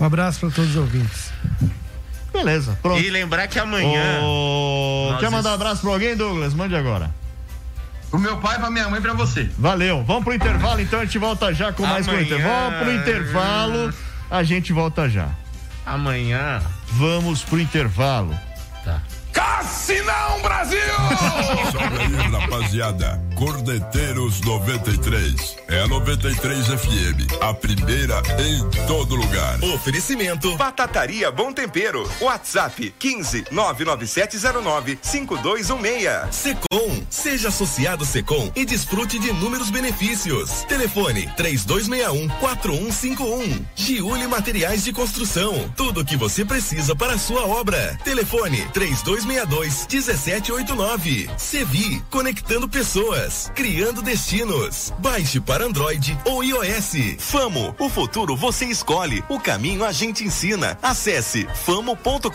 Um 0.00 0.04
abraço 0.04 0.40
para 0.40 0.50
todos 0.50 0.70
os 0.70 0.76
ouvintes. 0.76 1.30
Beleza, 2.32 2.78
pronto. 2.80 3.00
E 3.00 3.10
lembrar 3.10 3.46
que 3.46 3.58
amanhã. 3.58 4.20
Nós 5.10 5.20
Quer 5.20 5.30
mandar 5.30 5.52
abraço 5.52 5.82
pra 5.82 5.90
alguém, 5.90 6.16
Douglas? 6.16 6.54
Mande 6.54 6.74
agora. 6.74 7.10
Pro 8.12 8.20
meu 8.20 8.36
pai, 8.36 8.58
pra 8.58 8.70
minha 8.70 8.90
mãe 8.90 8.98
e 8.98 9.02
pra 9.02 9.14
você. 9.14 9.48
Valeu. 9.56 10.04
Vamos 10.04 10.24
pro 10.24 10.34
intervalo, 10.34 10.82
então 10.82 11.00
a 11.00 11.04
gente 11.06 11.16
volta 11.16 11.50
já 11.54 11.72
com 11.72 11.86
mais 11.86 12.06
Amanhã. 12.06 12.28
coisa. 12.28 12.42
Vamos 12.46 12.78
pro 12.82 12.92
intervalo, 12.92 13.94
a 14.30 14.42
gente 14.42 14.70
volta 14.70 15.08
já. 15.08 15.30
Amanhã. 15.86 16.60
Vamos 16.88 17.42
pro 17.42 17.58
intervalo. 17.58 18.38
Tá. 18.84 19.00
Cassinão 19.42 20.40
Brasil! 20.40 20.78
Sobe 21.72 21.98
aí, 21.98 22.30
rapaziada. 22.30 23.20
Cordeteiros 23.34 24.40
93. 24.42 25.56
É 25.66 25.80
a 25.80 25.88
93 25.88 26.66
FM. 26.68 27.42
A 27.42 27.52
primeira 27.52 28.22
em 28.38 28.86
todo 28.86 29.16
lugar. 29.16 29.58
Oferecimento 29.64 30.56
Batataria 30.56 31.28
Bom 31.32 31.52
Tempero. 31.52 32.08
WhatsApp 32.20 32.94
15 32.96 33.46
99709 33.50 34.98
5216. 35.02 36.34
Secom. 36.36 37.02
Seja 37.10 37.48
associado 37.48 38.04
Secom 38.04 38.52
e 38.54 38.64
desfrute 38.64 39.18
de 39.18 39.30
inúmeros 39.30 39.70
benefícios. 39.70 40.62
Telefone 40.68 41.28
3261 41.36 42.28
4151. 42.38 43.64
Giuli 43.74 44.28
Materiais 44.28 44.84
de 44.84 44.92
Construção. 44.92 45.68
Tudo 45.76 46.02
o 46.02 46.04
que 46.04 46.16
você 46.16 46.44
precisa 46.44 46.94
para 46.94 47.14
a 47.14 47.18
sua 47.18 47.44
obra. 47.44 47.98
Telefone 48.04 48.64
3262 49.32 49.86
1789. 49.88 51.30
Sevi. 51.38 52.02
Conectando 52.10 52.68
pessoas. 52.68 53.50
Criando 53.54 54.02
destinos. 54.02 54.92
Baixe 54.98 55.40
para 55.40 55.64
Android 55.64 56.18
ou 56.24 56.44
iOS. 56.44 57.16
Famo. 57.18 57.74
O 57.78 57.88
futuro 57.88 58.36
você 58.36 58.66
escolhe. 58.66 59.24
O 59.28 59.40
caminho 59.40 59.84
a 59.84 59.92
gente 59.92 60.24
ensina. 60.24 60.78
Acesse 60.82 61.46
famo.com.br. 61.64 62.30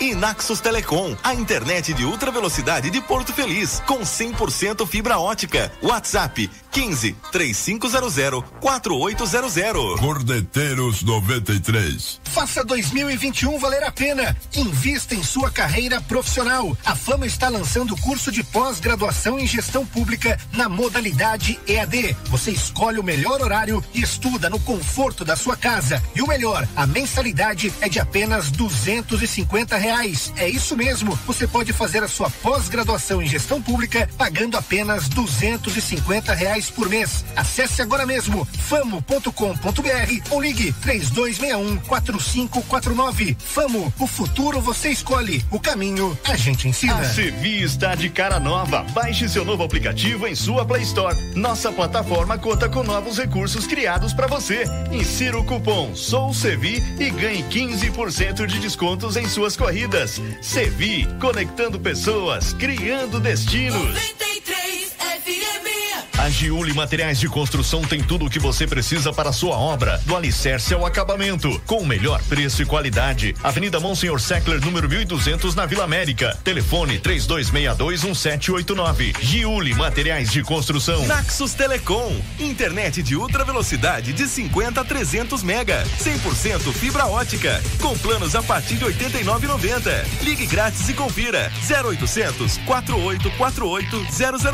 E 0.00 0.14
Naxos 0.14 0.60
Telecom. 0.60 1.16
A 1.22 1.34
internet 1.34 1.94
de 1.94 2.04
ultra 2.04 2.30
velocidade 2.30 2.90
de 2.90 3.00
Porto 3.00 3.32
Feliz. 3.32 3.82
Com 3.86 4.00
100% 4.00 4.86
fibra 4.86 5.18
ótica. 5.18 5.72
WhatsApp 5.82 6.50
15 6.70 7.16
3500 7.32 8.44
4800. 8.60 10.00
Cordeteiros 10.00 11.02
93. 11.02 12.20
Faça 12.24 12.62
2021 12.62 13.58
valer 13.58 13.82
a 13.84 13.90
pena. 13.90 14.36
Invista 14.54 15.14
em 15.14 15.22
sua 15.36 15.50
carreira 15.50 16.00
profissional. 16.00 16.74
A 16.82 16.96
fama 16.96 17.26
está 17.26 17.50
lançando 17.50 17.92
o 17.92 18.00
curso 18.00 18.32
de 18.32 18.42
pós-graduação 18.42 19.38
em 19.38 19.46
gestão 19.46 19.84
pública 19.84 20.40
na 20.50 20.66
modalidade 20.66 21.60
EAD. 21.68 22.16
Você 22.30 22.52
escolhe 22.52 22.98
o 22.98 23.02
melhor 23.02 23.42
horário 23.42 23.84
e 23.92 24.00
estuda 24.00 24.48
no 24.48 24.58
conforto 24.58 25.26
da 25.26 25.36
sua 25.36 25.54
casa. 25.54 26.02
E 26.14 26.22
o 26.22 26.26
melhor, 26.26 26.66
a 26.74 26.86
mensalidade 26.86 27.70
é 27.82 27.88
de 27.90 28.00
apenas 28.00 28.50
duzentos 28.50 29.20
e 29.20 29.26
cinquenta 29.26 29.76
reais. 29.76 30.32
É 30.38 30.48
isso 30.48 30.74
mesmo. 30.74 31.14
Você 31.26 31.46
pode 31.46 31.70
fazer 31.74 32.02
a 32.02 32.08
sua 32.08 32.30
pós-graduação 32.30 33.20
em 33.20 33.26
gestão 33.26 33.60
pública 33.60 34.08
pagando 34.16 34.56
apenas 34.56 35.06
duzentos 35.06 35.76
e 35.76 35.82
cinquenta 35.82 36.32
reais 36.32 36.70
por 36.70 36.88
mês. 36.88 37.26
Acesse 37.36 37.82
agora 37.82 38.06
mesmo 38.06 38.48
famo.com.br 38.70 40.30
ou 40.30 40.40
ligue 40.40 40.72
três 40.80 41.10
dois 41.10 41.38
um 41.58 41.76
quatro 41.76 42.18
cinco 42.18 42.62
quatro 42.62 42.94
nove. 42.94 43.36
Famo, 43.38 43.92
o 43.98 44.06
futuro 44.06 44.62
você 44.62 44.88
escolhe, 44.88 45.25
o 45.50 45.58
caminho 45.58 46.16
a 46.24 46.36
gente 46.36 46.68
ensina. 46.68 46.94
A 46.94 47.04
Sevi 47.04 47.62
está 47.62 47.94
de 47.94 48.08
cara 48.08 48.38
nova. 48.38 48.84
Baixe 48.92 49.28
seu 49.28 49.44
novo 49.44 49.64
aplicativo 49.64 50.26
em 50.26 50.34
sua 50.34 50.64
Play 50.64 50.82
Store. 50.82 51.16
Nossa 51.34 51.72
plataforma 51.72 52.38
conta 52.38 52.68
com 52.68 52.82
novos 52.82 53.18
recursos 53.18 53.66
criados 53.66 54.12
para 54.12 54.26
você. 54.26 54.64
Insira 54.92 55.38
o 55.38 55.44
cupom 55.44 55.94
Sou 55.94 56.32
Sevi 56.32 56.82
e 56.98 57.10
ganhe 57.10 57.42
15% 57.44 58.46
de 58.46 58.58
descontos 58.60 59.16
em 59.16 59.28
suas 59.28 59.56
corridas. 59.56 60.20
Sevi, 60.40 61.08
conectando 61.20 61.80
pessoas, 61.80 62.52
criando 62.52 63.18
destinos. 63.18 63.82
93 63.82 64.94
FM. 65.24 65.76
A 66.18 66.30
Giuli 66.30 66.72
Materiais 66.72 67.20
de 67.20 67.28
Construção 67.28 67.82
tem 67.82 68.02
tudo 68.02 68.24
o 68.24 68.30
que 68.30 68.38
você 68.38 68.66
precisa 68.66 69.12
para 69.12 69.28
a 69.28 69.32
sua 69.32 69.56
obra, 69.58 70.00
do 70.06 70.16
alicerce 70.16 70.72
ao 70.72 70.86
acabamento, 70.86 71.60
com 71.66 71.78
o 71.78 71.86
melhor 71.86 72.22
preço 72.22 72.62
e 72.62 72.66
qualidade. 72.66 73.34
Avenida 73.42 73.78
Monsenhor 73.78 74.18
Seckler, 74.18 74.60
número 74.64 74.88
1200, 74.88 75.15
na 75.54 75.66
Vila 75.66 75.84
América. 75.84 76.36
Telefone 76.44 76.98
32621789. 77.00 79.14
Giuli 79.20 79.74
Materiais 79.74 80.30
de 80.30 80.42
Construção. 80.42 81.06
Naxos 81.06 81.54
Telecom, 81.54 82.14
internet 82.38 83.02
de 83.02 83.16
ultra 83.16 83.42
velocidade 83.44 84.12
de 84.12 84.28
50 84.28 84.80
a 84.80 84.84
300 84.84 85.42
mega, 85.42 85.84
100% 85.98 86.72
fibra 86.72 87.06
ótica, 87.06 87.60
com 87.80 87.96
planos 87.98 88.34
a 88.34 88.42
partir 88.42 88.76
de 88.76 88.84
89,90. 88.84 90.04
Ligue 90.22 90.44
grátis 90.46 90.86
e 90.88 90.92
confira 90.92 91.50
0800 91.68 92.58
4848 92.58 94.06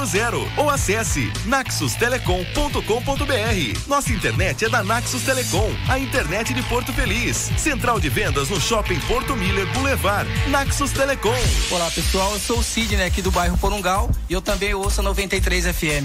000 0.07 0.49
ou 0.57 0.71
acesse 0.71 1.31
naxustelecom.com.br. 1.45 3.89
Nossa 3.89 4.13
internet 4.13 4.65
é 4.65 4.69
da 4.69 4.85
Naxos 4.85 5.23
Telecom, 5.23 5.71
a 5.89 5.99
internet 5.99 6.55
de 6.55 6.63
Porto 6.65 6.93
Feliz. 6.93 7.51
Central 7.57 7.99
de 7.99 8.09
vendas 8.09 8.49
no 8.49 8.61
Shopping 8.61 9.01
Porto 9.01 9.35
Miller 9.35 9.67
Boulevard. 9.73 10.31
Naxos 10.53 10.93
Telecom. 10.93 11.35
Olá 11.71 11.91
pessoal, 11.91 12.35
eu 12.35 12.39
sou 12.39 12.59
o 12.59 12.63
Sidney 12.63 13.07
aqui 13.07 13.23
do 13.23 13.31
bairro 13.31 13.57
Porungal 13.57 14.11
e 14.29 14.35
eu 14.35 14.43
também 14.43 14.75
ouço 14.75 15.01
a 15.01 15.03
93 15.03 15.65
FM. 15.75 16.05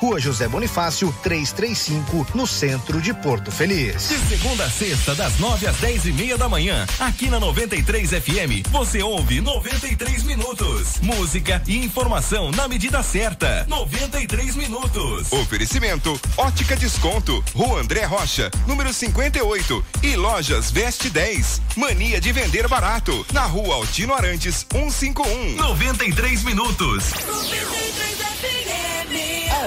Rua 0.00 0.18
José 0.18 0.48
Bonifácio, 0.48 1.14
335, 1.22 2.26
no 2.34 2.46
centro 2.46 3.00
de 3.00 3.14
Porto 3.14 3.52
Feliz. 3.52 4.08
De 4.08 4.18
segunda 4.36 4.64
a 4.64 4.70
sexta, 4.70 5.14
das 5.14 5.38
9 5.38 5.68
às 5.68 5.76
10 5.76 6.06
e 6.06 6.12
meia 6.12 6.36
da 6.36 6.48
manhã, 6.48 6.84
aqui 6.98 7.30
na 7.30 7.38
93 7.38 8.10
FM, 8.10 8.66
você 8.70 9.02
ouve 9.02 9.40
93 9.40 10.24
minutos. 10.24 11.00
Música 11.00 11.62
e 11.68 11.84
informação 11.84 12.50
na 12.50 12.66
medida 12.66 13.02
certa. 13.04 13.64
93 13.68 14.56
minutos. 14.56 15.32
Oferecimento: 15.32 16.20
Ótica 16.36 16.74
Desconto, 16.76 17.42
Rua 17.54 17.80
André 17.80 18.04
Rocha, 18.04 18.50
número 18.66 18.92
58 18.92 19.84
e 20.02 20.16
Lojas 20.16 20.70
Veste 20.72 21.08
10. 21.08 21.62
Mania 21.76 22.20
de 22.20 22.32
vender 22.32 22.66
barato, 22.66 23.24
na 23.32 23.44
Rua 23.44 23.76
Altino 23.76 24.12
Arantes, 24.12 24.66
151. 24.72 25.54
93 25.54 26.42
minutos. 26.42 27.12
A 27.14 28.55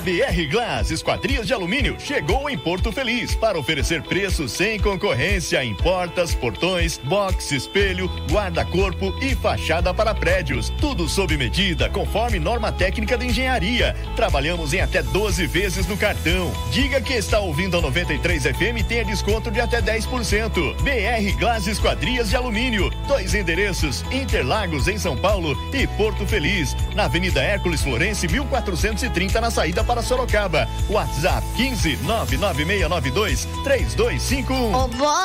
BR 0.02 0.50
Glass 0.50 0.92
Esquadrias 0.92 1.46
de 1.46 1.54
Alumínio 1.54 1.98
chegou 2.00 2.50
em 2.50 2.58
Porto 2.58 2.90
Feliz 2.90 3.36
para 3.36 3.60
oferecer 3.60 4.02
preços 4.02 4.54
sem 4.54 4.80
concorrência 4.80 5.64
em 5.64 5.76
portas, 5.76 6.34
portões, 6.34 6.98
box, 7.04 7.52
espelho, 7.52 8.08
guarda-corpo 8.32 9.14
e 9.22 9.36
fachada 9.36 9.94
para 9.94 10.16
prédios. 10.16 10.70
Tudo 10.80 11.10
sob 11.10 11.36
medida, 11.36 11.90
conforme 11.90 12.40
norma 12.40 12.72
técnica 12.72 13.18
de 13.18 13.26
engenharia. 13.26 13.94
Trabalhamos 14.16 14.74
em 14.74 14.80
até 14.80 15.04
12 15.04 15.46
vezes 15.48 15.86
no 15.86 15.98
cartão. 15.98 16.50
Diga 16.72 17.02
que 17.02 17.14
está 17.14 17.40
ouvindo 17.40 17.78
a 17.78 17.82
93 17.82 18.44
FM 18.44 18.80
e 18.80 18.84
tenha 18.84 19.04
desconto 19.04 19.52
de 19.52 19.60
até 19.60 19.82
10%. 19.82 20.76
BR 20.82 21.38
Glass 21.38 21.68
Esquadrias 21.68 22.30
de 22.30 22.38
Alumínio. 22.38 22.90
Dois 23.06 23.36
endereços: 23.36 24.06
Interlagos 24.12 24.88
em 24.88 24.98
São 24.98 25.18
Paulo 25.18 25.58
e 25.74 25.86
Porto 25.88 26.26
Feliz, 26.26 26.76
na 26.96 27.06
Avenida 27.06 27.42
Hércules 27.42 27.82
Florense, 27.82 28.28
1430 28.30 29.42
na 29.42 29.52
saída 29.52 29.84
para 29.90 30.04
Sorocaba. 30.04 30.68
WhatsApp 30.88 31.44
15 31.58 31.98
99692 32.04 33.48
3251. 33.64 34.76
Ô, 34.76 34.88
vó, 34.88 35.16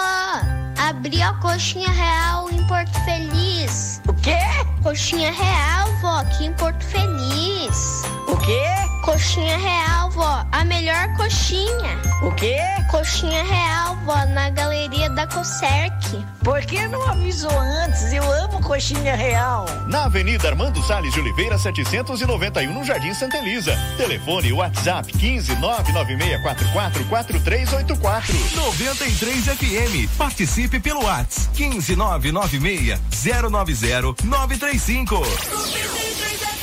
abri 0.79 1.21
a 1.21 1.35
coxinha 1.35 1.91
real 1.91 2.51
em 2.51 2.67
Porto 2.67 2.99
Feliz. 3.05 4.01
O 4.09 4.15
quê? 4.15 4.39
Coxinha 4.83 5.31
real, 5.31 5.93
vó, 6.01 6.21
aqui 6.21 6.47
em 6.47 6.53
Porto 6.55 6.83
Feliz. 6.83 8.03
O 8.27 8.37
quê? 8.39 8.65
Coxinha 9.05 9.59
real, 9.59 10.11
vó, 10.11 10.47
a 10.51 10.65
melhor 10.65 11.15
coxinha. 11.15 11.99
O 12.23 12.33
quê? 12.33 12.59
Coxinha 12.91 13.45
real, 13.45 13.97
vó, 14.07 14.25
na 14.27 14.49
galeria 14.49 15.11
da 15.11 15.27
Coserc. 15.27 16.25
Por 16.43 16.61
que 16.63 16.87
não 16.89 17.07
avisou 17.07 17.51
antes? 17.51 18.13
Eu 18.13 18.31
amo 18.33 18.63
coxinha 18.63 19.15
real. 19.15 19.67
Na 19.89 20.05
Avenida 20.05 20.49
Armando 20.49 20.83
Salles 20.83 21.13
de 21.13 21.21
Oliveira, 21.21 21.59
791, 21.59 22.73
no 22.73 22.85
Jardim 22.85 23.13
Santa 23.13 23.37
Elisa. 23.39 23.77
Telefone 23.97 24.53
WhatsApp 24.55 25.11
15 25.11 25.59
99644 25.61 27.05
4384. 27.09 28.55
93 28.55 29.57
FM. 29.57 30.09
Participe 30.17 30.81
pelo 30.81 31.01
WhatsApp 31.01 31.49
15 31.53 31.97
996 31.97 32.99
090 33.23 34.15
935. 34.25 36.54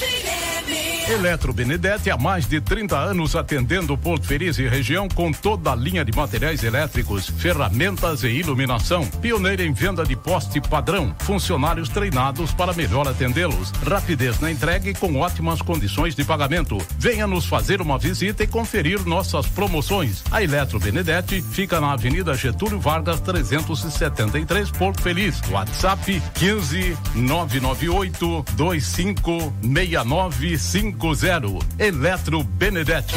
Eletro 1.11 1.51
Benedetti 1.51 2.09
há 2.09 2.17
mais 2.17 2.47
de 2.47 2.61
30 2.61 2.97
anos 2.97 3.35
atendendo 3.35 3.97
Porto 3.97 4.25
Feliz 4.25 4.57
e 4.57 4.67
região 4.67 5.09
com 5.09 5.29
toda 5.29 5.73
a 5.73 5.75
linha 5.75 6.05
de 6.05 6.15
materiais 6.15 6.63
elétricos, 6.63 7.27
ferramentas 7.27 8.23
e 8.23 8.29
iluminação. 8.29 9.05
Pioneira 9.21 9.61
em 9.61 9.73
venda 9.73 10.05
de 10.05 10.15
poste 10.15 10.61
padrão, 10.61 11.13
funcionários 11.19 11.89
treinados 11.89 12.53
para 12.53 12.71
melhor 12.71 13.09
atendê-los. 13.09 13.71
Rapidez 13.85 14.39
na 14.39 14.49
entrega 14.49 14.89
e 14.89 14.93
com 14.93 15.17
ótimas 15.17 15.61
condições 15.61 16.15
de 16.15 16.23
pagamento. 16.23 16.77
Venha 16.97 17.27
nos 17.27 17.45
fazer 17.45 17.81
uma 17.81 17.99
visita 17.99 18.43
e 18.43 18.47
conferir 18.47 19.05
nossas 19.05 19.45
promoções. 19.47 20.23
A 20.31 20.41
Eletro 20.41 20.79
Benedetti 20.79 21.41
fica 21.41 21.81
na 21.81 21.91
Avenida 21.91 22.33
Getúlio 22.35 22.79
Vargas 22.79 23.19
373 23.19 24.71
Porto 24.71 25.01
Feliz. 25.01 25.41
WhatsApp 25.49 26.21
15 26.35 26.97
998 27.15 28.45
25 28.55 29.53
6950. 29.91 31.59
Eletro 31.77 32.43
Benedetti. 32.43 33.13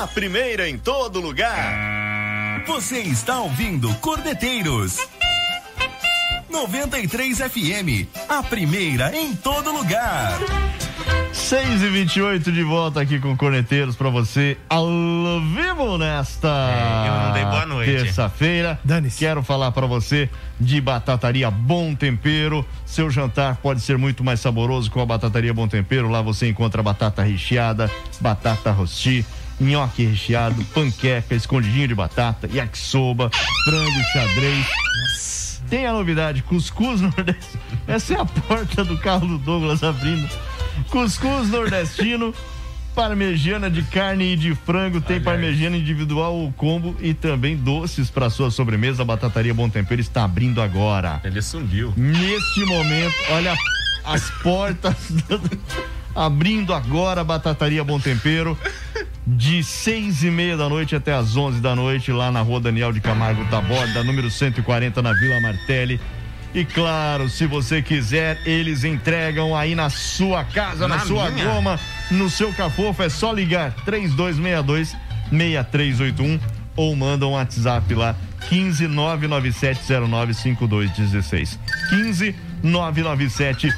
A 0.00 0.06
primeira 0.06 0.68
em 0.68 0.78
todo 0.78 1.20
lugar. 1.20 2.64
Você 2.66 3.00
está 3.00 3.40
ouvindo 3.40 3.94
Cordeteiros. 3.96 4.96
93 6.48 7.38
FM, 7.38 8.08
a 8.28 8.42
primeira 8.42 9.14
em 9.14 9.36
todo 9.36 9.70
lugar. 9.70 10.38
6 11.50 11.82
e 11.82 11.88
28 11.88 12.52
de 12.52 12.62
volta 12.62 13.00
aqui 13.00 13.18
com 13.18 13.36
Corneteiros 13.36 13.96
pra 13.96 14.08
você 14.08 14.56
ao 14.68 14.86
vivo 14.86 15.98
nesta 15.98 16.46
É, 16.46 17.08
eu 17.08 17.12
não 17.12 17.32
dei 17.32 17.44
boa 17.44 17.66
noite. 17.66 17.90
terça-feira. 17.90 18.78
Quero 19.18 19.42
falar 19.42 19.72
pra 19.72 19.84
você 19.84 20.30
de 20.60 20.80
Batataria 20.80 21.50
Bom 21.50 21.92
Tempero. 21.92 22.64
Seu 22.86 23.10
jantar 23.10 23.56
pode 23.56 23.80
ser 23.80 23.98
muito 23.98 24.22
mais 24.22 24.38
saboroso 24.38 24.92
com 24.92 25.00
a 25.00 25.04
Batataria 25.04 25.52
Bom 25.52 25.66
Tempero. 25.66 26.08
Lá 26.08 26.22
você 26.22 26.48
encontra 26.48 26.84
batata 26.84 27.20
recheada, 27.24 27.90
batata 28.20 28.70
rosti, 28.70 29.26
nhoque 29.60 30.04
recheado, 30.04 30.64
panqueca, 30.66 31.34
escondidinho 31.34 31.88
de 31.88 31.96
batata, 31.96 32.46
yakisoba, 32.46 33.28
frango 33.64 34.02
xadrez. 34.12 35.60
Tem 35.68 35.84
a 35.84 35.92
novidade, 35.92 36.42
cuscuz 36.44 37.00
nordestino. 37.02 37.60
Essa 37.88 38.14
é 38.14 38.20
a 38.20 38.24
porta 38.24 38.84
do 38.84 38.96
carro 38.98 39.26
do 39.26 39.38
Douglas 39.38 39.82
abrindo. 39.82 40.28
Cuscuz 40.90 41.48
nordestino, 41.48 42.34
parmegiana 42.94 43.70
de 43.70 43.82
carne 43.82 44.32
e 44.32 44.36
de 44.36 44.54
frango, 44.54 45.00
tem 45.00 45.20
parmegiana 45.20 45.76
individual 45.76 46.34
ou 46.34 46.52
combo 46.52 46.96
e 47.00 47.14
também 47.14 47.56
doces 47.56 48.10
para 48.10 48.28
sua 48.28 48.50
sobremesa. 48.50 49.02
A 49.02 49.04
Batataria 49.04 49.54
Bom 49.54 49.68
Tempero 49.68 50.00
está 50.00 50.24
abrindo 50.24 50.60
agora. 50.60 51.20
Ele 51.22 51.40
sumiu. 51.40 51.94
Neste 51.96 52.64
momento, 52.64 53.14
olha 53.30 53.54
as 54.04 54.30
portas 54.42 54.96
abrindo 56.14 56.74
agora 56.74 57.20
a 57.20 57.24
Batataria 57.24 57.84
Bom 57.84 58.00
Tempero 58.00 58.58
de 59.26 59.62
seis 59.62 60.24
e 60.24 60.30
meia 60.30 60.56
da 60.56 60.68
noite 60.68 60.96
até 60.96 61.14
as 61.14 61.36
onze 61.36 61.60
da 61.60 61.76
noite 61.76 62.10
lá 62.10 62.32
na 62.32 62.40
rua 62.40 62.58
Daniel 62.58 62.92
de 62.92 63.00
Camargo 63.00 63.44
Taborda, 63.46 64.02
número 64.02 64.28
140 64.28 65.00
na 65.00 65.12
Vila 65.12 65.40
Martelli. 65.40 66.00
E 66.54 66.64
claro, 66.64 67.28
se 67.28 67.46
você 67.46 67.80
quiser, 67.80 68.38
eles 68.44 68.82
entregam 68.82 69.56
aí 69.56 69.74
na 69.74 69.88
sua 69.88 70.42
casa, 70.44 70.88
na, 70.88 70.96
Na 70.96 71.04
sua 71.04 71.30
minha? 71.30 71.46
goma, 71.46 71.78
no 72.10 72.28
seu 72.28 72.52
cafofo. 72.52 73.02
É 73.02 73.08
só 73.08 73.32
ligar 73.32 73.72
3262 73.84 74.96
6381 75.30 76.40
ou 76.74 76.96
manda 76.96 77.26
um 77.26 77.32
WhatsApp 77.32 77.94
lá 77.94 78.16
15 78.48 78.88
99709 78.88 80.34
5216. 80.34 81.58
15 81.90 82.34
997 82.64 83.72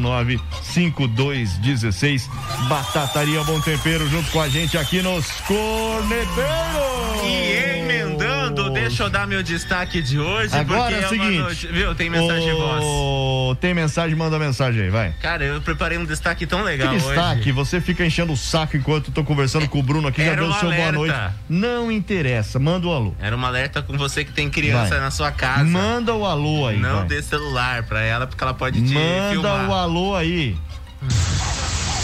09 0.00 0.40
5216. 0.62 2.28
Batataria 2.68 3.44
Bom 3.44 3.60
Tempero 3.60 4.08
junto 4.08 4.28
com 4.32 4.40
a 4.40 4.48
gente 4.48 4.76
aqui 4.76 5.02
nos 5.02 5.30
Corneteiros. 5.42 7.22
E 7.24 7.78
emendando, 7.78 8.41
deixa 8.72 9.02
eu 9.04 9.10
dar 9.10 9.26
meu 9.26 9.42
destaque 9.42 10.00
de 10.02 10.18
hoje, 10.18 10.54
Agora 10.56 10.94
é 10.94 10.98
o 10.98 11.00
uma 11.02 11.08
seguinte. 11.08 11.38
noite- 11.38 11.66
viu? 11.68 11.94
Tem 11.94 12.10
mensagem 12.10 12.44
de 12.44 12.52
voz. 12.52 13.58
Tem 13.60 13.74
mensagem, 13.74 14.14
manda 14.16 14.38
mensagem 14.38 14.82
aí, 14.82 14.90
vai. 14.90 15.12
Cara, 15.20 15.44
eu 15.44 15.60
preparei 15.60 15.98
um 15.98 16.04
destaque 16.04 16.46
tão 16.46 16.62
legal 16.62 16.90
Que 16.90 16.96
destaque, 16.98 17.40
hoje. 17.40 17.52
você 17.52 17.80
fica 17.80 18.04
enchendo 18.04 18.32
o 18.32 18.36
saco 18.36 18.76
enquanto 18.76 19.08
eu 19.08 19.14
tô 19.14 19.24
conversando 19.24 19.68
com 19.68 19.78
o 19.78 19.82
Bruno 19.82 20.08
aqui, 20.08 20.22
já 20.24 20.32
Era 20.32 20.40
deu 20.42 20.50
o 20.50 20.54
seu 20.54 20.62
boa 20.70 20.74
alerta. 20.74 20.92
noite. 20.92 21.14
Não 21.48 21.90
interessa, 21.92 22.58
manda 22.58 22.86
o 22.86 22.92
alô. 22.92 23.14
Era 23.20 23.36
um 23.36 23.44
alerta 23.44 23.82
com 23.82 23.96
você 23.96 24.24
que 24.24 24.32
tem 24.32 24.48
criança 24.50 24.90
Vai. 24.90 25.00
na 25.00 25.10
sua 25.10 25.30
casa. 25.30 25.64
Manda 25.64 26.14
o 26.14 26.24
alô 26.26 26.66
aí. 26.66 26.78
Não 26.78 26.98
vai. 26.98 27.06
dê 27.06 27.22
celular 27.22 27.82
pra 27.84 28.00
ela, 28.02 28.26
porque 28.26 28.42
ela 28.42 28.54
pode 28.54 28.80
te 28.80 28.92
Manda 28.94 29.30
filmar. 29.30 29.68
o 29.68 29.74
alô 29.74 30.14
aí. 30.14 30.56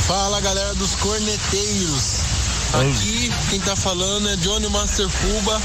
Fala 0.06 0.40
galera 0.40 0.74
dos 0.74 0.94
corneteiros. 0.96 2.37
Aqui 2.74 3.32
quem 3.48 3.60
tá 3.60 3.74
falando 3.74 4.28
é 4.28 4.36
Johnny 4.36 4.68
Master 4.68 5.08
Fuba, 5.08 5.60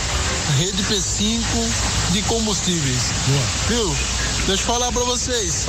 Rede 0.58 0.84
P5 0.84 1.44
de 2.12 2.22
combustíveis. 2.24 3.12
Viu? 3.68 3.96
Deixa 4.48 4.64
eu 4.64 4.68
falar 4.68 4.92
pra 4.92 5.04
vocês. 5.04 5.66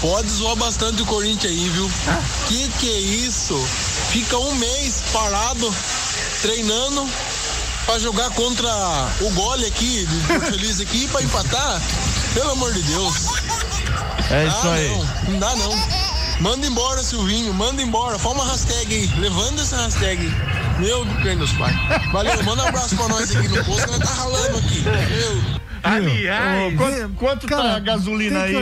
Pode 0.00 0.28
zoar 0.30 0.56
bastante 0.56 1.02
o 1.02 1.06
Corinthians 1.06 1.52
aí, 1.52 1.68
viu? 1.70 1.90
Que 2.48 2.68
que 2.78 2.90
é 2.90 2.98
isso? 2.98 3.56
Fica 4.10 4.38
um 4.38 4.54
mês 4.56 5.02
parado, 5.12 5.74
treinando 6.42 7.06
pra 7.86 7.98
jogar 7.98 8.30
contra 8.30 8.68
o 9.20 9.30
gole 9.30 9.66
aqui, 9.66 10.06
do 10.06 10.40
Feliz 10.50 10.80
aqui, 10.80 11.06
pra 11.08 11.22
empatar? 11.22 11.80
Pelo 12.32 12.52
amor 12.52 12.72
de 12.72 12.82
Deus. 12.82 13.14
É 14.30 14.46
isso 14.46 14.56
Ah, 14.68 14.72
aí. 14.72 14.88
Não, 14.88 15.32
não 15.32 15.38
dá 15.38 15.56
não. 15.56 16.03
Manda 16.40 16.66
embora, 16.66 17.02
Silvinho, 17.02 17.54
manda 17.54 17.80
embora. 17.82 18.18
Fala 18.18 18.34
uma 18.36 18.46
hashtag 18.50 18.94
aí, 18.94 19.06
levando 19.18 19.60
essa 19.60 19.76
hashtag. 19.76 20.30
Meu 20.78 21.04
Deus, 21.04 21.52
pai. 21.52 21.72
Valeu, 22.12 22.42
manda 22.44 22.64
um 22.64 22.68
abraço 22.68 22.96
pra 22.96 23.08
nós 23.08 23.34
aqui 23.34 23.48
no 23.48 23.64
posto, 23.64 23.86
nós 23.90 23.98
tá 23.98 24.14
ralando 24.14 24.58
aqui. 24.58 24.82
Meu. 24.82 25.64
Ô, 25.86 26.76
quanto 26.76 27.14
quanto 27.14 27.46
tá 27.46 27.56
Cara, 27.56 27.76
a 27.76 27.78
gasolina 27.78 28.42
aí, 28.42 28.54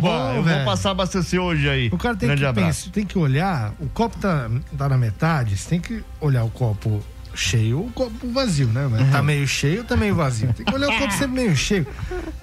bom, 0.00 0.32
eu 0.34 0.42
vou 0.42 0.64
passar 0.64 0.88
a 0.88 0.92
abastecer 0.92 1.40
hoje 1.40 1.68
aí. 1.68 1.88
O 1.92 1.96
cara 1.96 2.16
tem 2.16 2.26
Grande 2.26 2.42
que 2.42 2.46
abraço. 2.48 2.90
tem 2.90 3.06
que 3.06 3.16
olhar, 3.16 3.72
o 3.78 3.88
copo 3.88 4.18
tá, 4.18 4.50
tá 4.76 4.88
na 4.88 4.98
metade, 4.98 5.56
você 5.56 5.68
tem 5.68 5.80
que 5.80 6.02
olhar 6.20 6.42
o 6.42 6.50
copo 6.50 7.00
cheio 7.32 7.78
ou 7.78 7.86
o 7.86 7.92
copo 7.92 8.28
vazio, 8.32 8.66
né? 8.66 8.86
Uhum. 8.86 9.10
Tá 9.10 9.22
meio 9.22 9.46
cheio, 9.46 9.84
tá 9.84 9.96
meio 9.96 10.16
vazio. 10.16 10.52
Tem 10.52 10.66
que 10.66 10.74
olhar 10.74 10.88
o 10.88 10.98
copo 10.98 11.12
sempre 11.12 11.28
meio 11.42 11.56
cheio. 11.56 11.86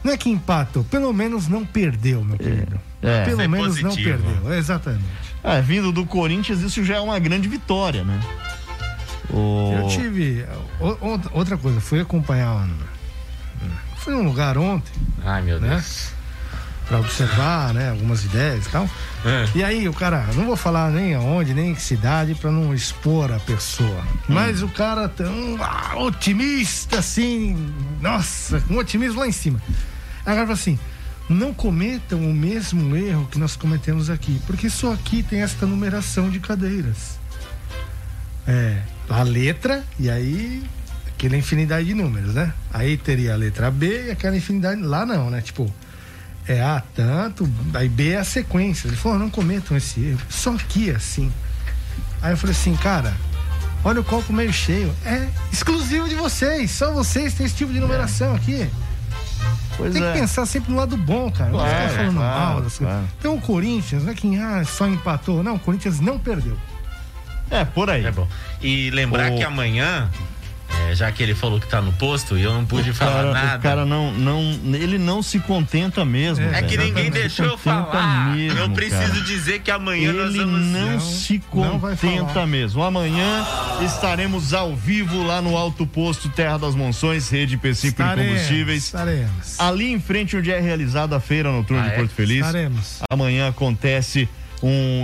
Não 0.01 0.13
é 0.13 0.17
que 0.17 0.30
empatou, 0.30 0.86
pelo 0.86 1.12
menos 1.12 1.49
não 1.49 1.65
perdeu, 1.65 2.23
meu 2.23 2.38
querido. 2.38 2.75
É. 2.75 2.94
Pelo 3.25 3.37
Ser 3.41 3.47
menos 3.47 3.81
não 3.81 3.89
positivo. 3.89 4.23
perdeu, 4.23 4.53
exatamente. 4.53 5.03
É, 5.43 5.61
vindo 5.61 5.91
do 5.91 6.05
Corinthians, 6.05 6.61
isso 6.61 6.83
já 6.83 6.95
é 6.95 6.99
uma 6.99 7.19
grande 7.19 7.47
vitória, 7.47 8.03
né? 8.03 8.19
O... 9.29 9.73
Eu 9.77 9.87
tive 9.87 10.45
outra 11.31 11.57
coisa, 11.57 11.79
fui 11.81 11.99
acompanhar 11.99 12.53
um, 12.55 12.69
fui 13.97 14.13
num 14.13 14.23
lugar 14.23 14.57
ontem, 14.57 14.91
Ai, 15.23 15.41
meu 15.41 15.59
né? 15.59 15.69
Deus. 15.69 16.13
Pra 16.87 16.99
observar, 16.99 17.73
né, 17.73 17.89
algumas 17.89 18.23
ideias 18.23 18.67
e 18.67 18.69
tal. 18.69 18.87
É. 19.25 19.45
E 19.55 19.63
aí 19.63 19.89
o 19.89 19.93
cara, 19.93 20.27
não 20.35 20.45
vou 20.45 20.55
falar 20.55 20.91
nem 20.91 21.15
aonde, 21.15 21.51
nem 21.51 21.73
que 21.73 21.81
cidade 21.81 22.35
pra 22.35 22.51
não 22.51 22.75
expor 22.75 23.31
a 23.31 23.39
pessoa. 23.39 24.03
Mas 24.27 24.61
o 24.61 24.67
cara 24.67 25.09
tão 25.09 25.57
ah, 25.59 25.93
otimista 25.97 26.99
assim, 26.99 27.73
nossa, 27.99 28.63
um 28.69 28.77
otimismo 28.77 29.19
lá 29.19 29.27
em 29.27 29.31
cima. 29.31 29.59
Aí 30.23 30.33
o 30.33 30.35
cara 30.35 30.41
fala 30.41 30.53
assim: 30.53 30.77
não 31.27 31.53
cometam 31.53 32.19
o 32.19 32.33
mesmo 32.33 32.95
erro 32.95 33.27
que 33.31 33.39
nós 33.39 33.55
cometemos 33.55 34.09
aqui, 34.09 34.39
porque 34.45 34.69
só 34.69 34.93
aqui 34.93 35.23
tem 35.23 35.41
esta 35.41 35.65
numeração 35.65 36.29
de 36.29 36.39
cadeiras. 36.39 37.19
É, 38.47 38.79
a 39.09 39.23
letra 39.23 39.83
e 39.99 40.09
aí 40.09 40.63
aquela 41.07 41.38
infinidade 41.38 41.88
de 41.88 41.93
números, 41.93 42.33
né? 42.33 42.53
Aí 42.71 42.97
teria 42.97 43.33
a 43.33 43.35
letra 43.35 43.71
B 43.71 44.07
e 44.07 44.11
aquela 44.11 44.35
infinidade. 44.35 44.81
Lá 44.81 45.05
não, 45.05 45.29
né? 45.29 45.41
Tipo, 45.41 45.73
é 46.47 46.61
A 46.61 46.81
tanto, 46.93 47.49
aí 47.73 47.89
B 47.89 48.09
é 48.09 48.17
a 48.17 48.23
sequência. 48.23 48.88
Ele 48.88 48.95
falou, 48.95 49.17
não 49.17 49.29
cometam 49.29 49.75
esse 49.75 49.99
erro. 50.01 50.21
Só 50.29 50.53
aqui 50.53 50.91
é 50.91 50.95
assim. 50.95 51.31
Aí 52.21 52.33
eu 52.33 52.38
falei 52.38 52.55
assim, 52.55 52.75
cara, 52.75 53.13
olha 53.83 54.01
o 54.01 54.03
copo 54.03 54.31
meio 54.31 54.53
cheio. 54.53 54.93
É 55.03 55.27
exclusivo 55.51 56.07
de 56.07 56.15
vocês. 56.15 56.69
Só 56.71 56.91
vocês 56.91 57.33
têm 57.33 57.45
esse 57.45 57.55
tipo 57.55 57.73
de 57.73 57.79
numeração 57.79 58.35
aqui. 58.35 58.69
Pois 59.77 59.93
Tem 59.93 60.03
é. 60.03 60.11
que 60.13 60.19
pensar 60.19 60.45
sempre 60.45 60.71
no 60.71 60.77
lado 60.77 60.95
bom, 60.95 61.29
cara. 61.31 61.49
Não 61.51 61.59
Claro, 61.59 61.73
ficar 61.75 61.89
falando 61.95 62.15
claro, 62.15 62.39
mal 62.39 62.61
das 62.61 62.77
claro. 62.77 62.93
coisas. 62.95 63.15
Então 63.19 63.35
o 63.35 63.41
Corinthians, 63.41 64.03
não 64.03 64.11
é 64.11 64.15
que 64.15 64.35
ah, 64.38 64.63
só 64.65 64.88
empatou. 64.88 65.43
Não, 65.43 65.55
o 65.55 65.59
Corinthians 65.59 65.99
não 65.99 66.17
perdeu. 66.17 66.57
É, 67.51 67.63
por 67.65 67.89
aí. 67.89 68.05
É 68.05 68.11
bom. 68.11 68.27
E 68.61 68.89
lembrar 68.91 69.31
O- 69.31 69.35
que 69.38 69.43
amanhã, 69.43 70.09
é, 70.89 70.95
já 70.95 71.12
que 71.12 71.21
ele 71.23 71.34
falou 71.36 71.60
que 71.60 71.67
tá 71.67 71.82
no 71.82 71.91
posto 71.93 72.38
e 72.38 72.43
eu 72.43 72.54
não 72.54 72.65
pude 72.65 72.89
O 72.89 72.93
falar 72.93 73.12
cara, 73.23 73.32
nada. 73.34 73.58
o 73.58 73.62
cara 73.62 73.86
não, 73.86 74.12
não, 74.13 74.41
ele 74.73 74.97
não 74.97 75.21
se 75.23 75.39
contenta 75.39 76.04
mesmo. 76.06 76.43
É 76.45 76.49
velho. 76.49 76.67
que 76.67 76.78
ninguém 76.78 77.06
Não 77.06 77.13
se 77.13 77.19
deixou 77.19 77.45
eu 77.45 77.51
contenta 77.58 77.86
falar. 77.91 78.36
mesmo, 78.36 78.60
eu 78.60 78.69
preciso 78.71 79.01
cara. 79.12 79.21
dizer 79.21 79.60
que 79.62 79.71
amanhã 79.71 80.12
nós 80.13 80.30
Ele 80.34 80.43
vamos. 80.43 80.62
não 80.67 80.99
se 80.99 81.43
não 81.54 81.80
contenta 81.80 82.25
falar. 82.34 82.47
mesmo. 82.47 82.84
Amanhã 82.84 83.45
estaremos 83.86 84.54
ao 84.54 84.75
vivo 84.75 85.23
lá 85.23 85.41
no 85.41 85.56
Alto 85.58 85.86
Posto 85.86 86.30
Terra 86.30 86.58
das 86.58 86.75
Monções, 86.75 87.30
Rede 87.30 87.58
P5 87.58 87.82
de 87.89 87.93
Combustíveis. 88.23 88.84
Estaremos. 88.86 89.60
Ali 89.60 89.91
em 89.91 89.99
frente 89.99 90.36
onde 90.38 90.51
é 90.51 90.60
realizada 90.60 91.15
a 91.15 91.19
feira 91.19 91.51
noturna 91.51 91.84
Ah, 91.84 91.88
de 91.88 91.93
é? 91.93 91.97
Porto 91.97 92.12
Feliz. 92.12 92.38
Estaremos. 92.45 92.99
Amanhã 93.10 93.47
acontece 93.49 94.28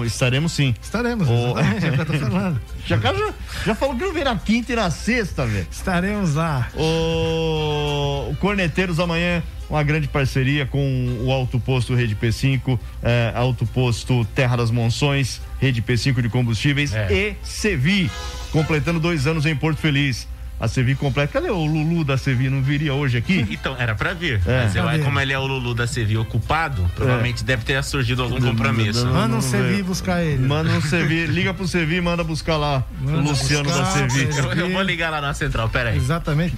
Estaremos 0.06 0.52
sim. 0.52 0.74
Estaremos, 0.82 1.28
O- 1.30 1.58
é. 1.60 1.64
Já, 2.88 2.98
já, 2.98 3.34
já 3.66 3.76
falou 3.76 3.96
que 3.96 4.04
não 4.04 4.14
vem 4.14 4.24
na 4.24 4.36
quinta 4.36 4.74
e 4.74 4.76
na 4.76 4.90
sexta, 4.90 5.46
velho. 5.46 5.68
Estaremos 5.72 6.36
lá. 6.36 6.68
O, 6.76 8.30
o 8.32 8.36
Corneteiros 8.38 9.00
amanhã, 9.00 9.42
uma 9.70 9.84
grande 9.84 10.08
parceria 10.08 10.66
com 10.66 11.18
o 11.24 11.32
Alto 11.32 11.60
Posto 11.60 11.94
Rede 11.96 12.16
P5, 12.16 12.78
eh, 13.04 13.32
Alto 13.36 13.66
Posto 13.68 14.26
Terra 14.36 14.56
das 14.58 14.72
Monções, 14.72 15.42
Rede 15.60 15.82
P5 15.82 16.22
de 16.22 16.30
combustíveis 16.30 16.94
É. 16.94 17.08
e 17.14 17.36
Sevi, 17.44 18.10
completando 18.52 19.00
dois 19.00 19.28
anos 19.28 19.46
em 19.46 19.56
Porto 19.56 19.78
Feliz. 19.78 20.28
A 20.62 20.68
Sevi 20.68 20.94
completa. 20.94 21.34
Cadê 21.34 21.50
o 21.50 21.66
Lulu 21.66 22.04
da 22.06 22.18
Sevi? 22.18 22.48
Não 22.48 22.62
viria 22.62 22.94
hoje 22.94 23.18
aqui? 23.18 23.44
Então, 23.50 23.76
era 23.80 23.96
pra 23.96 24.14
vir. 24.14 24.40
É. 24.46 24.64
Mas 24.66 24.76
eu, 24.76 24.84
Cadê? 24.84 25.00
como 25.04 25.20
ele 25.20 25.34
é 25.34 25.40
o 25.40 25.48
Lulu 25.48 25.74
da 25.74 25.88
CV 25.88 26.18
ocupado, 26.18 26.90
provavelmente 26.96 27.44
deve 27.44 27.64
ter 27.66 27.84
surgido 27.84 28.22
algum 28.22 28.40
compromisso. 28.40 29.04
Não, 29.06 29.12
Manda 29.14 29.28
não 29.30 29.38
um 29.40 29.42
veio. 29.42 29.84
buscar 29.84 30.24
ele. 30.24 30.46
Manda 30.48 30.70
um 30.70 30.82
Sevi, 30.82 31.26
liga 31.26 31.52
pro 31.52 31.68
Sevi 31.68 31.96
e 31.96 32.02
manda 32.02 32.24
buscar 32.24 32.58
lá 32.58 32.84
Manda 33.02 33.18
o 33.18 33.22
Luciano 33.32 33.64
buscar, 33.64 33.80
da 33.84 33.92
Sevi. 34.08 34.30
Eu, 34.38 34.54
eu 34.54 34.70
vou 34.70 34.84
ligar 34.84 35.10
lá 35.10 35.20
na 35.20 35.34
central, 35.34 35.68
peraí. 35.68 35.98
Exatamente. 35.98 36.56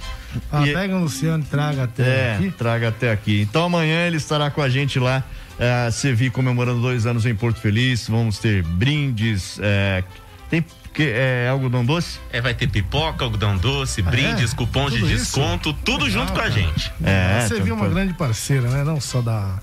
Ah, 0.52 0.66
E- 0.68 0.72
Pega 0.74 0.96
o 0.96 1.00
Luciano 1.00 1.42
e 1.42 1.46
traga 1.46 1.84
até 1.84 2.02
É, 2.02 2.34
aqui. 2.34 2.50
traga 2.50 2.88
até 2.88 3.10
aqui. 3.10 3.40
Então 3.40 3.64
amanhã 3.64 4.06
ele 4.06 4.18
estará 4.18 4.50
com 4.50 4.60
a 4.60 4.68
gente 4.68 4.98
lá, 4.98 5.24
é, 5.58 5.90
Sevi 5.90 6.28
comemorando 6.28 6.82
dois 6.82 7.06
anos 7.06 7.24
em 7.24 7.34
Porto 7.34 7.58
Feliz. 7.58 8.06
Vamos 8.06 8.38
ter 8.38 8.62
brindes, 8.62 9.58
é, 9.62 10.04
tem 10.50 10.62
que, 10.94 11.02
é, 11.14 11.48
algodão 11.50 11.84
doce? 11.84 12.18
É, 12.32 12.40
vai 12.40 12.54
ter 12.54 12.68
pipoca, 12.68 13.24
algodão 13.24 13.56
doce, 13.56 14.02
Ah, 14.06 14.10
brindes, 14.10 14.52
é? 14.52 14.56
cupom 14.56 14.88
de 14.88 14.98
Tudo 15.00 15.10
isso? 15.12 15.24
desconto, 15.24 15.72
tudo 15.72 16.08
junto 16.08 16.32
com 16.32 16.40
a 16.40 16.48
gente. 16.48 16.90
É, 17.02 17.40
Você 17.40 17.54
então, 17.54 17.64
viu 17.66 17.74
uma 17.74 17.84
tá- 17.86 17.92
grande 17.94 18.14
parceira, 18.14 18.68
né? 18.68 18.84
Não 18.84 19.00
só 19.00 19.20
da 19.20 19.58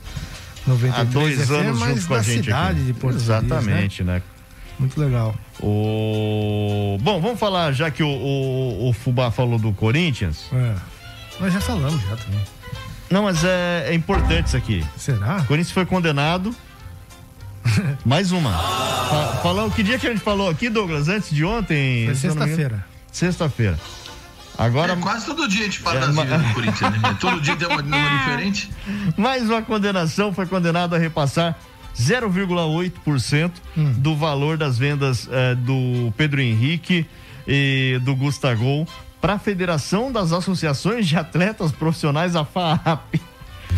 Há 0.64 0.70
92 0.70 1.38
dois 1.38 1.48
FM, 1.48 1.52
anos 1.68 1.80
mas 1.80 1.96
junto 1.96 2.08
com 2.08 2.14
a 2.16 2.22
gente 2.22 2.44
cidade 2.46 2.78
aqui. 2.78 2.86
de 2.86 2.94
Porto 2.94 3.14
Feliz, 3.14 3.24
Exatamente, 3.24 4.04
né? 4.04 4.22
Muito 4.78 5.00
legal. 5.00 5.36
O... 5.60 6.98
Bom, 7.02 7.20
vamos 7.22 7.40
falar, 7.40 7.72
já 7.72 7.90
que 7.92 8.04
o, 8.04 8.08
o, 8.08 8.90
o 8.90 8.94
Fubá 8.94 9.32
falou 9.32 9.58
do 9.58 9.72
Corinthians. 9.74 10.46
É. 10.54 10.76
Nós 11.40 11.54
já 11.54 11.62
falamos 11.62 12.02
já 12.04 12.16
também. 12.16 12.42
Não, 13.10 13.24
mas 13.24 13.44
é, 13.44 13.86
é 13.90 13.94
importante 13.94 14.48
isso 14.48 14.58
aqui. 14.58 14.86
Será? 14.98 15.38
O 15.38 15.46
Corinthians 15.46 15.72
foi 15.72 15.86
condenado. 15.86 16.56
Mais 18.06 18.32
uma. 18.32 18.52
Falou, 19.44 19.70
que 19.72 19.84
dia 19.84 19.98
que 20.00 20.08
a 20.08 20.12
gente 20.12 20.22
falou 20.22 20.50
aqui, 20.50 20.70
Douglas? 20.70 21.08
Antes 21.08 21.30
de 21.30 21.44
ontem? 21.46 22.06
Foi 22.06 22.16
sexta-feira. 22.16 22.86
Sexta-feira. 23.12 23.80
Agora. 24.58 24.94
É, 24.94 24.96
quase 24.98 25.26
todo 25.26 25.48
dia 25.48 25.62
a 25.62 25.64
gente 25.66 25.80
fala 25.80 25.98
É, 25.98 26.00
das 26.02 26.14
ma- 26.16 26.24
vidas 26.24 26.42
do 26.42 26.54
Corinthians, 26.54 27.02
né? 27.02 27.18
Todo 27.20 27.42
dia 27.42 27.56
tem 27.56 27.68
uma, 27.70 27.82
uma 27.82 28.18
diferente. 28.20 28.72
Mais 29.18 29.44
uma 29.50 29.62
condenação 29.62 30.34
foi 30.34 30.46
condenado 30.46 30.94
a 30.96 30.98
repassar 30.98 31.58
0,8% 31.98 33.52
Hum. 33.78 33.94
do 33.98 34.16
valor 34.16 34.58
das 34.58 34.78
vendas 34.78 35.28
eh, 35.32 35.56
do 35.56 36.14
Pedro 36.18 36.42
Henrique 36.42 37.06
e 37.48 38.00
do 38.04 38.16
Gustavo 38.16 38.88
para 39.20 39.34
a 39.34 39.40
Federação 39.40 40.12
das 40.12 40.32
Associações 40.32 41.08
de 41.08 41.16
Atletas 41.18 41.72
Profissionais, 41.72 42.36
a 42.36 42.44
FAAP. 42.46 43.20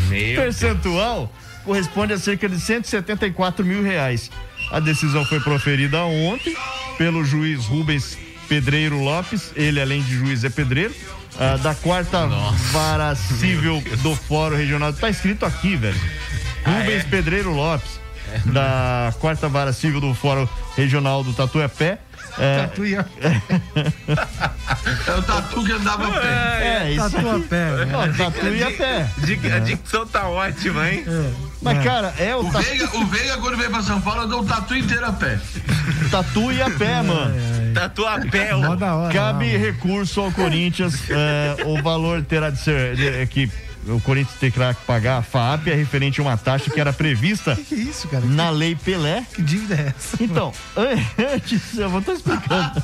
Meu 0.10 0.41
Percentual 0.41 1.32
corresponde 1.63 2.13
a 2.13 2.17
cerca 2.17 2.47
de 2.47 2.60
174 2.60 3.65
mil 3.65 3.84
reais. 3.84 4.30
A 4.71 4.80
decisão 4.80 5.26
foi 5.26 5.39
proferida 5.39 6.04
ontem 6.04 6.56
pelo 6.97 7.23
juiz 7.23 7.65
Rubens 7.65 8.17
Pedreiro 8.47 9.02
Lopes, 9.02 9.52
ele 9.56 9.82
além 9.82 10.02
de 10.02 10.15
juiz 10.15 10.43
é 10.43 10.49
pedreiro, 10.49 10.93
ah, 11.39 11.58
da 11.58 11.73
quarta 11.73 12.28
vara 12.71 13.15
civil 13.15 13.82
do 14.02 14.15
Fórum 14.15 14.56
Regional. 14.56 14.93
Tá 14.93 15.10
escrito 15.10 15.45
aqui, 15.45 15.76
velho. 15.76 15.99
Rubens 16.65 17.04
Pedreiro 17.06 17.52
Lopes, 17.52 17.99
da 18.45 19.13
quarta 19.19 19.49
vara 19.49 19.73
civil 19.73 19.99
do 19.99 20.13
Fórum 20.13 20.47
Regional 20.76 21.23
do 21.23 21.34
Tatuapé. 21.34 21.99
É, 22.39 22.67
É 25.08 25.12
o 25.15 25.22
tatu 25.22 25.63
que 25.63 25.72
andava 25.72 26.08
a 26.08 26.19
pé. 26.19 26.28
É, 26.84 26.91
isso 26.91 27.10
Tatu 27.12 27.30
a 27.30 27.39
pé, 27.39 27.72
né? 27.72 27.86
Não, 27.86 28.13
tatu 28.13 28.48
e 28.48 28.63
a 28.63 28.72
pé. 28.72 29.08
Dic- 29.19 29.52
A 29.52 29.60
dicção 29.60 30.06
tá 30.08 30.28
ótima, 30.28 30.89
hein? 30.89 31.06
Mas, 31.62 31.84
cara, 31.84 32.13
é 32.17 32.36
o 32.36 32.39
O 32.48 32.52
tatu, 32.52 32.65
Veiga, 32.65 32.98
o 32.98 33.06
Veiga, 33.06 33.38
quando 33.38 33.58
veio 33.58 33.69
pra 33.69 33.82
São 33.84 34.02
Paulo, 34.02 34.22
andou 34.22 34.41
o 34.41 34.46
tatu 34.46 34.76
inteiro 34.76 35.06
a 35.06 35.13
pé. 35.13 35.39
tatu 36.12 36.52
e 36.52 36.62
a 36.62 36.69
pé, 36.69 37.02
mano. 37.02 37.34
Tatu 37.74 38.06
a 38.06 38.19
pé, 38.19 38.54
ó. 38.56 39.10
Cabe 39.12 39.56
recurso 39.58 40.22
ao 40.22 40.32
Corinthians. 40.32 40.96
é, 41.10 41.56
o 41.65 41.82
valor 41.82 42.22
terá 42.24 42.50
de 42.50 42.60
ser. 42.60 42.96
de- 42.96 43.08
é 43.22 43.26
que 43.26 43.50
o 43.88 44.00
Corinthians 44.02 44.38
terá 44.39 44.74
que 44.74 44.84
pagar 44.86 45.17
a 45.17 45.22
FAAP 45.22 45.67
é 45.67 45.74
referente 45.76 46.19
a 46.19 46.24
uma 46.24 46.38
taxa 46.38 46.69
que 46.69 46.80
era 46.80 46.93
prevista 46.93 47.56
Que 47.56 47.76
isso, 47.76 48.08
cara? 48.08 48.26
na 48.26 48.50
Lei 48.50 48.76
Pelé. 48.76 49.26
Que 49.34 49.41
dívida 49.41 49.76
é 49.76 49.93
essa? 49.96 50.24
Então, 50.24 50.52
antes, 51.36 51.78
eu 51.78 51.89
vou 51.89 52.00
estar 52.00 52.13
explicando. 52.13 52.72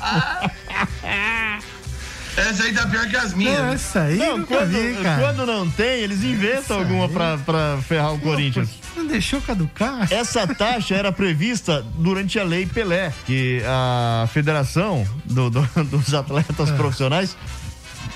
Essa 2.36 2.62
aí 2.62 2.72
tá 2.72 2.86
pior 2.86 3.06
que 3.08 3.16
as 3.16 3.34
minhas. 3.34 3.58
Não, 3.58 3.72
essa 3.72 4.02
aí 4.02 4.16
Não, 4.16 4.38
nunca 4.38 4.56
quando, 4.58 4.70
vi, 4.70 5.02
cara. 5.02 5.20
quando 5.20 5.44
não 5.46 5.68
tem, 5.68 6.00
eles 6.00 6.22
inventam 6.22 6.78
alguma 6.78 7.08
pra, 7.08 7.36
pra 7.38 7.78
ferrar 7.86 8.14
o 8.14 8.18
Corinthians. 8.20 8.68
Não 8.96 9.06
deixou 9.06 9.40
caducar? 9.42 10.06
Essa 10.10 10.46
taxa 10.46 10.94
era 10.94 11.10
prevista 11.12 11.84
durante 11.96 12.38
a 12.38 12.44
Lei 12.44 12.64
Pelé, 12.66 13.12
que 13.26 13.60
a 13.66 14.26
Federação 14.28 15.06
do- 15.24 15.50
do- 15.50 15.68
dos 15.90 16.14
Atletas 16.14 16.70
Profissionais 16.70 17.36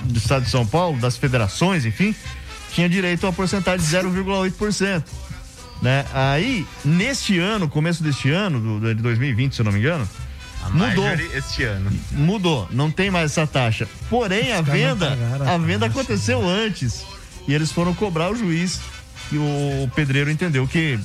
do 0.01 0.17
Estado 0.17 0.45
de 0.45 0.51
São 0.51 0.65
Paulo, 0.65 0.99
das 0.99 1.17
federações, 1.17 1.85
enfim, 1.85 2.15
tinha 2.75 2.89
direito 2.89 3.25
a 3.25 3.29
uma 3.29 3.33
porcentagem 3.33 3.87
de 3.87 3.97
0,8%. 3.97 5.03
Né? 5.81 6.05
Aí, 6.13 6.67
neste 6.85 7.39
ano, 7.39 7.69
começo 7.69 8.03
deste 8.03 8.31
ano, 8.31 8.81
do, 8.81 8.95
de 8.95 9.03
2020, 9.03 9.55
se 9.55 9.61
eu 9.61 9.65
não 9.65 9.73
me 9.73 9.79
engano, 9.79 10.09
A 10.65 10.71
mudou. 10.71 11.07
Este 11.35 11.63
ano. 11.65 11.91
Mudou, 12.13 12.69
não 12.71 12.91
tem 12.91 13.11
mais 13.11 13.33
essa 13.33 13.47
taxa. 13.47 13.87
Porém, 14.09 14.53
a 14.53 14.57
não 14.57 14.65
venda, 14.65 15.19
a 15.47 15.59
venda 15.59 15.87
aconteceu 15.87 16.47
antes. 16.47 17.05
E 17.47 17.55
eles 17.55 17.71
foram 17.71 17.95
cobrar 17.95 18.31
o 18.31 18.37
juiz. 18.37 18.81
E 19.31 19.37
o 19.37 19.91
pedreiro 19.95 20.31
entendeu 20.31 20.67
que 20.67 20.99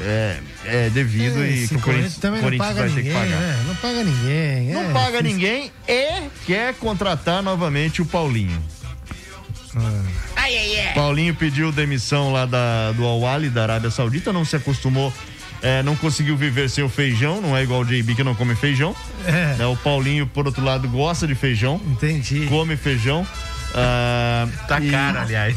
é, 0.00 0.38
é 0.64 0.90
devido 0.90 1.44
e 1.44 1.66
que 1.66 1.76
o 1.76 1.80
Corinthians, 1.80 2.16
também 2.16 2.40
não 2.40 2.46
Corinthians 2.46 2.68
paga 2.68 2.80
vai 2.80 2.88
ninguém, 2.88 3.04
ter 3.04 3.10
que 3.10 3.14
pagar. 3.18 3.40
né? 3.40 3.64
Não 3.66 3.74
paga 3.76 4.04
ninguém. 4.04 4.72
Não 4.72 4.82
é, 4.82 4.92
paga 4.92 5.22
ninguém 5.22 5.72
e 5.88 6.22
quer 6.46 6.74
contratar 6.74 7.42
novamente 7.42 8.00
o 8.02 8.06
Paulinho. 8.06 8.62
Paulinho 10.94 11.34
pediu 11.34 11.70
demissão 11.72 12.32
lá 12.32 12.46
da, 12.46 12.92
do 12.92 13.04
Al-Ali, 13.04 13.48
da 13.50 13.62
Arábia 13.62 13.90
Saudita, 13.90 14.32
não 14.32 14.44
se 14.44 14.56
acostumou, 14.56 15.12
é, 15.62 15.82
não 15.82 15.94
conseguiu 15.96 16.36
viver 16.36 16.68
sem 16.68 16.82
o 16.82 16.88
feijão, 16.88 17.40
não 17.40 17.56
é 17.56 17.62
igual 17.62 17.80
o 17.80 17.84
JB 17.84 18.14
que 18.14 18.24
não 18.24 18.34
come 18.34 18.54
feijão. 18.54 18.94
É, 19.26 19.54
né? 19.56 19.66
O 19.66 19.76
Paulinho, 19.76 20.26
por 20.26 20.46
outro 20.46 20.64
lado, 20.64 20.88
gosta 20.88 21.26
de 21.26 21.34
feijão, 21.34 21.80
entendi. 21.86 22.46
come 22.48 22.76
feijão. 22.76 23.26
ah, 23.74 24.46
Tá 24.66 24.80
e- 24.80 24.90
caro, 24.90 25.18
aliás. 25.20 25.56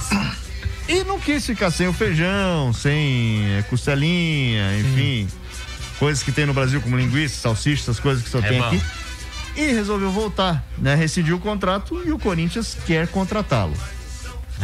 E 0.87 1.03
não 1.05 1.17
quis 1.19 1.45
ficar 1.45 1.71
sem 1.71 1.87
o 1.87 1.93
feijão, 1.93 2.73
sem 2.73 3.57
é, 3.57 3.61
costelinha, 3.69 4.77
enfim, 4.79 5.27
coisas 5.97 6.21
que 6.21 6.31
tem 6.31 6.45
no 6.45 6.53
Brasil, 6.53 6.81
como 6.81 6.97
linguiça, 6.97 7.39
salsicha, 7.41 7.83
essas 7.83 7.99
coisas 7.99 8.21
que 8.23 8.29
só 8.29 8.39
É 8.39 8.41
tem 8.49 8.59
bom. 8.59 8.67
aqui. 8.67 8.81
E 9.55 9.67
resolveu 9.67 10.11
voltar, 10.11 10.65
né? 10.79 10.95
Rescindiu 10.95 11.37
o 11.37 11.39
contrato 11.39 12.01
e 12.05 12.11
o 12.11 12.17
Corinthians 12.19 12.75
quer 12.87 13.07
contratá-lo. 13.07 13.73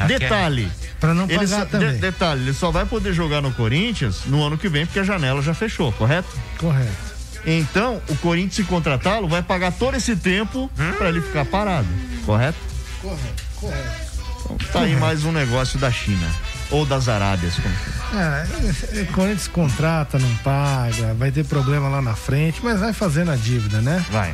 Detalhe. 0.07 0.71
Pra 0.99 1.13
não 1.13 1.27
pagar 1.27 1.47
só, 1.47 1.65
também. 1.65 1.93
de- 1.93 1.97
detalhe, 1.99 2.41
ele 2.41 2.53
só 2.53 2.71
vai 2.71 2.85
poder 2.85 3.13
jogar 3.13 3.41
no 3.41 3.51
Corinthians 3.53 4.21
no 4.25 4.43
ano 4.45 4.57
que 4.57 4.67
vem, 4.67 4.85
porque 4.85 4.99
a 4.99 5.03
janela 5.03 5.41
já 5.41 5.53
fechou, 5.53 5.91
correto? 5.93 6.29
Correto. 6.57 7.09
Então, 7.45 8.01
o 8.09 8.15
Corinthians, 8.17 8.55
se 8.55 8.63
contratá-lo, 8.63 9.27
vai 9.27 9.41
pagar 9.41 9.71
todo 9.71 9.95
esse 9.95 10.15
tempo 10.15 10.69
pra 10.97 11.07
ele 11.09 11.21
ficar 11.21 11.45
parado, 11.45 11.87
correto? 12.25 12.57
Correto, 13.01 13.43
correto. 13.55 14.09
Então, 14.43 14.57
tá 14.73 14.81
aí 14.81 14.95
mais 14.97 15.23
um 15.23 15.31
negócio 15.31 15.79
da 15.79 15.89
China. 15.91 16.27
Ou 16.71 16.85
das 16.85 17.07
Arábias, 17.09 17.55
como 17.55 17.73
for. 17.75 18.17
É, 18.19 18.99
é, 19.01 19.03
Corinthians 19.05 19.47
contrata, 19.47 20.19
não 20.19 20.35
paga, 20.37 21.13
vai 21.15 21.31
ter 21.31 21.43
problema 21.45 21.87
lá 21.89 22.01
na 22.01 22.13
frente, 22.15 22.59
mas 22.63 22.79
vai 22.79 22.93
fazendo 22.93 23.31
a 23.31 23.35
dívida, 23.35 23.81
né? 23.81 24.05
Vai. 24.11 24.33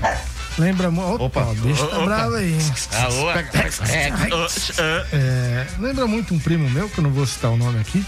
Lembra 0.57 0.89
mu- 0.89 1.15
Opa, 1.15 1.23
Opa. 1.41 1.51
o 1.51 1.55
bicho 1.55 1.85
tá 1.87 1.97
Opa. 1.97 2.05
bravo 2.05 2.35
aí. 2.35 2.53
hein? 2.53 2.59
Alô? 4.31 4.47
É, 5.11 5.67
lembra 5.79 6.07
muito 6.07 6.33
um 6.33 6.39
primo 6.39 6.69
meu, 6.69 6.89
que 6.89 6.97
eu 6.99 7.03
não 7.03 7.11
vou 7.11 7.25
citar 7.25 7.51
o 7.51 7.57
nome 7.57 7.79
aqui, 7.79 8.05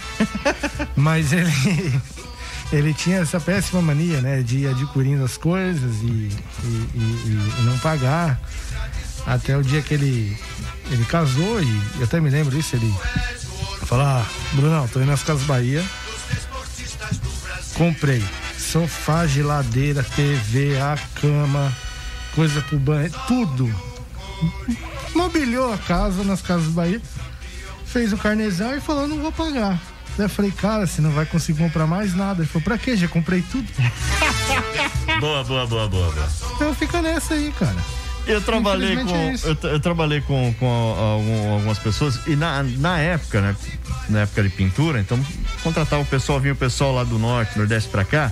mas 0.96 1.34
ele, 1.34 2.02
ele 2.72 2.94
tinha 2.94 3.18
essa 3.20 3.40
péssima 3.40 3.82
mania, 3.82 4.22
né, 4.22 4.42
de 4.42 4.60
ir 4.60 4.68
adquirindo 4.70 5.26
as 5.26 5.36
coisas 5.36 5.96
e, 6.02 6.06
e- 6.06 6.88
e- 6.96 7.52
e 7.60 7.62
não 7.64 7.78
pagar. 7.80 8.40
Até 9.26 9.58
o 9.58 9.62
dia 9.62 9.82
que 9.82 9.94
ele, 9.94 10.38
ele 10.90 11.04
casou, 11.04 11.62
e 11.62 11.82
eu 11.98 12.06
até 12.06 12.22
me 12.22 12.30
lembro 12.30 12.56
disso, 12.56 12.78
ele 12.78 12.94
falou, 13.86 14.06
ah, 14.06 14.26
Brunão, 14.54 14.88
tô 14.88 15.00
indo 15.02 15.12
nas 15.12 15.22
Casas 15.22 15.44
Bahia, 15.44 15.84
comprei 17.74 18.24
sofá, 18.58 19.28
geladeira, 19.28 20.02
TV, 20.02 20.80
a 20.80 20.98
cama, 21.20 21.74
coisa 22.36 22.62
pro 22.62 22.78
banho, 22.80 23.12
tudo 23.28 23.74
mobiliou 25.16 25.74
a 25.74 25.78
casa 25.78 26.24
nas 26.24 26.42
Casas 26.42 26.68
Bahia, 26.74 27.02
fez 27.86 28.13
o 28.13 28.18
carnezal 28.18 28.76
e 28.76 28.82
falou, 28.82 29.08
não 29.08 29.18
vou 29.20 29.32
pagar. 29.32 29.80
Eu 30.18 30.30
falei, 30.30 30.52
cara, 30.52 30.86
você 30.88 31.02
não 31.02 31.12
vai 31.12 31.26
conseguir 31.26 31.60
comprar 31.60 31.86
mais 31.86 32.16
nada. 32.16 32.42
Ele 32.42 32.48
falou, 32.48 32.63
pra 32.63 32.78
quê? 32.78 32.96
Já 32.98 33.08
comprei 33.08 33.42
tudo. 33.44 33.68
Boa, 35.20 35.44
boa, 35.44 35.66
boa, 35.66 35.88
boa, 35.88 36.12
boa. 36.12 36.28
Então 36.56 36.74
fica 36.76 37.02
nessa 37.02 37.34
aí, 37.34 37.52
cara. 37.58 37.76
Eu 38.28 38.42
trabalhei 38.42 38.96
com, 38.98 39.16
é 39.16 39.36
eu, 39.44 39.70
eu 39.72 39.80
trabalhei 39.80 40.22
com, 40.22 40.54
com 40.60 40.68
algum- 40.68 41.54
algumas 41.54 41.80
pessoas 41.80 42.20
e 42.28 42.36
na, 42.36 42.62
na 42.62 43.00
época, 43.00 43.40
né? 43.42 43.56
Na 44.10 44.20
época 44.22 44.44
de 44.44 44.50
pintura, 44.50 45.00
então 45.00 45.20
contratava 45.63 46.02
o 46.02 46.06
pessoal, 46.06 46.40
vinha 46.40 46.54
o 46.54 46.58
pessoal 46.58 46.93
lá 46.93 47.04
do 47.04 47.18
norte, 47.18 47.58
nordeste 47.58 47.89
pra 47.89 48.04
cá. 48.04 48.32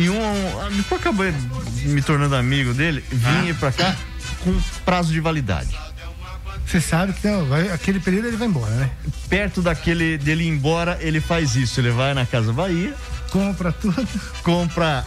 E 0.00 0.08
um, 0.08 0.76
depois 0.76 1.00
acabei 1.00 1.34
me 1.82 2.00
tornando 2.00 2.36
amigo 2.36 2.72
dele, 2.72 3.02
vinha 3.10 3.52
pra 3.54 3.72
cá 3.72 3.96
com 4.44 4.56
prazo 4.84 5.12
de 5.12 5.20
validade. 5.20 5.76
Você 6.64 6.80
sabe 6.80 7.14
que 7.14 7.26
não, 7.26 7.46
vai- 7.46 7.70
aquele 7.72 7.98
período 7.98 8.28
ele 8.28 8.36
vai 8.36 8.46
embora, 8.46 8.70
né? 8.74 8.90
Perto 9.28 9.60
daquele 9.60 10.16
dele 10.18 10.44
ir 10.44 10.48
embora, 10.48 10.98
ele 11.00 11.20
faz 11.20 11.56
isso. 11.56 11.80
Ele 11.80 11.90
vai 11.90 12.14
na 12.14 12.24
Casa 12.26 12.52
Bahia, 12.52 12.94
Compra 13.30 13.72
tudo. 13.72 14.06
compra. 14.44 15.04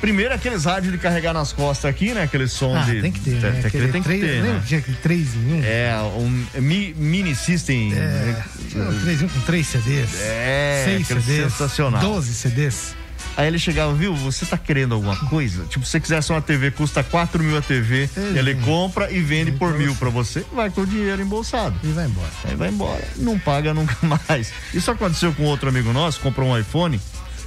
Primeiro 0.00 0.32
aqueles 0.34 0.64
rádios 0.64 0.92
de 0.92 0.98
carregar 0.98 1.32
nas 1.32 1.52
costas 1.52 1.88
aqui, 1.90 2.12
né? 2.14 2.22
Aquele 2.22 2.48
som 2.48 2.74
Ah, 2.76 2.82
de. 2.82 3.00
tem 3.02 3.12
que 3.12 3.20
ter, 3.20 3.30
tem- 3.32 3.40
né? 3.40 3.60
que- 3.60 3.66
Aquele 3.68 3.88
tem 3.92 4.02
que 4.02 4.08
três- 4.08 4.20
ter, 4.22 4.42
né? 4.42 4.58
que 4.62 4.66
tinha 4.68 4.80
aquele 4.80 4.96
3 4.96 5.34
em 5.36 5.52
1? 5.54 5.62
É, 5.64 5.94
um 6.16 6.46
mi- 6.60 6.94
mini 6.96 7.34
system. 7.36 7.92
É, 7.94 8.42
tinha 8.70 8.82
um 8.84 9.00
3 9.00 9.22
em 9.22 9.24
1 9.26 9.28
com 9.28 9.40
3 9.42 9.66
CDs. 9.66 10.10
É, 10.20 10.82
6 10.86 11.02
aquele 11.02 11.20
CDs. 11.22 11.52
sensacional. 11.52 12.00
12 12.00 12.34
CDs. 12.34 12.94
Aí 13.36 13.46
ele 13.46 13.58
chegava, 13.58 13.94
viu, 13.94 14.14
você 14.14 14.44
tá 14.44 14.58
querendo 14.58 14.94
alguma 14.94 15.16
coisa? 15.16 15.64
Tipo, 15.64 15.84
se 15.84 15.92
você 15.92 16.00
quisesse 16.00 16.30
uma 16.30 16.42
TV, 16.42 16.70
custa 16.70 17.02
4 17.02 17.42
mil 17.42 17.56
a 17.56 17.62
TV, 17.62 18.08
Ele 18.16 18.54
compra 18.56 19.10
e 19.10 19.20
vende 19.20 19.52
por 19.52 19.72
mil 19.74 19.94
pra 19.96 20.10
você, 20.10 20.44
vai 20.52 20.70
com 20.70 20.82
o 20.82 20.86
dinheiro 20.86 21.22
embolsado. 21.22 21.74
E 21.82 21.88
vai 21.88 22.06
embora. 22.06 22.30
Aí 22.44 22.54
vai 22.54 22.68
embora, 22.68 23.04
não 23.16 23.38
paga 23.38 23.72
nunca 23.74 23.96
mais. 24.28 24.52
Isso 24.74 24.90
aconteceu 24.90 25.32
com 25.32 25.44
outro 25.44 25.68
amigo 25.68 25.92
nosso, 25.92 26.20
comprou 26.20 26.48
um 26.48 26.58
iPhone, 26.58 27.00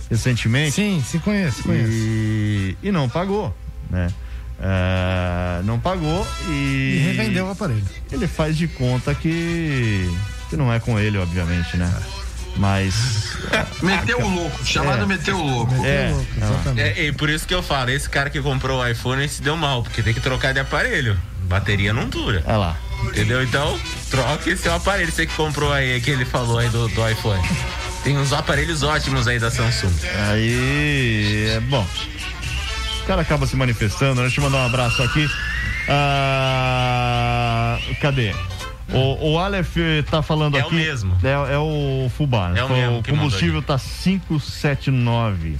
recentemente. 0.09 0.71
Sim, 0.71 1.03
se 1.05 1.19
conhece, 1.19 1.61
conhece. 1.61 1.91
E, 1.91 2.77
e 2.81 2.91
não 2.91 3.07
pagou, 3.07 3.55
né? 3.89 4.07
É, 4.59 5.61
não 5.63 5.79
pagou 5.79 6.25
e. 6.47 6.95
E 6.97 7.03
revendeu 7.05 7.45
o 7.45 7.51
aparelho. 7.51 7.83
Ele 8.11 8.27
faz 8.27 8.57
de 8.57 8.67
conta 8.67 9.13
que. 9.13 10.09
que 10.49 10.55
não 10.55 10.71
é 10.71 10.79
com 10.79 10.97
ele, 10.97 11.17
obviamente, 11.17 11.75
né? 11.77 11.93
Mas. 12.57 13.35
Meteu 13.83 14.19
o 14.21 14.29
louco, 14.29 14.65
chamado 14.65 15.03
É. 15.03 15.05
meteu 15.05 15.37
o 15.37 15.43
louco. 15.43 15.73
É, 15.85 16.11
É, 16.77 17.03
e 17.05 17.11
por 17.11 17.29
isso 17.29 17.45
que 17.45 17.53
eu 17.53 17.61
falo, 17.61 17.89
esse 17.89 18.09
cara 18.09 18.29
que 18.29 18.41
comprou 18.41 18.79
o 18.81 18.87
iPhone 18.87 19.27
se 19.27 19.41
deu 19.41 19.57
mal, 19.57 19.83
porque 19.83 20.01
tem 20.01 20.13
que 20.13 20.19
trocar 20.21 20.53
de 20.53 20.59
aparelho. 20.59 21.19
Bateria 21.43 21.93
não 21.93 22.07
dura. 22.09 22.41
Olha 22.45 22.57
lá. 22.57 22.77
Entendeu? 23.03 23.43
Então, 23.43 23.79
troque 24.09 24.55
seu 24.57 24.73
aparelho. 24.73 25.11
Você 25.11 25.25
que 25.27 25.33
comprou 25.35 25.71
aí, 25.71 25.99
que 26.01 26.09
ele 26.09 26.25
falou 26.25 26.57
aí 26.57 26.69
do, 26.69 26.87
do 26.87 27.09
iPhone. 27.09 27.41
Tem 28.03 28.17
uns 28.17 28.33
aparelhos 28.33 28.81
ótimos 28.83 29.27
aí 29.27 29.37
da 29.37 29.51
Samsung. 29.51 29.93
Aí, 30.29 31.49
é 31.55 31.59
bom. 31.59 31.85
O 33.03 33.05
cara 33.05 33.21
acaba 33.21 33.45
se 33.45 33.55
manifestando, 33.55 34.15
né? 34.15 34.21
Deixa 34.23 34.39
eu 34.39 34.45
mandar 34.45 34.59
um 34.63 34.65
abraço 34.65 35.03
aqui. 35.03 35.27
Ah, 35.87 37.77
cadê? 38.01 38.33
O, 38.93 39.31
o 39.33 39.39
Aleph 39.39 39.75
tá 40.09 40.21
falando 40.21 40.57
É 40.57 40.63
o 40.63 40.67
aqui. 40.67 40.75
mesmo. 40.75 41.17
É, 41.23 41.53
é 41.53 41.57
o 41.57 42.09
Fubá. 42.15 42.51
É 42.55 42.63
o 42.63 42.69
mesmo 42.69 42.99
o 42.99 43.03
combustível 43.03 43.61
tá 43.61 43.77
579. 43.79 45.57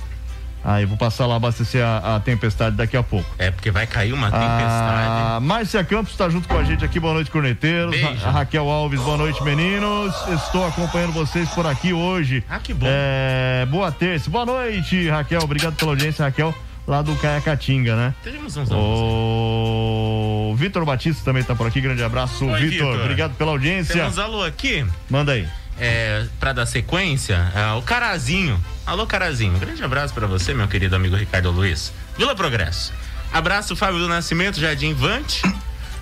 Aí 0.68 0.84
vou 0.84 0.98
passar 0.98 1.28
lá 1.28 1.36
abastecer 1.36 1.86
a, 1.86 2.16
a 2.16 2.20
tempestade 2.20 2.76
daqui 2.76 2.98
a 2.98 3.04
pouco. 3.04 3.30
É, 3.38 3.52
porque 3.52 3.70
vai 3.70 3.86
cair 3.86 4.14
uma 4.14 4.32
tempestade. 4.32 5.36
A 5.36 5.40
Márcia 5.40 5.84
Campos 5.84 6.12
está 6.14 6.28
junto 6.28 6.48
com 6.48 6.58
a 6.58 6.64
gente 6.64 6.84
aqui. 6.84 7.00
Boa 7.00 7.14
noite, 7.14 7.30
corneteiros. 7.30 7.92
Beijo. 7.92 8.26
A 8.26 8.32
Raquel 8.32 8.68
Alves, 8.68 9.00
boa 9.00 9.16
noite, 9.16 9.44
meninos. 9.44 10.12
Estou 10.28 10.66
acompanhando 10.66 11.14
vocês 11.14 11.48
por 11.50 11.68
aqui 11.68 11.94
hoje. 11.94 12.44
Ah, 12.50 12.58
que 12.60 12.74
bom. 12.74 12.88
É, 12.90 13.68
boa 13.70 13.92
terça. 13.92 14.28
Boa 14.28 14.44
noite, 14.46 15.08
Raquel. 15.08 15.42
Obrigado 15.44 15.76
pela 15.76 15.92
audiência, 15.92 16.26
Raquel, 16.26 16.54
lá 16.88 17.02
do 17.02 17.16
Caiacatinga, 17.16 17.96
né? 17.96 18.14
Temos 18.24 18.56
uns 18.58 18.70
O 18.72 20.56
Vitor 20.58 20.86
Batista 20.86 21.24
também 21.24 21.42
está 21.42 21.56
por 21.56 21.68
aqui. 21.68 21.82
Grande 21.82 22.04
abraço, 22.04 22.48
Vitor. 22.56 23.02
Obrigado 23.02 23.36
pela 23.36 23.52
audiência. 23.52 23.96
Temos 23.96 24.20
alô 24.20 24.44
aqui. 24.44 24.86
Manda 25.10 25.34
aí. 25.34 25.48
É, 25.78 26.26
pra 26.40 26.54
dar 26.54 26.66
sequência, 26.66 27.52
é, 27.54 27.74
o 27.74 27.82
Carazinho. 27.82 28.58
Alô, 28.86 29.06
Carazinho. 29.06 29.56
Um 29.56 29.60
grande 29.60 29.84
abraço 29.84 30.14
pra 30.14 30.26
você, 30.26 30.54
meu 30.54 30.68
querido 30.68 30.96
amigo 30.96 31.16
Ricardo 31.18 31.52
Luiz. 31.52 31.92
Vila 32.18 32.34
Progresso. 32.34 32.94
Abraço, 33.34 33.76
Fábio 33.76 34.00
do 34.00 34.08
Nascimento, 34.08 34.58
Jardim 34.60 34.94
Vante. 34.94 35.42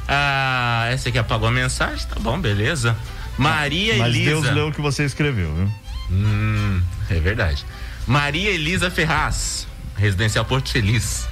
Ah, 0.07 0.87
essa 0.91 1.09
aqui 1.09 1.17
apagou 1.17 1.47
a 1.47 1.51
mensagem, 1.51 2.05
tá 2.05 2.19
bom, 2.19 2.39
beleza. 2.39 2.95
Maria 3.37 3.95
Mas 3.97 4.13
Elisa. 4.13 4.29
Deus 4.29 4.51
leu 4.51 4.67
o 4.67 4.71
que 4.71 4.81
você 4.81 5.05
escreveu, 5.05 5.51
viu? 5.51 5.71
Hum, 6.11 6.81
é 7.09 7.15
verdade. 7.15 7.65
Maria 8.05 8.51
Elisa 8.51 8.91
Ferraz, 8.91 9.65
Residencial 9.95 10.45
Porto 10.45 10.69
Feliz. 10.71 11.27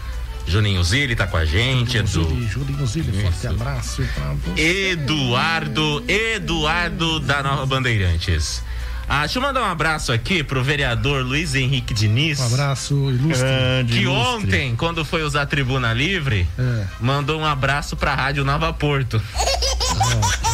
Juninho 0.48 0.84
Zilli 0.84 1.16
tá 1.16 1.28
com 1.28 1.38
a 1.38 1.46
gente, 1.46 1.98
Edu. 1.98 2.24
Julinho 2.48 2.86
Zilli, 2.88 3.22
forte 3.22 3.48
abraço 3.48 4.04
pra 4.16 4.34
você. 4.34 4.90
Eduardo, 4.92 6.04
Eduardo 6.08 7.20
da 7.20 7.44
Nova 7.44 7.66
Bandeirantes. 7.66 8.64
Ah, 9.08 9.22
deixa 9.22 9.40
eu 9.40 9.44
mandar 9.44 9.62
um 9.62 9.66
abraço 9.66 10.12
aqui 10.12 10.42
pro 10.42 10.64
vereador 10.64 11.24
Luiz 11.24 11.54
Henrique 11.54 11.94
Diniz. 11.94 12.40
Um 12.40 12.46
abraço 12.46 12.94
ilustre. 13.12 13.46
Grande, 13.46 13.94
Que 13.94 14.00
ilustre. 14.04 14.26
ontem, 14.46 14.76
quando 14.76 15.04
foi 15.06 15.22
usar 15.24 15.42
a 15.42 15.46
tribuna 15.46 15.94
livre, 15.94 16.48
É. 16.58 16.86
mandou 17.00 17.40
um 17.40 17.46
abraço 17.46 17.96
pra 17.96 18.16
Rádio 18.16 18.44
Nova 18.46 18.72
Porto. 18.74 19.22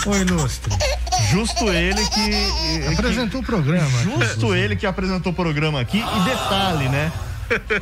Ô, 0.05 0.15
ilustre. 0.15 0.73
Justo 1.31 1.69
ele 1.69 2.03
que. 2.07 2.87
Apresentou 2.93 3.41
o 3.41 3.43
programa. 3.43 3.89
Justo 4.03 4.55
ele 4.55 4.75
que 4.75 4.85
apresentou 4.85 5.31
o 5.31 5.35
programa 5.35 5.79
aqui. 5.79 5.99
E 5.99 6.19
detalhe, 6.23 6.89
né? 6.89 7.11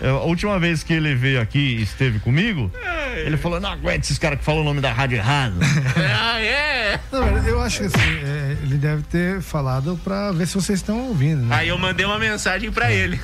É, 0.02 0.10
A 0.10 0.20
última 0.20 0.60
vez 0.60 0.84
que 0.84 0.94
ele 0.94 1.16
veio 1.16 1.42
aqui 1.42 1.78
e 1.78 1.82
esteve 1.82 2.20
comigo, 2.20 2.72
ele 3.16 3.38
falou: 3.38 3.60
não 3.60 3.72
aguento 3.72 4.04
esses 4.04 4.18
caras 4.18 4.40
que 4.40 4.46
falam 4.46 4.62
o 4.62 4.64
nome 4.64 4.82
da 4.82 4.92
rádio 4.92 5.18
errado. 5.18 5.56
ah, 6.20 6.42
é? 6.42 7.00
Não, 7.12 7.38
eu 7.46 7.62
acho 7.62 7.80
que 7.80 7.86
assim, 7.86 8.20
é, 8.24 8.58
ele 8.64 8.78
deve 8.78 9.04
ter 9.04 9.42
falado 9.42 10.00
pra 10.04 10.32
ver 10.32 10.48
se 10.48 10.56
vocês 10.56 10.80
estão 10.80 11.08
ouvindo, 11.08 11.44
né? 11.44 11.56
Aí 11.56 11.70
eu 11.70 11.78
mandei 11.78 12.06
uma 12.06 12.20
mensagem 12.20 12.72
pra 12.72 12.92
ele. 12.92 13.20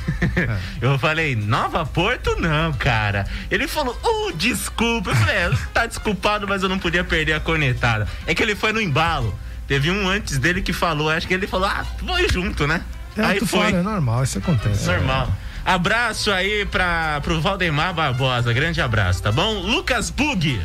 Eu 0.82 0.98
falei, 0.98 1.36
Nova 1.36 1.86
Porto 1.86 2.36
não, 2.40 2.74
cara. 2.74 3.26
Ele 3.50 3.68
falou, 3.68 4.00
uh, 4.04 4.34
desculpa. 4.34 5.12
Eu 5.12 5.16
falei, 5.16 5.36
é, 5.36 5.52
tá 5.74 5.86
desculpado, 5.86 6.48
mas 6.48 6.64
eu 6.64 6.70
não 6.70 6.80
podia 6.80 7.04
perder 7.04 7.34
a 7.34 7.40
cornetada. 7.40 8.08
É 8.26 8.34
que 8.34 8.42
ele 8.42 8.56
foi 8.56 8.72
no 8.72 8.82
embalo. 8.82 9.38
Teve 9.68 9.90
um 9.90 10.08
antes 10.10 10.38
dele 10.38 10.62
que 10.62 10.74
falou, 10.74 11.10
acho 11.10 11.28
que 11.28 11.34
ele 11.34 11.48
falou, 11.48 11.68
ah, 11.68 11.86
foi 12.06 12.28
junto, 12.30 12.68
né? 12.68 12.82
É, 13.18 13.24
Aí 13.24 13.40
foi. 13.40 13.48
fala, 13.48 13.78
é 13.80 13.82
normal, 13.82 14.24
isso 14.24 14.38
acontece. 14.38 14.86
Normal. 14.86 15.32
Abraço 15.66 16.32
aí 16.32 16.66
pra, 16.66 17.22
pro 17.22 17.40
Valdemar 17.40 17.94
Barbosa, 17.94 18.52
grande 18.52 18.82
abraço, 18.82 19.22
tá 19.22 19.32
bom? 19.32 19.54
Lucas 19.60 20.10
Bug. 20.10 20.60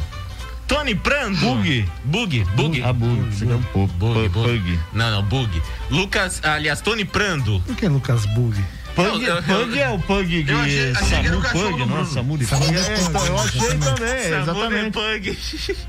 Tony 0.66 0.94
Prando. 0.96 1.36
Bug? 1.38 1.88
Bug, 2.04 2.44
Bug. 2.56 2.82
Ah, 2.82 2.92
bug. 2.92 3.28
É 3.42 3.54
um. 3.54 3.86
Bug, 3.86 4.28
bug. 4.28 4.28
Pug. 4.30 4.80
Não, 4.92 5.10
não, 5.12 5.22
Bug. 5.22 5.62
Lucas, 5.90 6.40
aliás, 6.42 6.80
Tony 6.80 7.04
Prando. 7.04 7.60
Por 7.60 7.76
que 7.76 7.86
Lucas 7.86 8.26
Bug? 8.26 8.64
Pug, 8.96 9.24
Eu- 9.24 9.36
eu- 9.36 9.42
Pug 9.42 9.78
é 9.78 9.88
o 9.90 9.98
Pug 10.00 10.42
de 10.42 10.50
Eu 10.50 10.58
achei- 10.58 10.90
o 10.90 10.94
Samu 10.96 11.42
Pug, 11.52 11.84
não. 11.86 12.04
Samu 12.06 12.38
de 12.38 12.46
Samu 12.46 12.64
Pug. 12.64 12.76
É, 12.78 13.00
então, 13.00 13.26
eu 13.26 13.38
achei 13.38 13.60
exatamente. 13.60 13.84
também, 13.94 14.22
Samu 14.22 14.42
exatamente. 14.42 14.90
Pug. 14.92 15.38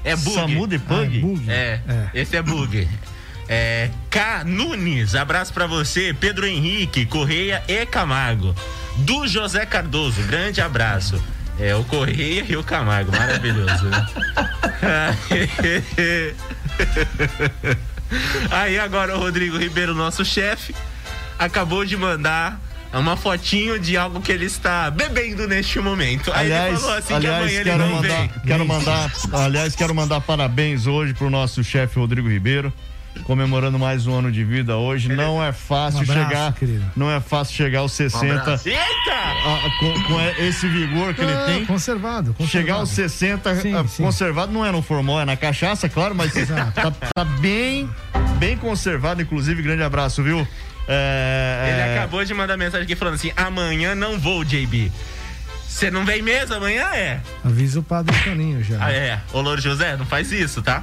É 0.03 0.15
Bug. 0.15 0.33
Samu 0.35 0.67
de 0.67 0.79
Pug? 0.79 0.99
Ah, 0.99 1.03
é 1.05 1.19
Bug? 1.21 1.43
É, 1.49 1.79
É. 1.87 2.09
esse 2.13 2.35
é 2.37 2.41
Bug. 2.43 2.87
É, 3.49 3.89
K. 4.11 4.43
Nunes, 4.43 5.15
abraço 5.15 5.53
pra 5.53 5.65
você. 5.65 6.13
Pedro 6.13 6.45
Henrique, 6.45 7.05
Correia 7.05 7.63
e 7.67 7.85
Camargo. 7.85 8.53
Do 8.97 9.27
José 9.27 9.65
Cardoso, 9.65 10.21
grande 10.23 10.61
abraço. 10.61 11.21
É 11.59 11.75
o 11.75 11.83
Correia 11.83 12.45
e 12.47 12.55
o 12.55 12.63
Camargo, 12.63 13.11
maravilhoso, 13.11 13.85
né? 13.85 14.07
Aí 18.51 18.79
agora 18.79 19.15
o 19.15 19.19
Rodrigo 19.19 19.57
Ribeiro, 19.57 19.93
nosso 19.95 20.23
chefe, 20.23 20.75
acabou 21.37 21.83
de 21.83 21.97
mandar 21.97 22.59
uma 22.93 23.17
fotinho 23.17 23.79
de 23.79 23.97
algo 23.97 24.21
que 24.21 24.31
ele 24.31 24.45
está 24.45 24.89
bebendo 24.89 25.47
neste 25.47 25.79
momento. 25.79 26.31
Aí 26.31 26.45
Aliás, 26.51 26.69
ele 26.73 26.77
falou 26.79 26.95
assim 26.97 27.13
aliás 27.13 27.35
que 27.51 27.57
amanhã 27.57 27.63
quero 27.63 27.83
ele 27.83 27.89
não 27.89 27.95
mandar, 28.01 28.17
vem. 28.17 28.31
quero 28.45 28.65
mandar, 28.67 29.11
aliás, 29.33 29.75
quero 29.75 29.95
mandar 29.95 30.21
parabéns 30.21 30.87
hoje 30.87 31.13
pro 31.13 31.29
nosso 31.29 31.63
chefe 31.63 31.99
Rodrigo 31.99 32.29
Ribeiro, 32.29 32.71
comemorando 33.23 33.77
mais 33.79 34.05
um 34.07 34.13
ano 34.13 34.31
de 34.31 34.43
vida 34.43 34.77
hoje. 34.77 35.09
Não 35.09 35.43
é 35.43 35.51
fácil 35.51 35.99
Um 35.99 36.03
abraço, 36.03 36.27
chegar, 36.29 36.53
querido. 36.53 36.85
não 36.95 37.11
é 37.11 37.19
fácil 37.19 37.55
chegar 37.55 37.79
aos 37.79 37.91
60 37.93 38.41
abraço. 38.41 38.67
Eita! 38.69 38.81
ah, 39.13 39.59
com, 39.79 40.03
com 40.03 40.21
esse 40.43 40.67
vigor 40.67 41.13
que 41.13 41.21
ele 41.21 41.31
Ah, 41.33 41.43
tem. 41.47 41.65
Conservado, 41.65 42.33
conservado. 42.33 42.49
Chegar 42.51 42.73
aos 42.75 42.89
60 42.89 43.55
Sim, 43.61 43.73
ah, 43.75 43.85
sim. 43.87 44.03
conservado 44.03 44.51
não 44.51 44.65
é 44.65 44.71
no 44.71 44.81
formal, 44.81 45.19
é 45.21 45.25
na 45.25 45.35
cachaça, 45.37 45.87
claro, 45.89 46.13
mas 46.15 46.33
tá, 46.73 46.91
tá 46.91 47.23
bem, 47.39 47.89
bem 48.37 48.57
conservado, 48.57 49.21
inclusive. 49.21 49.61
Grande 49.61 49.83
abraço, 49.83 50.21
viu? 50.23 50.47
É, 50.89 51.69
Ele 51.71 51.81
é, 51.81 51.97
acabou 51.97 52.23
de 52.23 52.33
mandar 52.33 52.55
mensagem 52.57 52.83
aqui 52.85 52.95
falando 52.95 53.15
assim: 53.15 53.31
amanhã 53.35 53.93
não 53.93 54.17
vou, 54.17 54.43
JB. 54.43 54.91
Você 55.67 55.91
não 55.91 56.05
vem 56.05 56.21
mesmo? 56.21 56.55
Amanhã 56.55 56.87
é. 56.95 57.19
Avisa 57.43 57.79
o 57.79 57.83
padre 57.83 58.15
Toninho 58.23 58.63
já. 58.63 58.77
Ah, 58.83 58.91
é. 58.91 59.19
Ô, 59.31 59.41
Louro 59.41 59.61
José, 59.61 59.95
não 59.97 60.05
faz 60.05 60.31
isso, 60.31 60.61
tá? 60.61 60.81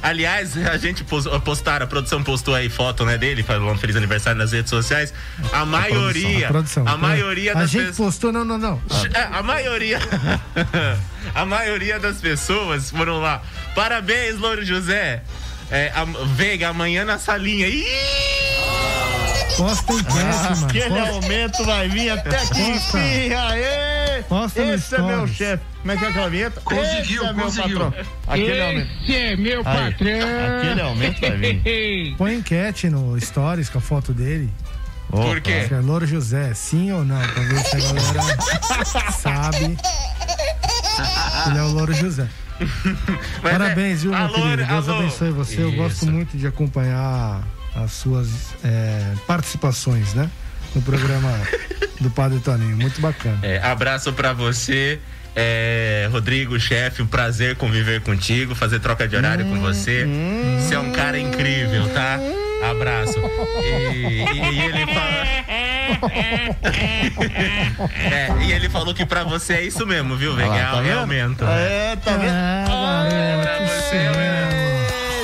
Aliás, 0.00 0.56
a 0.56 0.76
gente 0.76 1.04
pos- 1.04 1.26
postaram, 1.44 1.84
a 1.84 1.86
produção 1.88 2.22
postou 2.22 2.54
aí 2.54 2.68
foto, 2.68 3.04
né, 3.04 3.18
dele, 3.18 3.42
falando 3.42 3.78
feliz 3.78 3.94
aniversário 3.96 4.38
nas 4.38 4.52
redes 4.52 4.70
sociais. 4.70 5.12
A 5.52 5.64
maioria, 5.64 6.46
A 6.46 6.50
produção. 6.50 6.86
a 6.88 6.96
maioria 6.96 7.52
A 7.52 7.54
das 7.54 7.70
gente 7.70 7.86
pessoas. 7.88 7.96
postou, 8.14 8.32
não, 8.32 8.44
não, 8.44 8.58
não. 8.58 8.82
É, 9.14 9.22
a 9.36 9.42
maioria. 9.42 9.98
a 11.34 11.44
maioria 11.44 11.98
das 12.00 12.16
pessoas 12.18 12.90
foram 12.90 13.20
lá. 13.20 13.42
Parabéns, 13.74 14.38
Louro 14.38 14.64
José. 14.64 15.22
É, 15.70 15.90
Veiga, 16.34 16.68
amanhã 16.68 17.04
na 17.04 17.18
salinha. 17.18 17.66
Ih! 17.68 17.84
Posta 19.56 19.92
enquete, 19.92 20.14
mano. 20.14 20.66
Aquele 20.66 20.88
Posta- 20.88 21.10
aumento 21.12 21.64
vai 21.64 21.88
vir 21.88 22.10
até 22.10 22.36
aqui, 22.36 22.72
Posta. 22.72 22.98
aê! 22.98 24.22
Posta 24.28 24.62
Esse 24.62 24.94
é 24.96 24.98
meu 25.02 25.26
chefe. 25.28 25.62
Como 25.82 25.92
é 25.92 25.96
que 25.96 26.04
é 26.04 26.08
aquela 26.08 26.30
vinheta? 26.30 26.60
Conseguiu, 26.60 27.22
Esse 27.22 27.26
é 27.26 27.32
meu 27.32 27.44
conseguiu. 27.44 27.80
patrão. 27.80 28.04
Aquele 28.28 28.60
aumento. 28.62 28.90
Esse 29.02 29.16
é 29.16 29.36
meu 29.36 29.58
Aí, 29.58 29.64
patrão. 29.64 30.58
aquele 30.60 30.80
aumento 30.80 31.20
vai 31.20 31.36
vir. 31.36 32.14
Põe 32.18 32.34
enquete 32.36 32.88
no 32.88 33.20
Stories 33.20 33.68
com 33.68 33.78
a 33.78 33.80
foto 33.80 34.12
dele. 34.14 34.48
Opa. 35.10 35.24
Por 35.24 35.40
quê? 35.40 35.66
Se 35.68 35.74
é 35.74 35.78
Louro 35.80 36.06
José, 36.06 36.54
sim 36.54 36.90
ou 36.92 37.04
não? 37.04 37.18
Pra 37.20 37.42
ver 37.42 37.58
se 37.64 37.76
a 37.76 37.80
galera 37.80 39.12
sabe 39.12 39.76
que 39.76 41.48
ele 41.50 41.58
é 41.58 41.62
o 41.62 41.68
Louro 41.72 41.92
José. 41.92 42.26
Mas 43.42 43.52
Parabéns, 43.52 43.98
é- 43.98 44.02
viu, 44.02 44.10
meu 44.12 44.20
Alô, 44.20 44.34
querido? 44.34 44.64
Deus 44.66 44.88
alô. 44.88 44.98
abençoe 45.00 45.30
você. 45.32 45.62
Eu 45.62 45.72
gosto 45.72 45.96
Isso. 46.04 46.12
muito 46.12 46.36
de 46.36 46.46
acompanhar 46.46 47.42
as 47.74 47.90
suas 47.92 48.28
é, 48.62 49.12
participações, 49.26 50.14
né? 50.14 50.30
No 50.74 50.80
programa 50.82 51.30
do 52.00 52.08
Padre 52.10 52.38
Toninho. 52.38 52.76
Muito 52.76 53.00
bacana. 53.00 53.38
É, 53.42 53.58
abraço 53.62 54.12
pra 54.12 54.32
você, 54.32 55.00
é, 55.34 56.08
Rodrigo, 56.12 56.58
chefe. 56.60 57.02
Um 57.02 57.06
prazer 57.06 57.56
conviver 57.56 58.00
contigo, 58.02 58.54
fazer 58.54 58.78
troca 58.80 59.06
de 59.08 59.16
horário 59.16 59.44
com 59.46 59.60
você. 59.60 60.06
Você 60.58 60.74
é 60.74 60.78
um 60.78 60.92
cara 60.92 61.18
incrível, 61.18 61.88
tá? 61.90 62.18
Abraço. 62.70 63.18
E, 63.62 64.24
e- 64.24 64.60
ele 64.60 64.86
fala. 64.92 65.22
É, 68.10 68.30
e 68.44 68.52
ele 68.52 68.68
falou 68.68 68.94
que 68.94 69.04
pra 69.04 69.24
você 69.24 69.54
é 69.54 69.62
isso 69.64 69.84
mesmo, 69.86 70.16
viu? 70.16 70.34
Vai 70.34 70.44
Ah, 70.46 70.48
ganhar 70.52 70.70
tá 70.70 70.76
um 70.78 70.82
vendo? 70.82 70.98
aumento. 71.00 71.44
É, 71.44 71.96
tá 71.96 72.12
vendo? 72.12 73.12
É, 73.12 73.42
pra 73.42 73.58
você 73.66 73.96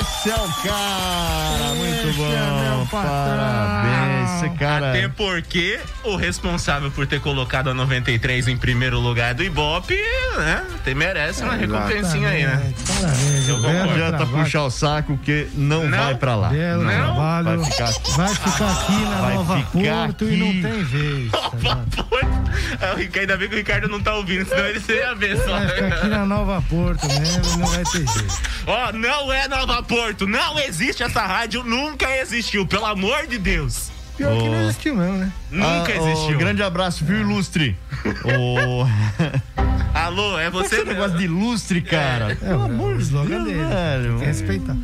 Esse 0.01 0.29
é 0.29 0.35
o 0.35 0.49
cara, 0.67 1.73
muito 1.75 2.05
meu 2.05 2.13
bom. 2.13 2.85
Parabéns, 2.91 3.98
esse 4.45 4.55
cara. 4.57 4.89
Até 4.89 5.07
porque 5.07 5.79
o 6.03 6.15
responsável 6.15 6.89
por 6.91 7.05
ter 7.07 7.19
colocado 7.19 7.69
a 7.69 7.73
93 7.73 8.47
em 8.47 8.57
primeiro 8.57 8.99
lugar 8.99 9.33
do 9.33 9.43
Ibope, 9.43 9.95
né? 10.37 10.63
Tem, 10.83 10.93
merece 10.95 11.43
uma 11.43 11.53
recompensinha 11.55 12.29
aí, 12.29 12.45
né? 12.45 12.73
Parabéns, 12.87 13.47
Eu 13.49 13.57
Não 13.59 13.69
adianta 13.91 14.17
trabalho. 14.17 14.43
puxar 14.43 14.63
o 14.63 14.69
saco 14.71 15.17
que 15.23 15.47
não, 15.53 15.85
Não. 15.87 15.97
vai 15.97 16.15
pra 16.15 16.35
lá. 16.35 16.49
Belo 16.49 16.83
Não, 16.83 16.91
trabalho. 16.91 17.61
Vai 17.61 17.71
ficar. 17.71 17.91
Vai 18.15 18.33
ficar 18.35 18.71
aqui 18.71 18.91
na 18.93 19.21
Vai 19.21 19.33
Nova 19.35 19.61
Porto 19.71 20.25
e 20.25 20.37
não 20.37 20.49
aqui. 20.49 20.61
tem 20.61 20.83
vez. 20.83 21.31
tá 21.31 21.51
vendo? 21.53 22.49
É, 22.81 22.93
o 22.93 22.95
Ricardo, 22.97 23.19
ainda 23.21 23.37
bem 23.37 23.49
que 23.49 23.55
o 23.55 23.57
Ricardo 23.57 23.87
não 23.87 24.01
tá 24.01 24.13
ouvindo, 24.15 24.47
senão 24.47 24.65
ele 24.65 24.81
ia 24.89 25.15
ver 25.15 25.37
só. 25.37 25.51
Vai 25.59 25.67
ficar 25.69 25.87
aqui 25.87 26.07
na 26.07 26.25
Nova 26.25 26.61
Porto 26.69 27.07
mesmo 27.07 27.43
e 27.53 27.57
não 27.57 27.67
vai 27.67 27.83
ter 27.83 28.07
jeito. 28.07 28.41
Ó, 28.67 28.91
não 28.93 29.33
é 29.33 29.47
Nova 29.47 29.81
Porto, 29.83 30.27
não 30.27 30.59
existe 30.59 31.03
essa 31.03 31.21
rádio, 31.21 31.63
nunca 31.63 32.09
existiu, 32.17 32.65
pelo 32.65 32.85
amor 32.85 33.27
de 33.27 33.37
Deus. 33.37 33.89
Pior 34.19 34.37
que 34.37 34.49
não 34.49 34.61
existiu 34.63 34.95
mesmo, 34.95 35.17
né? 35.17 35.31
Nunca 35.49 35.93
Ah, 35.93 35.95
existiu. 36.11 36.37
grande 36.37 36.61
abraço, 36.61 37.05
viu, 37.05 37.21
Ilustre? 37.21 37.77
Alô, 39.93 40.37
é 40.39 40.49
Você 40.49 40.77
você? 40.77 40.83
não 40.83 40.95
gosta 40.95 41.17
de 41.17 41.23
ilustre, 41.25 41.81
cara? 41.81 42.31
É, 42.33 42.35
Pelo 42.35 42.61
é 42.61 42.65
amor 42.65 42.95
o 42.95 42.97
de 42.97 43.03
slogan 43.03 43.43
Deus, 43.43 43.45
dele. 43.45 43.63
velho. 43.67 44.09
Tem 44.09 44.19
que 44.19 44.25
respeitar. 44.25 44.75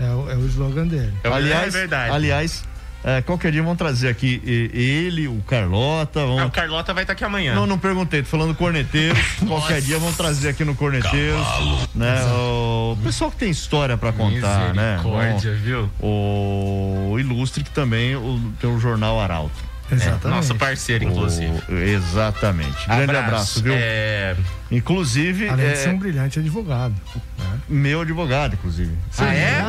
É 0.00 0.10
o, 0.10 0.30
é 0.30 0.36
o 0.36 0.46
slogan 0.46 0.86
dele. 0.86 1.12
Aliás, 1.24 1.74
é 1.74 1.78
verdade. 1.78 2.12
aliás, 2.14 2.64
é, 3.04 3.22
qualquer 3.22 3.52
dia 3.52 3.62
vão 3.62 3.76
trazer 3.76 4.08
aqui 4.08 4.42
ele, 4.44 5.28
o 5.28 5.40
Carlota. 5.46 6.20
Vão... 6.20 6.40
Ah, 6.40 6.46
o 6.46 6.50
Carlota 6.50 6.92
vai 6.92 7.04
estar 7.04 7.12
aqui 7.12 7.24
amanhã. 7.24 7.54
Não, 7.54 7.66
não 7.66 7.78
perguntei, 7.78 8.22
tô 8.22 8.28
falando 8.28 8.54
corneteiros. 8.54 9.18
Qualquer 9.46 9.80
dia 9.80 9.98
vão 9.98 10.12
trazer 10.12 10.48
aqui 10.48 10.64
no 10.64 10.74
Corneteiros. 10.74 11.46
Né, 11.94 12.22
o 12.24 12.96
pessoal 13.02 13.30
que 13.30 13.36
tem 13.36 13.50
história 13.50 13.96
pra 13.96 14.12
contar, 14.12 14.74
né? 14.74 14.96
Misericórdia, 14.96 15.52
viu? 15.54 15.90
O, 16.00 17.10
o 17.12 17.20
Ilustre, 17.20 17.62
que 17.64 17.70
também 17.70 18.16
o, 18.16 18.40
tem 18.60 18.68
o 18.68 18.78
Jornal 18.78 19.20
Arauto. 19.20 19.68
Exatamente. 19.90 20.36
Nosso 20.36 20.54
parceiro, 20.56 21.04
inclusive. 21.04 21.62
O- 21.68 21.74
exatamente. 21.74 22.86
Grande 22.86 23.16
abraço, 23.16 23.62
viu? 23.62 23.72
É... 23.74 24.36
Inclusive, 24.70 25.48
Além 25.48 25.66
é, 25.66 25.72
de 25.72 25.78
ser 25.78 25.88
um 25.90 25.98
brilhante 25.98 26.38
advogado. 26.38 26.94
né? 27.38 27.44
meu 27.68 28.02
advogado, 28.02 28.54
inclusive. 28.54 28.92
Ah, 29.18 29.34
é? 29.34 29.62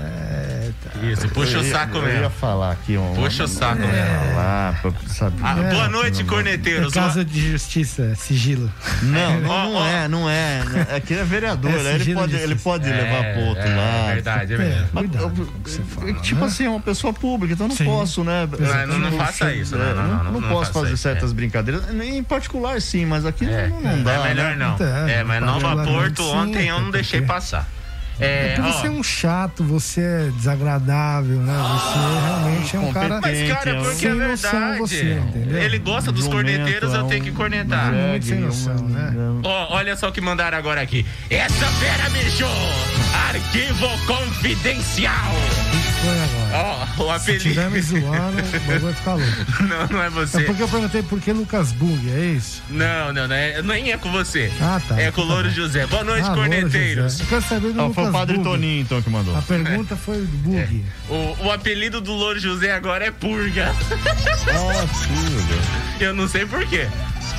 É, 0.00 0.70
tá. 0.82 1.06
Isso, 1.06 1.28
puxa 1.28 1.52
Eu 1.56 1.60
o 1.60 1.64
ia- 1.64 1.70
saco 1.72 1.96
eu 1.98 2.06
ia 2.08 2.14
mesmo. 2.14 2.30
falar 2.30 2.72
aqui. 2.72 2.96
Um, 2.96 3.14
Puxa 3.14 3.44
o 3.44 3.48
saco 3.48 3.82
é, 3.82 3.86
mesmo. 3.86 4.36
Lá, 4.36 4.78
pra 4.82 4.92
saber. 5.08 5.36
Ah, 5.42 5.56
É. 5.58 5.70
boa 5.74 5.88
noite, 5.88 6.20
É 6.22 6.24
corneteiros. 6.24 6.92
casa 6.92 7.24
de 7.24 7.52
justiça, 7.52 8.02
é 8.12 8.14
sigilo. 8.16 8.70
Não, 9.02 9.40
não, 9.40 9.72
não 9.72 9.86
é, 9.86 10.08
não 10.08 10.30
é. 10.30 10.62
É 10.90 11.02
ele 11.10 11.20
é 11.20 11.24
vereador, 11.24 11.70
É 11.70 11.82
né? 11.82 11.94
ele 11.94 12.14
pode, 12.14 12.32
de 12.36 12.38
ele 12.42 12.54
pode 12.56 12.88
É, 12.88 12.92
levar 12.92 13.32
pro 13.32 13.42
outro 13.42 13.62
é, 13.62 13.76
lado. 13.76 14.06
verdade, 14.14 14.52
é 14.52 14.54
É, 14.54 14.58
verdade. 14.58 14.88
Mas, 14.92 15.06
cuidado 15.06 15.34
eu- 15.42 15.52
você 15.64 15.82
fala, 15.82 16.12
tipo 16.14 16.40
né? 16.40 16.46
assim, 16.46 16.64
é 16.66 16.70
uma 16.70 16.80
pessoa 16.80 17.12
pública, 17.12 17.54
então 17.54 17.66
eu 17.66 17.70
não 17.70 17.76
Sim. 17.76 17.84
posso, 17.84 18.24
né? 18.24 18.48
Não, 18.86 18.98
não, 18.98 19.10
não 19.10 19.18
faça 19.18 19.52
isso, 19.54 19.74
É, 19.74 19.78
não, 19.78 19.94
não, 19.94 19.94
não, 20.24 20.24
não, 20.32 20.40
não 20.40 20.48
posso 20.48 20.72
fazer 20.72 20.96
certas 20.96 21.30
é. 21.30 21.34
brincadeiras. 21.34 21.82
Em 21.94 22.22
particular, 22.22 22.80
sim, 22.80 23.06
mas 23.06 23.24
aqui 23.24 23.44
É, 23.46 23.68
não, 23.68 23.80
não 23.80 24.02
dá. 24.02 24.12
É 24.40 24.50
melhor 24.54 24.78
não. 24.78 24.86
É, 25.08 25.12
É, 25.20 25.24
mas 25.24 25.40
Nova 25.42 25.84
Porto 25.84 26.22
sim, 26.22 26.30
ontem 26.36 26.68
eu 26.68 26.80
não 26.80 26.90
deixei 26.90 27.20
porque- 27.20 27.32
passar. 27.32 27.68
É 28.22 28.52
É, 28.52 28.54
porque 28.56 28.68
ó, 28.68 28.72
você 28.74 28.86
é 28.86 28.90
um 28.90 29.02
chato, 29.02 29.64
você 29.64 30.00
é 30.02 30.30
desagradável, 30.36 31.38
né? 31.38 31.54
Você 31.54 31.98
realmente 32.26 32.76
é 32.76 32.78
um 32.78 32.92
cara. 32.92 33.18
Mas, 33.22 33.48
cara, 33.50 33.74
porque 33.76 33.94
sem 33.94 34.10
é 34.10 34.14
verdade. 34.14 34.78
você, 34.78 35.14
entendeu? 35.14 35.62
Ele 35.62 35.78
gosta 35.78 36.12
dos 36.12 36.28
corneteiros, 36.28 36.92
eu 36.92 37.06
é 37.06 37.08
tenho 37.08 37.24
que 37.24 37.32
cornetar. 37.32 37.90
Muito 37.90 38.26
sem 38.26 38.40
noção, 38.40 38.74
um- 38.76 38.88
né? 38.88 39.14
Ó, 39.42 39.74
olha 39.74 39.96
só 39.96 40.10
o 40.10 40.12
que 40.12 40.20
mandaram 40.20 40.58
agora 40.58 40.82
aqui. 40.82 41.06
Essa 41.30 41.64
fera, 41.64 42.10
bicho! 42.10 42.44
Arquivo 43.30 43.88
confidencial! 44.06 45.14
O 45.14 45.70
que 45.70 45.92
foi 46.00 46.10
agora? 46.20 46.39
Ó, 46.52 47.04
o 47.04 47.06
Se 47.18 47.22
apelido. 47.30 47.42
tiver 47.44 47.70
me 47.70 47.80
zoando, 47.80 48.38
o 48.40 48.50
bagulho 48.60 48.80
vai 48.80 48.92
ficar 48.94 49.14
louco. 49.14 49.32
Não, 49.62 49.86
não 49.88 50.02
é 50.02 50.06
É 50.06 50.10
você. 50.10 50.40
porque 50.42 50.62
eu 50.62 50.68
perguntei 50.68 51.02
por 51.02 51.20
que 51.20 51.32
Lucas 51.32 51.70
Bug, 51.72 52.10
é 52.10 52.24
isso? 52.36 52.62
Não, 52.68 53.12
não, 53.12 53.28
não 53.28 53.34
é, 53.36 53.62
nem 53.62 53.92
é 53.92 53.96
com 53.96 54.10
você. 54.10 54.50
Ah, 54.60 54.80
tá. 54.86 55.00
É 55.00 55.10
com 55.12 55.20
o 55.20 55.26
Tá 55.26 55.32
Louro 55.34 55.48
bom. 55.48 55.54
José. 55.54 55.86
Boa 55.86 56.02
noite, 56.04 56.24
Ah, 56.26 56.32
Louro 56.34 56.40
corneteiros. 56.50 57.20
Quero 57.28 57.42
saber 57.42 57.72
do 57.72 57.80
Ó, 57.80 57.86
Lucas 57.86 57.94
foi 57.94 58.08
o 58.08 58.12
Padre 58.12 58.36
Bug. 58.38 58.48
Toninho, 58.50 58.80
então, 58.82 59.00
que 59.02 59.10
mandou. 59.10 59.36
A 59.36 59.42
pergunta 59.42 59.96
foi 59.96 60.16
do 60.18 60.36
Bug. 60.38 60.84
O, 61.08 61.36
o 61.46 61.50
apelido 61.52 62.00
do 62.00 62.12
Louro 62.12 62.38
José 62.40 62.72
agora 62.72 63.06
é 63.06 63.10
Purga. 63.10 63.72
Ah, 63.72 64.86
tudo. 65.06 66.02
Eu 66.04 66.14
não 66.14 66.26
sei 66.28 66.46
por 66.46 66.66
quê. 66.66 66.88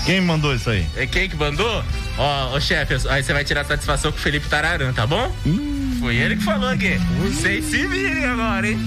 Quem 0.05 0.21
mandou 0.21 0.55
isso 0.55 0.69
aí? 0.69 0.85
É 0.95 1.05
quem 1.05 1.29
que 1.29 1.35
mandou? 1.35 1.83
Ó, 2.17 2.55
ô 2.55 2.59
chefe, 2.61 2.95
aí 3.09 3.21
você 3.23 3.33
vai 3.33 3.43
tirar 3.43 3.65
satisfação 3.65 4.11
com 4.11 4.17
o 4.17 4.21
Felipe 4.21 4.47
Tararã, 4.47 4.91
tá 4.93 5.05
bom? 5.05 5.31
Foi 6.01 6.15
ele 6.15 6.35
que 6.35 6.43
falou 6.43 6.67
aqui. 6.67 6.97
Vocês 7.19 7.63
se 7.63 7.85
virem 7.85 8.25
agora, 8.25 8.67
hein? 8.67 8.79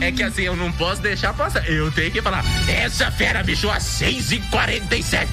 É 0.00 0.12
que 0.12 0.22
assim, 0.22 0.42
eu 0.42 0.54
não 0.54 0.70
posso 0.70 1.02
deixar 1.02 1.34
passar. 1.34 1.68
Eu 1.68 1.90
tenho 1.90 2.12
que 2.12 2.22
falar. 2.22 2.44
Essa 2.68 3.10
fera 3.10 3.42
bicho 3.42 3.68
às 3.68 3.82
6h47. 3.82 5.26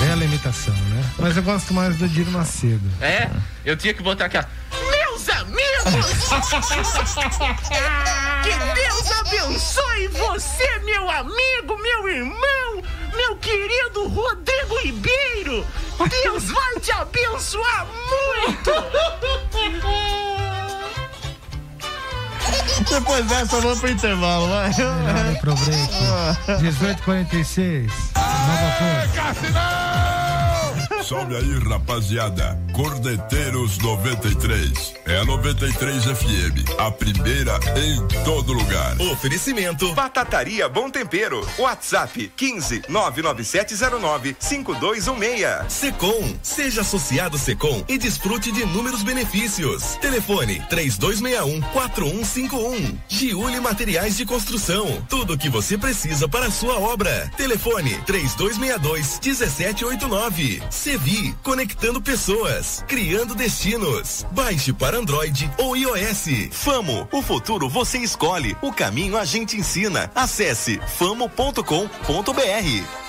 Bela 0.00 0.24
imitação, 0.24 0.74
né? 0.74 1.04
Mas 1.18 1.36
eu 1.36 1.42
gosto 1.42 1.74
mais 1.74 1.94
do 1.96 2.08
Dino 2.08 2.30
Macedo. 2.30 2.90
É? 3.02 3.28
Eu 3.66 3.76
tinha 3.76 3.92
que 3.92 4.02
botar 4.02 4.24
aquela. 4.24 4.48
Meus 5.14 5.28
amigos! 5.28 5.94
que 8.42 8.52
Deus 8.74 9.10
abençoe 9.12 10.08
você, 10.08 10.78
meu 10.80 11.08
amigo, 11.08 11.78
meu 11.80 12.08
irmão, 12.08 12.82
meu 13.14 13.36
querido 13.36 14.08
Rodrigo 14.08 14.76
Ribeiro! 14.82 15.64
Deus 16.22 16.50
vai 16.50 16.80
te 16.80 16.90
abençoar 16.90 17.86
muito! 17.86 18.72
Depois 22.90 23.24
dessa, 23.26 23.60
vamos 23.60 23.78
pro 23.78 23.90
intervalo, 23.90 24.48
vai. 24.48 24.72
Pro 25.40 25.54
break. 25.54 26.60
1846. 26.60 27.92
Nova 28.16 28.74
Ponte. 28.78 29.54
Salve 31.04 31.36
aí, 31.36 31.58
rapaziada. 31.68 32.58
Cordeteiros 32.72 33.76
93. 33.76 34.94
É 35.04 35.18
a 35.18 35.24
93 35.26 36.02
FM. 36.04 36.80
A 36.80 36.90
primeira 36.90 37.60
em 37.76 38.24
todo 38.24 38.54
lugar. 38.54 38.98
Oferecimento 39.12 39.92
Batataria 39.92 40.66
Bom 40.66 40.88
Tempero. 40.88 41.46
WhatsApp 41.58 42.32
15 42.34 42.84
99709 42.88 44.34
5216. 44.40 45.70
Secom. 45.70 46.34
Seja 46.42 46.80
associado 46.80 47.36
Secom 47.36 47.84
e 47.86 47.98
desfrute 47.98 48.50
de 48.50 48.62
inúmeros 48.62 49.02
benefícios. 49.02 49.96
Telefone 49.96 50.64
3261 50.70 51.60
4151. 51.70 52.98
Giuli 53.08 53.60
Materiais 53.60 54.16
de 54.16 54.24
Construção. 54.24 55.04
Tudo 55.06 55.34
o 55.34 55.38
que 55.38 55.50
você 55.50 55.76
precisa 55.76 56.26
para 56.26 56.46
a 56.46 56.50
sua 56.50 56.78
obra. 56.78 57.30
Telefone 57.36 57.94
3262 58.06 59.20
1789. 59.22 60.62
Sevi. 60.94 61.34
Conectando 61.42 62.00
pessoas. 62.00 62.84
Criando 62.86 63.34
destinos. 63.34 64.24
Baixe 64.30 64.72
para 64.72 64.96
Android 64.96 65.50
ou 65.58 65.76
iOS. 65.76 66.26
Famo. 66.52 67.08
O 67.10 67.20
futuro 67.20 67.68
você 67.68 67.98
escolhe. 67.98 68.56
O 68.62 68.72
caminho 68.72 69.18
a 69.18 69.24
gente 69.24 69.56
ensina. 69.56 70.08
Acesse 70.14 70.80
famo.com.br. 70.96 71.64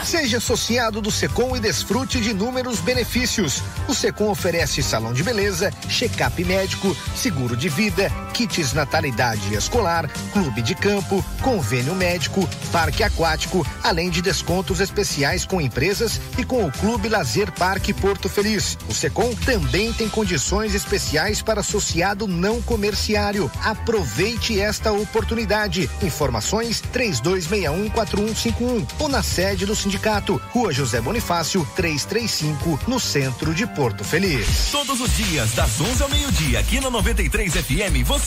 Seja 0.03 0.37
associado 0.37 0.99
do 0.99 1.11
Secom 1.11 1.55
e 1.55 1.59
desfrute 1.59 2.19
de 2.19 2.31
inúmeros 2.31 2.79
benefícios. 2.79 3.61
O 3.87 3.93
Secom 3.93 4.31
oferece 4.31 4.81
salão 4.81 5.13
de 5.13 5.21
beleza, 5.21 5.71
check-up 5.87 6.43
médico, 6.43 6.97
seguro 7.15 7.55
de 7.55 7.69
vida, 7.69 8.11
kits 8.37 8.71
natalidade 8.71 9.55
escolar, 9.55 10.07
clube 10.31 10.61
de 10.61 10.75
campo, 10.75 11.25
convênio 11.41 11.95
médico, 11.95 12.47
parque 12.71 13.01
aquático, 13.01 13.65
além 13.83 14.11
de 14.11 14.21
descontos 14.21 14.79
especiais 14.79 15.43
com 15.43 15.59
empresas 15.59 16.21
e 16.37 16.43
com 16.43 16.63
o 16.63 16.71
Clube 16.71 17.09
Lazer 17.09 17.51
Parque 17.51 17.91
Porto 17.91 18.29
Feliz. 18.29 18.77
O 18.87 18.93
Secom 18.93 19.33
também 19.43 19.91
tem 19.91 20.07
condições 20.07 20.75
especiais 20.75 21.41
para 21.41 21.61
associado 21.61 22.27
não 22.27 22.61
comerciário. 22.61 23.49
Aproveite 23.63 24.59
esta 24.61 24.91
oportunidade. 24.91 25.89
Informações 26.03 26.83
32614151 26.93 28.87
ou 28.99 29.09
na 29.09 29.23
sede 29.23 29.65
do 29.65 29.75
sindicato, 29.75 30.39
Rua 30.51 30.71
José 30.71 31.01
Bonifácio, 31.01 31.67
335, 31.75 32.79
no 32.87 32.99
centro 32.99 33.51
de 33.55 33.65
Porto 33.65 34.03
Feliz. 34.03 34.69
Todos 34.71 35.01
os 35.01 35.11
dias, 35.15 35.53
das 35.53 35.81
11 35.81 36.03
ao 36.03 36.09
meio-dia, 36.09 36.59
aqui 36.59 36.79
no 36.79 36.91
93 36.91 37.51
FM, 37.53 38.05
você 38.05 38.26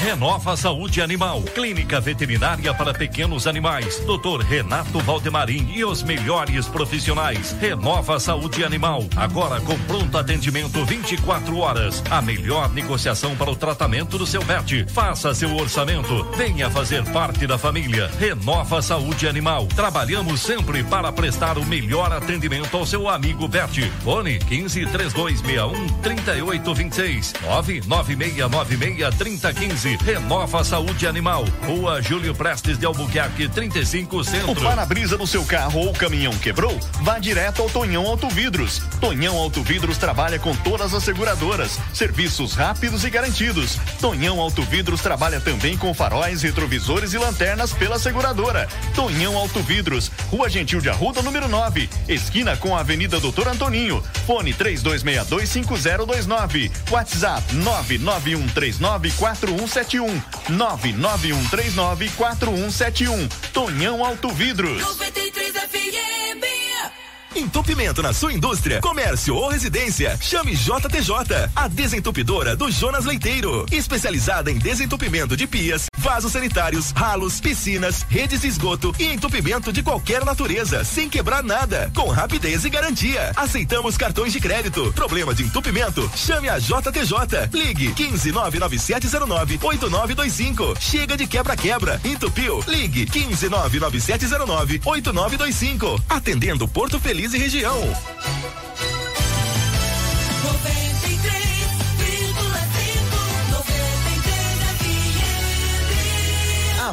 Renova 0.00 0.56
Saúde 0.56 1.02
Animal, 1.02 1.42
clínica 1.54 2.00
veterinária 2.00 2.72
para 2.72 2.94
pequenos 2.94 3.46
animais. 3.46 4.00
Doutor 4.06 4.40
Renato 4.40 4.98
Valdemarim 5.00 5.70
e 5.74 5.84
os 5.84 6.02
melhores 6.02 6.66
profissionais. 6.66 7.54
Renova 7.60 8.18
Saúde 8.18 8.64
Animal, 8.64 9.04
agora 9.14 9.60
com 9.60 9.78
pronto 9.80 10.16
atendimento 10.16 10.86
24 10.86 11.54
horas. 11.58 12.02
A 12.10 12.22
melhor 12.22 12.72
negociação 12.72 13.36
para 13.36 13.50
o 13.50 13.56
tratamento 13.56 14.16
do 14.16 14.24
seu 14.26 14.40
pet. 14.42 14.86
Faça 14.88 15.34
seu 15.34 15.54
orçamento, 15.54 16.24
venha 16.34 16.70
fazer 16.70 17.04
parte 17.10 17.46
da 17.46 17.58
família. 17.58 18.10
Renova 18.18 18.80
Saúde 18.80 19.28
Animal. 19.28 19.66
Trabalhamos 19.66 20.40
sempre 20.40 20.82
para 20.82 21.12
prestar 21.12 21.58
o 21.58 21.66
melhor 21.66 22.10
atendimento 22.10 22.74
ao 22.74 22.86
seu 22.86 23.06
amigo 23.06 23.46
pet. 23.50 23.82
Fone 24.02 24.38
15 24.38 24.86
3261 24.86 25.88
3826 26.00 27.34
99696 27.42 29.14
3015. 29.18 29.89
Renova 29.96 30.64
Saúde 30.64 31.06
Animal. 31.06 31.44
Rua 31.66 32.02
Júlio 32.02 32.34
Prestes 32.34 32.78
de 32.78 32.86
Albuquerque 32.86 33.48
35 33.48 34.24
Centro. 34.24 34.52
O 34.52 34.56
para-brisa 34.56 35.16
do 35.16 35.26
seu 35.26 35.44
carro 35.44 35.80
ou 35.80 35.92
caminhão 35.92 36.32
quebrou? 36.38 36.78
Vá 37.02 37.18
direto 37.18 37.62
ao 37.62 37.70
Tonhão 37.70 38.06
Autovidros. 38.06 38.80
Tonhão 39.00 39.36
Autovidros 39.36 39.98
trabalha 39.98 40.38
com 40.38 40.54
todas 40.56 40.94
as 40.94 41.02
seguradoras. 41.02 41.78
Serviços 41.92 42.54
rápidos 42.54 43.04
e 43.04 43.10
garantidos. 43.10 43.78
Tonhão 44.00 44.40
Autovidros 44.40 45.00
trabalha 45.00 45.40
também 45.40 45.76
com 45.76 45.92
faróis, 45.92 46.42
retrovisores 46.42 47.12
e 47.12 47.18
lanternas 47.18 47.72
pela 47.72 47.98
seguradora. 47.98 48.68
Tonhão 48.94 49.36
Autovidros, 49.36 50.12
Rua 50.30 50.48
Gentil 50.48 50.80
de 50.80 50.88
Arruda, 50.88 51.22
número 51.22 51.48
9, 51.48 51.90
esquina 52.08 52.56
com 52.56 52.76
a 52.76 52.80
Avenida 52.80 53.20
Doutor 53.20 53.48
Antoninho. 53.48 54.02
Fone 54.26 54.54
32625029. 54.54 56.70
WhatsApp 56.90 57.54
991394171. 59.84 60.22
991394171. 60.50 63.28
Tonhão 63.52 64.04
Autovidros. 64.04 64.80
93 64.80 65.52
FM. 65.52 66.40
Entupimento 67.36 68.02
na 68.02 68.12
sua 68.12 68.32
indústria, 68.32 68.80
comércio 68.80 69.36
ou 69.36 69.48
residência, 69.48 70.18
chame 70.20 70.52
JTJ, 70.52 71.48
a 71.54 71.68
desentupidora 71.68 72.56
do 72.56 72.68
Jonas 72.72 73.04
Leiteiro. 73.04 73.66
Especializada 73.70 74.50
em 74.50 74.58
desentupimento 74.58 75.36
de 75.36 75.46
pias, 75.46 75.86
vasos 76.00 76.32
sanitários, 76.32 76.90
ralos, 76.92 77.40
piscinas, 77.40 78.04
redes 78.08 78.40
de 78.40 78.48
esgoto 78.48 78.94
e 78.98 79.04
entupimento 79.04 79.72
de 79.72 79.82
qualquer 79.82 80.24
natureza, 80.24 80.82
sem 80.82 81.08
quebrar 81.08 81.42
nada, 81.42 81.90
com 81.94 82.08
rapidez 82.08 82.64
e 82.64 82.70
garantia. 82.70 83.32
Aceitamos 83.36 83.96
cartões 83.96 84.32
de 84.32 84.40
crédito. 84.40 84.92
Problema 84.94 85.34
de 85.34 85.44
entupimento? 85.44 86.10
Chame 86.16 86.48
a 86.48 86.58
JTJ. 86.58 87.50
Ligue 87.52 87.92
15 87.92 88.32
99709 88.32 89.58
8925. 89.62 90.74
Chega 90.80 91.16
de 91.16 91.26
quebra-quebra. 91.26 92.00
Entupiu? 92.04 92.64
Ligue 92.66 93.04
15 93.06 93.48
99709 93.48 94.80
8925. 94.84 96.02
Atendendo 96.08 96.66
Porto 96.66 96.98
Feliz 96.98 97.34
e 97.34 97.38
região. 97.38 97.80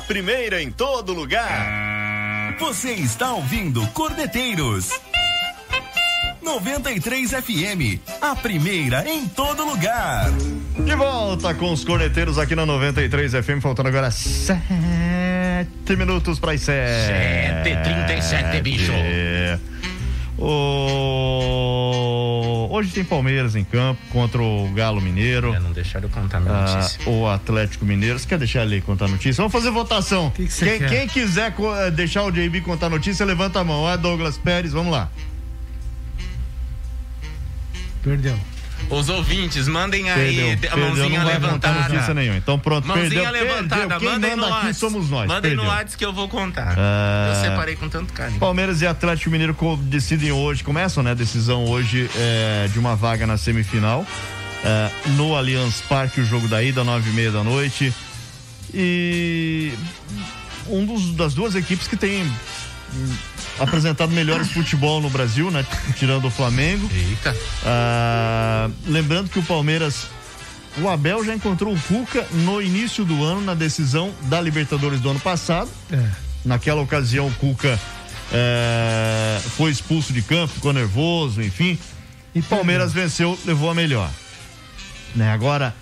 Primeira 0.08 0.64
em 0.64 0.72
todo 0.72 1.14
lugar. 1.14 2.56
Você 2.60 2.94
está 2.94 3.34
ouvindo 3.34 3.86
Cordeteiros. 3.88 4.90
93 6.42 7.32
FM, 7.32 8.00
a 8.22 8.34
primeira 8.34 9.08
em 9.08 9.28
todo 9.28 9.66
lugar. 9.66 10.32
De 10.32 10.96
volta 10.96 11.54
com 11.54 11.74
os 11.74 11.84
corneteiros 11.84 12.40
aqui 12.40 12.56
na 12.56 12.66
93 12.66 13.34
FM, 13.34 13.62
faltando 13.62 13.90
agora 13.90 14.10
sete 14.10 15.68
minutos 15.98 16.40
para 16.40 16.54
as 16.54 16.62
sete. 16.62 17.70
7h37, 17.70 18.62
bicho. 18.62 18.94
O... 20.38 21.88
Hoje 22.72 22.92
tem 22.92 23.04
Palmeiras 23.04 23.56
em 23.56 23.64
campo 23.64 24.00
contra 24.12 24.40
o 24.42 24.70
Galo 24.74 25.02
Mineiro. 25.02 25.54
É, 25.54 25.60
não 25.60 25.72
deixaram 25.72 26.06
eu 26.08 26.12
contar 26.12 26.40
minha 26.40 26.54
Ah, 26.54 26.76
notícia. 26.76 27.10
o 27.10 27.28
Atlético 27.28 27.84
Mineiro. 27.86 28.20
Você 28.20 28.28
quer 28.28 28.38
deixar 28.38 28.64
ele 28.64 28.80
contar 28.82 29.06
a 29.06 29.08
notícia? 29.08 29.42
Vamos 29.42 29.52
fazer 29.52 29.72
votação. 29.72 30.32
você 30.38 30.66
quem, 30.66 30.80
quer? 30.80 30.90
quem 30.90 31.08
quiser 31.08 31.54
eh, 31.80 31.92
deixar 31.92 32.24
o 32.24 32.32
JB 32.32 32.62
contar 32.62 32.86
a 32.88 32.90
notícia, 32.90 33.26
levanta 33.26 33.60
a 33.60 33.64
mão. 33.64 33.90
É 33.90 33.98
Douglas 33.98 34.38
Pérez, 34.38 34.74
vamos 34.74 34.92
lá. 34.92 35.10
Perdeu. 38.04 38.38
Os 38.90 39.10
ouvintes, 39.10 39.68
mandem 39.68 40.10
aí 40.10 40.38
Perdeu, 40.38 40.54
a 40.54 40.58
perdeu, 40.58 40.78
mãozinha 40.96 41.20
contar 41.22 41.34
levantada. 41.34 42.14
nenhuma. 42.14 42.38
Então 42.38 42.58
pronto, 42.58 42.88
Mãozinha 42.88 43.10
perdeu, 43.10 43.32
levantada, 43.32 43.82
perdeu. 43.82 44.00
Quem 44.00 44.10
mandem 44.10 44.30
manda 44.32 44.42
no 44.42 44.46
aqui 44.46 44.54
WhatsApp. 44.68 44.76
somos 44.80 45.10
nós, 45.10 45.28
Mandem 45.28 45.52
no 45.52 45.58
perdeu. 45.64 45.76
WhatsApp 45.78 45.98
que 45.98 46.06
eu 46.06 46.14
vou 46.14 46.30
contar. 46.30 46.76
Ah. 46.78 47.34
Eu 47.36 47.50
separei 47.50 47.76
com 47.76 47.90
tanto 47.90 48.14
carinho. 48.14 48.40
Palmeiras 48.40 48.82
e 48.82 48.88
Atlético 48.88 49.30
Mineiro 49.30 49.56
decidem 49.82 50.32
hoje, 50.32 50.64
começam, 50.64 51.04
né? 51.04 51.14
Decisão 51.14 51.66
hoje 51.66 52.10
é, 52.16 52.70
de 52.72 52.80
uma 52.80 52.96
vaga 52.96 53.28
na 53.28 53.38
semifinal. 53.38 54.06
É, 54.64 54.90
no 55.12 55.36
Allianz 55.36 55.82
Parque, 55.82 56.22
o 56.22 56.26
jogo 56.26 56.48
da 56.48 56.64
ida, 56.64 56.84
nove 56.84 57.10
e 57.10 57.14
meia 57.14 57.32
da 57.32 57.44
noite. 57.44 57.94
E 58.74 59.74
um 60.70 60.86
dos, 60.86 61.12
das 61.14 61.34
duas 61.34 61.56
equipes 61.56 61.88
que 61.88 61.96
tem 61.98 62.26
apresentado 63.60 64.12
melhores 64.12 64.52
futebol 64.52 65.02
no 65.02 65.10
Brasil, 65.10 65.50
né? 65.52 65.66
Tirando 65.96 66.26
o 66.26 66.32
Flamengo. 66.32 66.90
Eita. 66.94 67.36
Ah, 67.66 68.70
lembrando 68.86 69.30
que 69.30 69.40
o 69.40 69.44
Palmeiras, 69.44 70.08
o 70.78 70.88
Abel 70.88 71.24
já 71.26 71.36
encontrou 71.36 71.74
o 71.74 71.80
Cuca 71.82 72.26
no 72.32 72.62
início 72.62 73.04
do 73.04 73.24
ano, 73.24 73.42
na 73.42 73.54
decisão 73.54 74.14
da 74.24 74.40
Libertadores 74.40 75.00
do 75.00 75.10
ano 75.10 75.20
passado. 75.20 75.70
É. 75.92 76.10
Naquela 76.46 76.82
ocasião, 76.82 77.28
o 77.28 77.34
Cuca 77.36 77.80
é, 78.32 79.40
foi 79.56 79.72
expulso 79.72 80.14
de 80.14 80.22
campo, 80.22 80.54
ficou 80.54 80.74
nervoso, 80.74 81.42
enfim. 81.42 81.78
E 82.34 82.42
Palmeiras 82.42 82.94
venceu, 82.94 83.38
levou 83.46 83.70
a 83.70 83.74
melhor. 83.74 84.10
Né? 85.16 85.32
Agora, 85.32 85.74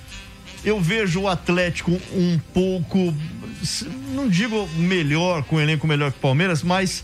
eu 0.64 0.80
vejo 0.80 1.22
o 1.22 1.28
Atlético 1.28 1.92
um 2.14 2.40
pouco, 2.54 3.14
não 4.14 4.30
digo 4.30 4.68
melhor, 4.78 5.44
com 5.44 5.58
um 5.58 5.62
elenco 5.62 5.86
melhor 5.86 6.12
que 6.12 6.18
o 6.18 6.22
Palmeiras, 6.22 6.64
mas 6.64 7.04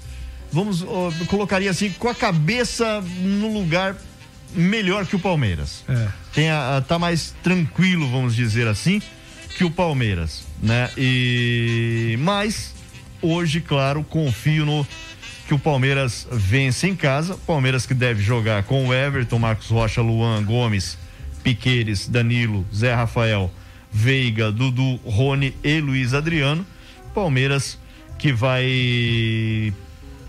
vamos, 0.51 0.83
colocaria 1.27 1.69
assim, 1.71 1.89
com 1.91 2.07
a 2.09 2.15
cabeça 2.15 3.01
no 3.21 3.51
lugar 3.53 3.95
melhor 4.53 5.05
que 5.05 5.15
o 5.15 5.19
Palmeiras. 5.19 5.83
É. 5.87 6.07
Tem 6.33 6.49
a, 6.49 6.77
a- 6.77 6.81
tá 6.81 6.99
mais 6.99 7.33
tranquilo, 7.43 8.09
vamos 8.09 8.35
dizer 8.35 8.67
assim, 8.67 9.01
que 9.57 9.63
o 9.63 9.71
Palmeiras, 9.71 10.43
né? 10.61 10.89
E 10.97 12.17
mas 12.19 12.73
hoje, 13.21 13.61
claro, 13.61 14.03
confio 14.03 14.65
no 14.65 14.87
que 15.47 15.53
o 15.53 15.59
Palmeiras 15.59 16.27
vence 16.31 16.87
em 16.87 16.95
casa. 16.95 17.37
Palmeiras 17.45 17.85
que 17.85 17.93
deve 17.93 18.21
jogar 18.23 18.63
com 18.63 18.87
o 18.87 18.93
Everton, 18.93 19.37
Marcos 19.39 19.67
Rocha, 19.67 20.01
Luan, 20.01 20.43
Gomes, 20.43 20.97
Piqueires, 21.43 22.07
Danilo, 22.07 22.65
Zé 22.73 22.93
Rafael, 22.93 23.51
Veiga, 23.91 24.51
Dudu, 24.51 24.95
Rony 25.05 25.53
e 25.63 25.79
Luiz 25.81 26.13
Adriano. 26.13 26.65
Palmeiras 27.13 27.77
que 28.17 28.31
vai 28.31 29.73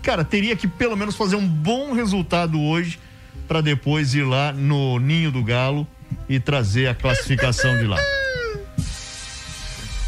cara, 0.03 0.23
teria 0.23 0.55
que 0.55 0.67
pelo 0.67 0.95
menos 0.95 1.15
fazer 1.15 1.35
um 1.37 1.47
bom 1.47 1.93
resultado 1.93 2.61
hoje 2.61 2.99
para 3.47 3.61
depois 3.61 4.13
ir 4.13 4.23
lá 4.23 4.51
no 4.51 4.99
Ninho 4.99 5.31
do 5.31 5.43
Galo 5.43 5.87
e 6.29 6.39
trazer 6.39 6.87
a 6.87 6.93
classificação 6.93 7.77
de 7.77 7.87
lá. 7.87 7.97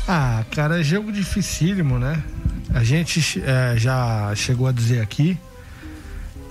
Ah, 0.07 0.45
cara, 0.51 0.79
é 0.79 0.83
jogo 0.83 1.11
dificílimo, 1.11 1.97
né? 1.97 2.23
A 2.71 2.83
gente 2.83 3.41
eh, 3.43 3.73
já 3.75 4.31
chegou 4.35 4.67
a 4.67 4.71
dizer 4.71 5.01
aqui, 5.01 5.35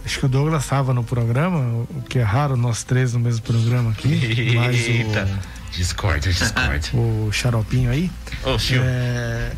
acho 0.05 0.19
que 0.19 0.27
o 0.27 0.29
Douglas 0.29 0.65
estava 0.65 0.93
no 0.93 1.05
programa, 1.05 1.87
o 1.89 2.03
que 2.03 2.19
é 2.19 2.23
raro 2.25 2.57
nós 2.57 2.83
três 2.83 3.13
no 3.13 3.21
mesmo 3.21 3.43
programa 3.43 3.93
aqui, 3.93 4.19
mas 4.59 4.89
Eita. 4.89 5.29
Discord, 5.71 6.29
Discord. 6.29 6.91
o, 6.95 7.27
o 7.29 7.33
xaropinho 7.33 7.93
aí. 7.93 8.11
Ô, 8.45 8.59
Chiu. 8.59 8.83
É, 8.85 9.53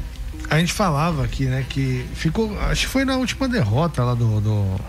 a 0.49 0.59
gente 0.59 0.73
falava 0.73 1.25
aqui, 1.25 1.47
né, 1.47 1.65
que 1.69 2.07
ficou, 2.15 2.59
acho 2.61 2.87
que 2.87 2.93
foi 2.93 3.05
na 3.05 3.17
última 3.17 3.49
derrota 3.49 4.05
lá 4.05 4.15
do, 4.15 4.41
do, 4.41 4.81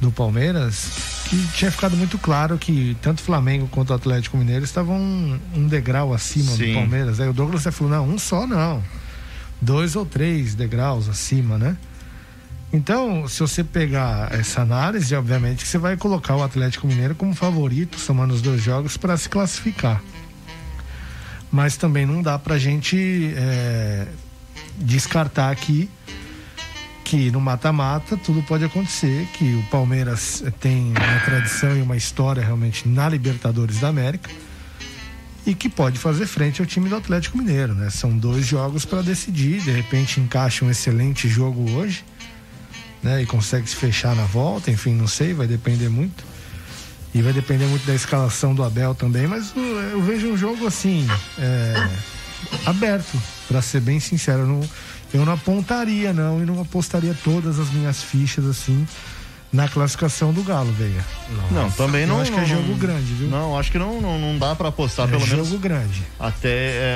do 0.00 0.12
Palmeiras, 0.12 1.24
que 1.28 1.36
tinha 1.54 1.70
ficado 1.70 1.96
muito 1.96 2.18
claro 2.18 2.56
que 2.56 2.96
tanto 3.02 3.20
o 3.20 3.22
Flamengo 3.22 3.68
quanto 3.68 3.90
o 3.90 3.94
Atlético 3.94 4.36
Mineiro 4.36 4.64
estavam 4.64 4.96
um, 4.96 5.40
um 5.54 5.66
degrau 5.66 6.14
acima 6.14 6.52
Sim. 6.52 6.68
do 6.68 6.74
Palmeiras. 6.74 7.20
Aí 7.20 7.28
o 7.28 7.32
Douglas 7.32 7.64
falou, 7.64 7.92
não, 7.92 8.08
um 8.08 8.18
só 8.18 8.46
não. 8.46 8.82
Dois 9.60 9.96
ou 9.96 10.06
três 10.06 10.54
degraus 10.54 11.08
acima, 11.08 11.58
né? 11.58 11.76
Então, 12.72 13.26
se 13.26 13.40
você 13.40 13.64
pegar 13.64 14.32
essa 14.32 14.60
análise, 14.60 15.14
obviamente 15.14 15.64
que 15.64 15.68
você 15.68 15.78
vai 15.78 15.96
colocar 15.96 16.36
o 16.36 16.42
Atlético 16.42 16.86
Mineiro 16.86 17.14
como 17.14 17.34
favorito, 17.34 17.98
somando 17.98 18.34
os 18.34 18.42
dois 18.42 18.62
jogos, 18.62 18.96
para 18.96 19.16
se 19.16 19.28
classificar. 19.28 20.02
Mas 21.50 21.78
também 21.78 22.04
não 22.04 22.22
dá 22.22 22.38
pra 22.38 22.58
gente 22.58 23.32
é, 23.34 24.06
descartar 24.78 25.50
aqui 25.50 25.88
que 27.04 27.30
no 27.30 27.40
mata-mata 27.40 28.18
tudo 28.18 28.42
pode 28.42 28.64
acontecer, 28.64 29.26
que 29.32 29.54
o 29.54 29.62
Palmeiras 29.70 30.44
tem 30.60 30.88
uma 30.90 31.20
tradição 31.24 31.74
e 31.74 31.80
uma 31.80 31.96
história 31.96 32.44
realmente 32.44 32.86
na 32.86 33.08
Libertadores 33.08 33.80
da 33.80 33.88
América 33.88 34.28
e 35.46 35.54
que 35.54 35.70
pode 35.70 35.98
fazer 35.98 36.26
frente 36.26 36.60
ao 36.60 36.66
time 36.66 36.90
do 36.90 36.96
Atlético 36.96 37.38
Mineiro, 37.38 37.74
né? 37.74 37.88
São 37.88 38.14
dois 38.14 38.44
jogos 38.44 38.84
para 38.84 39.00
decidir, 39.00 39.62
de 39.62 39.70
repente 39.70 40.20
encaixa 40.20 40.62
um 40.62 40.70
excelente 40.70 41.26
jogo 41.26 41.70
hoje, 41.70 42.04
né? 43.02 43.22
E 43.22 43.26
consegue 43.26 43.66
se 43.66 43.76
fechar 43.76 44.14
na 44.14 44.24
volta, 44.24 44.70
enfim, 44.70 44.92
não 44.92 45.06
sei, 45.06 45.32
vai 45.32 45.46
depender 45.46 45.88
muito. 45.88 46.22
E 47.14 47.22
vai 47.22 47.32
depender 47.32 47.64
muito 47.64 47.86
da 47.86 47.94
escalação 47.94 48.54
do 48.54 48.62
Abel 48.62 48.94
também, 48.94 49.26
mas 49.26 49.54
eu, 49.56 49.62
eu 49.62 50.02
vejo 50.02 50.26
um 50.26 50.36
jogo 50.36 50.66
assim, 50.66 51.08
é, 51.38 51.88
aberto, 52.66 53.20
para 53.46 53.60
ser 53.62 53.80
bem 53.80 54.00
sincero. 54.00 54.40
Eu 54.40 54.46
não, 54.46 54.60
eu 55.14 55.24
não 55.24 55.32
apontaria, 55.32 56.12
não, 56.12 56.40
e 56.42 56.44
não 56.46 56.60
apostaria 56.60 57.14
todas 57.24 57.58
as 57.58 57.70
minhas 57.70 58.02
fichas 58.02 58.44
assim 58.46 58.86
na 59.50 59.66
classificação 59.66 60.30
do 60.32 60.42
Galo, 60.42 60.70
Veiga. 60.72 61.02
Não, 61.50 61.70
também 61.70 62.04
não. 62.06 62.16
Eu 62.16 62.22
acho 62.22 62.30
que 62.32 62.36
é 62.36 62.40
não- 62.42 62.48
jogo 62.48 62.68
não- 62.68 62.78
grande, 62.78 63.14
viu? 63.14 63.28
Não, 63.28 63.58
acho 63.58 63.72
que 63.72 63.78
não, 63.78 64.00
não, 64.00 64.18
não 64.18 64.38
dá 64.38 64.54
para 64.54 64.68
apostar, 64.68 65.06
É 65.06 65.10
pelo 65.10 65.24
jogo 65.26 65.44
menos. 65.44 65.60
grande. 65.60 66.02
Até 66.20 66.48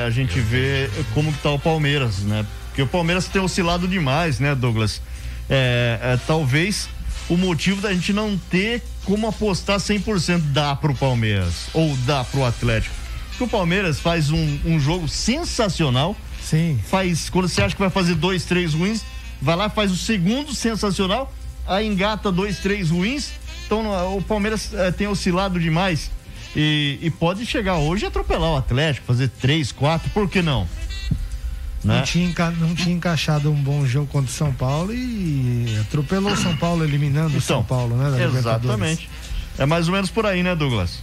é, 0.02 0.04
a 0.06 0.10
gente 0.10 0.38
ver 0.38 0.90
como 1.14 1.32
que 1.32 1.38
tá 1.38 1.50
o 1.50 1.58
Palmeiras, 1.58 2.18
né? 2.18 2.44
Porque 2.68 2.82
o 2.82 2.86
Palmeiras 2.86 3.26
tem 3.26 3.40
oscilado 3.40 3.88
demais, 3.88 4.38
né, 4.38 4.54
Douglas? 4.54 5.00
É, 5.48 5.98
é, 6.02 6.18
talvez 6.26 6.88
o 7.28 7.36
motivo 7.36 7.80
da 7.80 7.92
gente 7.92 8.12
não 8.12 8.38
ter 8.50 8.82
como 9.04 9.26
apostar 9.26 9.78
100% 9.80 10.40
dá 10.52 10.76
pro 10.76 10.94
Palmeiras 10.94 11.68
ou 11.72 11.96
dá 12.06 12.22
pro 12.24 12.44
Atlético. 12.44 12.94
Porque 13.42 13.56
o 13.56 13.58
Palmeiras 13.58 13.98
faz 13.98 14.30
um, 14.30 14.58
um 14.64 14.78
jogo 14.78 15.08
sensacional. 15.08 16.16
Sim. 16.40 16.78
Faz, 16.88 17.28
quando 17.28 17.48
você 17.48 17.62
acha 17.62 17.74
que 17.74 17.80
vai 17.80 17.90
fazer 17.90 18.14
dois, 18.14 18.44
três 18.44 18.74
ruins, 18.74 19.02
vai 19.40 19.56
lá, 19.56 19.68
faz 19.68 19.90
o 19.90 19.96
segundo 19.96 20.54
sensacional, 20.54 21.32
aí 21.66 21.86
engata 21.86 22.30
dois, 22.30 22.58
três 22.58 22.90
ruins. 22.90 23.32
Então 23.66 24.16
o 24.16 24.22
Palmeiras 24.22 24.70
eh, 24.72 24.90
tem 24.92 25.08
oscilado 25.08 25.58
demais. 25.58 26.10
E, 26.54 26.98
e 27.02 27.10
pode 27.10 27.44
chegar 27.46 27.76
hoje 27.78 28.04
e 28.04 28.06
atropelar 28.08 28.50
o 28.50 28.56
Atlético, 28.56 29.06
fazer 29.06 29.28
três, 29.28 29.72
quatro, 29.72 30.08
por 30.10 30.28
que 30.28 30.40
não? 30.42 30.68
Né? 31.82 31.96
Não, 31.96 32.02
tinha 32.02 32.28
enca- 32.28 32.50
não 32.50 32.74
tinha 32.74 32.94
encaixado 32.94 33.50
um 33.50 33.56
bom 33.60 33.84
jogo 33.86 34.06
contra 34.06 34.30
o 34.30 34.34
São 34.34 34.52
Paulo 34.52 34.92
e 34.94 35.78
atropelou 35.80 36.32
o 36.32 36.36
São 36.36 36.54
Paulo, 36.56 36.84
eliminando 36.84 37.36
o 37.38 37.40
São 37.40 37.64
Paulo, 37.64 37.96
né? 37.96 38.08
Exatamente. 38.38 39.10
É 39.58 39.66
mais 39.66 39.88
ou 39.88 39.94
menos 39.94 40.10
por 40.10 40.26
aí, 40.26 40.42
né, 40.42 40.54
Douglas? 40.54 41.02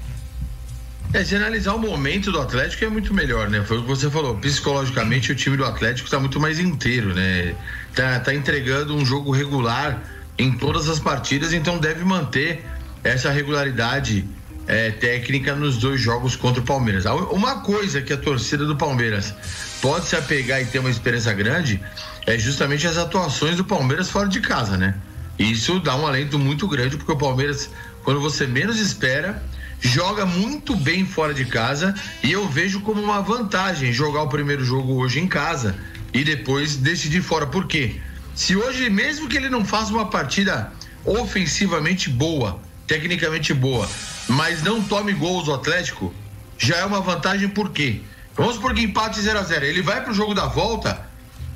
É, 1.11 1.23
se 1.23 1.35
analisar 1.35 1.73
o 1.73 1.79
momento 1.79 2.31
do 2.31 2.39
Atlético 2.39 2.85
é 2.85 2.89
muito 2.89 3.13
melhor, 3.13 3.49
né? 3.49 3.63
Foi 3.65 3.79
o 3.79 3.81
que 3.81 3.87
você 3.87 4.09
falou. 4.11 4.35
Psicologicamente, 4.35 5.31
o 5.31 5.35
time 5.35 5.57
do 5.57 5.65
Atlético 5.65 6.05
está 6.07 6.19
muito 6.19 6.39
mais 6.39 6.59
inteiro, 6.59 7.15
né? 7.15 7.55
Tá, 7.95 8.19
tá 8.19 8.33
entregando 8.33 8.95
um 8.95 9.03
jogo 9.03 9.31
regular 9.31 10.03
em 10.37 10.51
todas 10.51 10.87
as 10.87 10.99
partidas, 10.99 11.51
então 11.51 11.79
deve 11.79 12.03
manter 12.05 12.63
essa 13.03 13.31
regularidade 13.31 14.23
é, 14.67 14.91
técnica 14.91 15.55
nos 15.55 15.77
dois 15.77 15.99
jogos 15.99 16.35
contra 16.35 16.61
o 16.61 16.65
Palmeiras. 16.65 17.07
A- 17.07 17.15
Uma 17.15 17.61
coisa 17.61 18.01
que 18.03 18.13
a 18.13 18.17
torcida 18.17 18.63
do 18.65 18.75
Palmeiras 18.75 19.33
pode 19.81 20.05
se 20.05 20.15
apegar 20.15 20.61
e 20.61 20.65
ter 20.65 20.77
uma 20.77 20.91
esperança 20.91 21.33
grande 21.33 21.81
é 22.27 22.37
justamente 22.37 22.85
as 22.85 22.97
atuações 22.99 23.55
do 23.57 23.65
Palmeiras 23.65 24.11
fora 24.11 24.29
de 24.29 24.39
casa, 24.41 24.77
né? 24.77 24.93
Isso 25.39 25.79
dá 25.79 25.95
um 25.95 26.05
alento 26.05 26.37
muito 26.37 26.67
grande, 26.67 26.97
porque 26.97 27.11
o 27.11 27.17
Palmeiras, 27.17 27.67
quando 28.03 28.19
você 28.21 28.45
menos 28.45 28.79
espera, 28.79 29.41
joga 29.79 30.25
muito 30.25 30.75
bem 30.75 31.05
fora 31.05 31.33
de 31.33 31.45
casa 31.45 31.95
e 32.23 32.31
eu 32.31 32.47
vejo 32.47 32.81
como 32.81 33.01
uma 33.01 33.21
vantagem 33.21 33.93
jogar 33.93 34.23
o 34.23 34.29
primeiro 34.29 34.63
jogo 34.63 34.95
hoje 34.95 35.19
em 35.19 35.27
casa 35.27 35.77
e 36.13 36.23
depois 36.23 36.75
decidir 36.75 37.21
fora. 37.21 37.47
Por 37.47 37.65
quê? 37.65 37.99
Se 38.35 38.55
hoje, 38.55 38.89
mesmo 38.89 39.27
que 39.27 39.37
ele 39.37 39.49
não 39.49 39.65
faça 39.65 39.91
uma 39.91 40.05
partida 40.05 40.71
ofensivamente 41.05 42.09
boa, 42.09 42.59
tecnicamente 42.87 43.53
boa, 43.53 43.89
mas 44.27 44.63
não 44.63 44.81
tome 44.83 45.13
gols 45.13 45.45
do 45.45 45.53
Atlético, 45.53 46.13
já 46.57 46.77
é 46.77 46.85
uma 46.85 47.01
vantagem 47.01 47.49
por 47.49 47.71
quê? 47.71 48.01
Vamos 48.35 48.55
supor 48.55 48.73
que 48.73 48.81
empate 48.81 49.19
0 49.19 49.39
a 49.39 49.43
0 49.43 49.65
Ele 49.65 49.81
vai 49.81 50.03
pro 50.03 50.13
jogo 50.13 50.33
da 50.33 50.45
volta, 50.45 51.05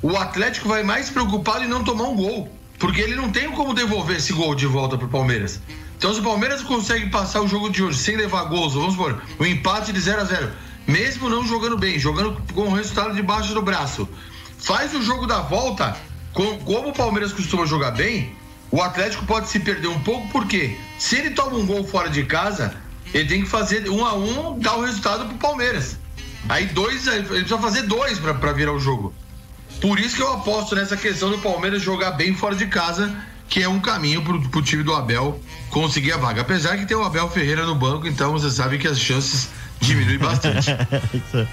o 0.02 0.16
Atlético 0.16 0.68
vai 0.68 0.82
mais 0.82 1.08
preocupado 1.08 1.64
em 1.64 1.68
não 1.68 1.82
tomar 1.82 2.04
um 2.04 2.16
gol, 2.16 2.54
porque 2.78 3.00
ele 3.00 3.14
não 3.14 3.30
tem 3.30 3.50
como 3.50 3.72
devolver 3.72 4.16
esse 4.16 4.32
gol 4.32 4.54
de 4.54 4.66
volta 4.66 4.98
pro 4.98 5.08
Palmeiras. 5.08 5.60
Então, 5.96 6.12
se 6.12 6.20
o 6.20 6.22
Palmeiras 6.22 6.62
consegue 6.62 7.08
passar 7.08 7.40
o 7.40 7.48
jogo 7.48 7.70
de 7.70 7.82
hoje 7.82 7.98
sem 7.98 8.16
levar 8.16 8.44
gols, 8.44 8.74
vamos 8.74 8.92
supor, 8.94 9.22
um 9.40 9.44
empate 9.46 9.92
de 9.92 10.00
0 10.00 10.20
a 10.20 10.24
0 10.24 10.50
mesmo 10.86 11.30
não 11.30 11.46
jogando 11.46 11.78
bem, 11.78 11.98
jogando 11.98 12.36
com 12.52 12.62
o 12.68 12.74
resultado 12.74 13.14
debaixo 13.14 13.54
do 13.54 13.62
braço, 13.62 14.06
faz 14.58 14.94
o 14.94 15.00
jogo 15.02 15.26
da 15.26 15.40
volta, 15.40 15.96
com- 16.34 16.58
como 16.58 16.88
o 16.90 16.92
Palmeiras 16.92 17.32
costuma 17.32 17.64
jogar 17.64 17.92
bem, 17.92 18.34
o 18.70 18.82
Atlético 18.82 19.24
pode 19.24 19.48
se 19.48 19.60
perder 19.60 19.88
um 19.88 20.00
pouco, 20.00 20.28
porque 20.28 20.76
se 20.98 21.16
ele 21.16 21.30
toma 21.30 21.56
um 21.56 21.64
gol 21.64 21.84
fora 21.84 22.10
de 22.10 22.24
casa, 22.24 22.74
ele 23.14 23.26
tem 23.28 23.42
que 23.42 23.48
fazer 23.48 23.88
um 23.88 24.04
a 24.04 24.12
um, 24.14 24.58
dar 24.58 24.76
o 24.76 24.82
resultado 24.84 25.26
pro 25.26 25.38
Palmeiras. 25.38 25.96
Aí 26.50 26.66
dois, 26.66 27.06
ele 27.06 27.22
precisa 27.22 27.56
fazer 27.56 27.82
dois 27.82 28.18
pra 28.18 28.52
virar 28.52 28.72
o 28.72 28.78
jogo. 28.80 29.14
Por 29.80 29.98
isso 29.98 30.16
que 30.16 30.22
eu 30.22 30.32
aposto 30.34 30.74
nessa 30.74 30.96
questão 30.98 31.30
do 31.30 31.38
Palmeiras 31.38 31.80
jogar 31.80 32.10
bem 32.12 32.34
fora 32.34 32.54
de 32.54 32.66
casa, 32.66 33.14
que 33.48 33.62
é 33.62 33.68
um 33.68 33.80
caminho 33.80 34.22
pro, 34.22 34.40
pro 34.48 34.62
time 34.62 34.82
do 34.82 34.94
Abel 34.94 35.40
conseguir 35.70 36.12
a 36.12 36.16
vaga. 36.16 36.40
Apesar 36.42 36.76
que 36.76 36.86
tem 36.86 36.96
o 36.96 37.04
Abel 37.04 37.28
Ferreira 37.30 37.64
no 37.66 37.74
banco, 37.74 38.06
então 38.06 38.32
você 38.32 38.50
sabe 38.50 38.78
que 38.78 38.86
as 38.88 38.98
chances 38.98 39.48
diminuem 39.80 40.18
bastante. 40.18 40.70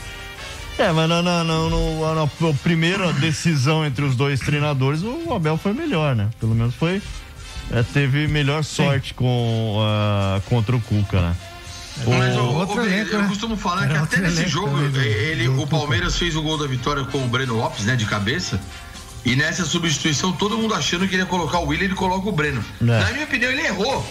É, 0.78 0.92
mas 0.92 1.08
na, 1.08 1.22
na, 1.22 1.44
na, 1.44 1.54
no- 1.70 2.16
na- 2.16 2.54
primeira 2.64 3.12
decisão 3.14 3.86
entre 3.86 4.04
os 4.06 4.16
dois 4.16 4.40
treinadores, 4.40 5.04
o 5.04 5.32
Abel 5.34 5.58
foi 5.58 5.74
melhor, 5.74 6.16
né? 6.16 6.30
Pelo 6.40 6.56
menos 6.56 6.74
foi. 6.74 7.02
é, 7.72 7.84
teve 7.84 8.28
melhor 8.28 8.64
sorte 8.64 9.14
com, 9.14 9.78
ah, 9.82 10.42
contra 10.46 10.76
o 10.76 10.82
Cuca, 10.82 11.22
né? 11.22 11.36
Mas, 12.08 12.36
ô, 12.38 12.42
O- 12.44 12.62
ô, 12.64 12.76
Bê, 12.78 13.02
eu 13.12 13.24
costumo 13.28 13.58
falar 13.58 13.86
que 13.86 13.94
Era 13.94 14.04
até 14.04 14.18
nesse 14.22 14.38
elenco 14.38 14.50
jogo, 14.50 14.78
do- 14.90 15.02
ele, 15.02 15.50
o 15.50 15.68
Palmeiras 15.68 16.18
fez 16.18 16.36
o 16.36 16.42
gol 16.42 16.58
da 16.58 16.66
vitória 16.66 17.04
com 17.04 17.24
o 17.24 17.28
Breno 17.28 17.58
Lopes, 17.58 17.84
né, 17.86 17.96
de 17.96 18.06
cabeça. 18.06 18.60
E 19.24 19.36
nessa 19.36 19.66
substituição, 19.66 20.32
todo 20.32 20.58
mundo 20.58 20.74
achando 20.74 21.08
que 21.08 21.14
ele 21.14 21.22
ia 21.22 21.28
colocar 21.28 21.60
o 21.60 21.68
William, 21.68 21.86
ele 21.86 21.96
coloca 21.96 22.28
o 22.28 22.32
Breno. 22.32 22.64
É. 22.82 22.86
Na 22.86 23.12
minha 23.12 23.26
opinião, 23.26 23.52
ele 23.52 23.62
errou. 23.62 24.06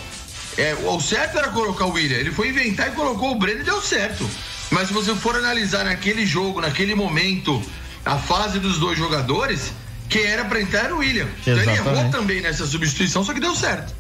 É, 0.57 0.75
o 0.85 1.01
certo 1.01 1.39
era 1.39 1.49
colocar 1.49 1.87
o 1.87 1.93
William. 1.93 2.17
Ele 2.17 2.31
foi 2.31 2.49
inventar 2.49 2.89
e 2.89 2.93
colocou 2.93 3.33
o 3.33 3.39
Breno 3.39 3.61
e 3.61 3.65
deu 3.65 3.81
certo. 3.81 4.29
Mas 4.71 4.89
se 4.89 4.95
você 4.95 5.15
for 5.15 5.35
analisar 5.35 5.85
naquele 5.85 6.25
jogo, 6.25 6.61
naquele 6.61 6.95
momento, 6.95 7.61
a 8.05 8.17
fase 8.19 8.59
dos 8.61 8.79
dois 8.79 8.97
jogadores, 8.97 9.73
quem 10.09 10.23
era 10.25 10.45
pra 10.45 10.61
entrar 10.61 10.85
era 10.85 10.95
o 10.95 10.99
William. 10.99 11.27
Então 11.41 11.55
ele 11.55 11.71
errou 11.71 11.93
Exatamente. 11.93 12.13
também 12.13 12.41
nessa 12.41 12.67
substituição, 12.67 13.25
só 13.25 13.33
que 13.35 13.41
deu 13.41 13.55
certo. 13.57 13.93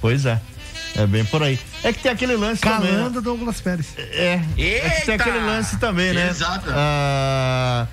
Pois 0.00 0.26
é. 0.26 0.40
É 0.96 1.06
bem 1.06 1.24
por 1.26 1.42
aí. 1.42 1.58
É 1.84 1.92
que 1.92 1.98
tem 2.02 2.10
aquele 2.10 2.36
lance 2.36 2.62
também. 2.62 2.90
né? 2.90 2.96
Calando 2.98 3.20
Douglas 3.20 3.60
Pérez. 3.60 3.86
É. 3.98 4.34
É 4.34 4.38
que 4.38 4.54
tem 4.56 4.64
Eita! 4.64 5.14
aquele 5.14 5.38
lance 5.40 5.76
também, 5.76 6.12
né? 6.12 6.30
Exato. 6.30 6.70
Ah, 6.70 7.86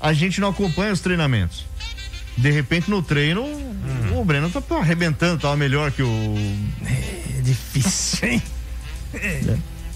a 0.00 0.12
gente 0.12 0.40
não 0.40 0.50
acompanha 0.50 0.92
os 0.92 1.00
treinamentos. 1.00 1.64
De 2.36 2.50
repente, 2.50 2.90
no 2.90 3.00
treino, 3.02 3.42
Hum. 3.44 4.18
o 4.20 4.24
Breno 4.24 4.50
tá 4.50 4.60
pô, 4.60 4.76
arrebentando, 4.76 5.40
tava 5.40 5.56
melhor 5.56 5.90
que 5.92 6.02
o. 6.02 6.34
É 7.38 7.40
difícil, 7.42 8.28
hein? 8.28 8.42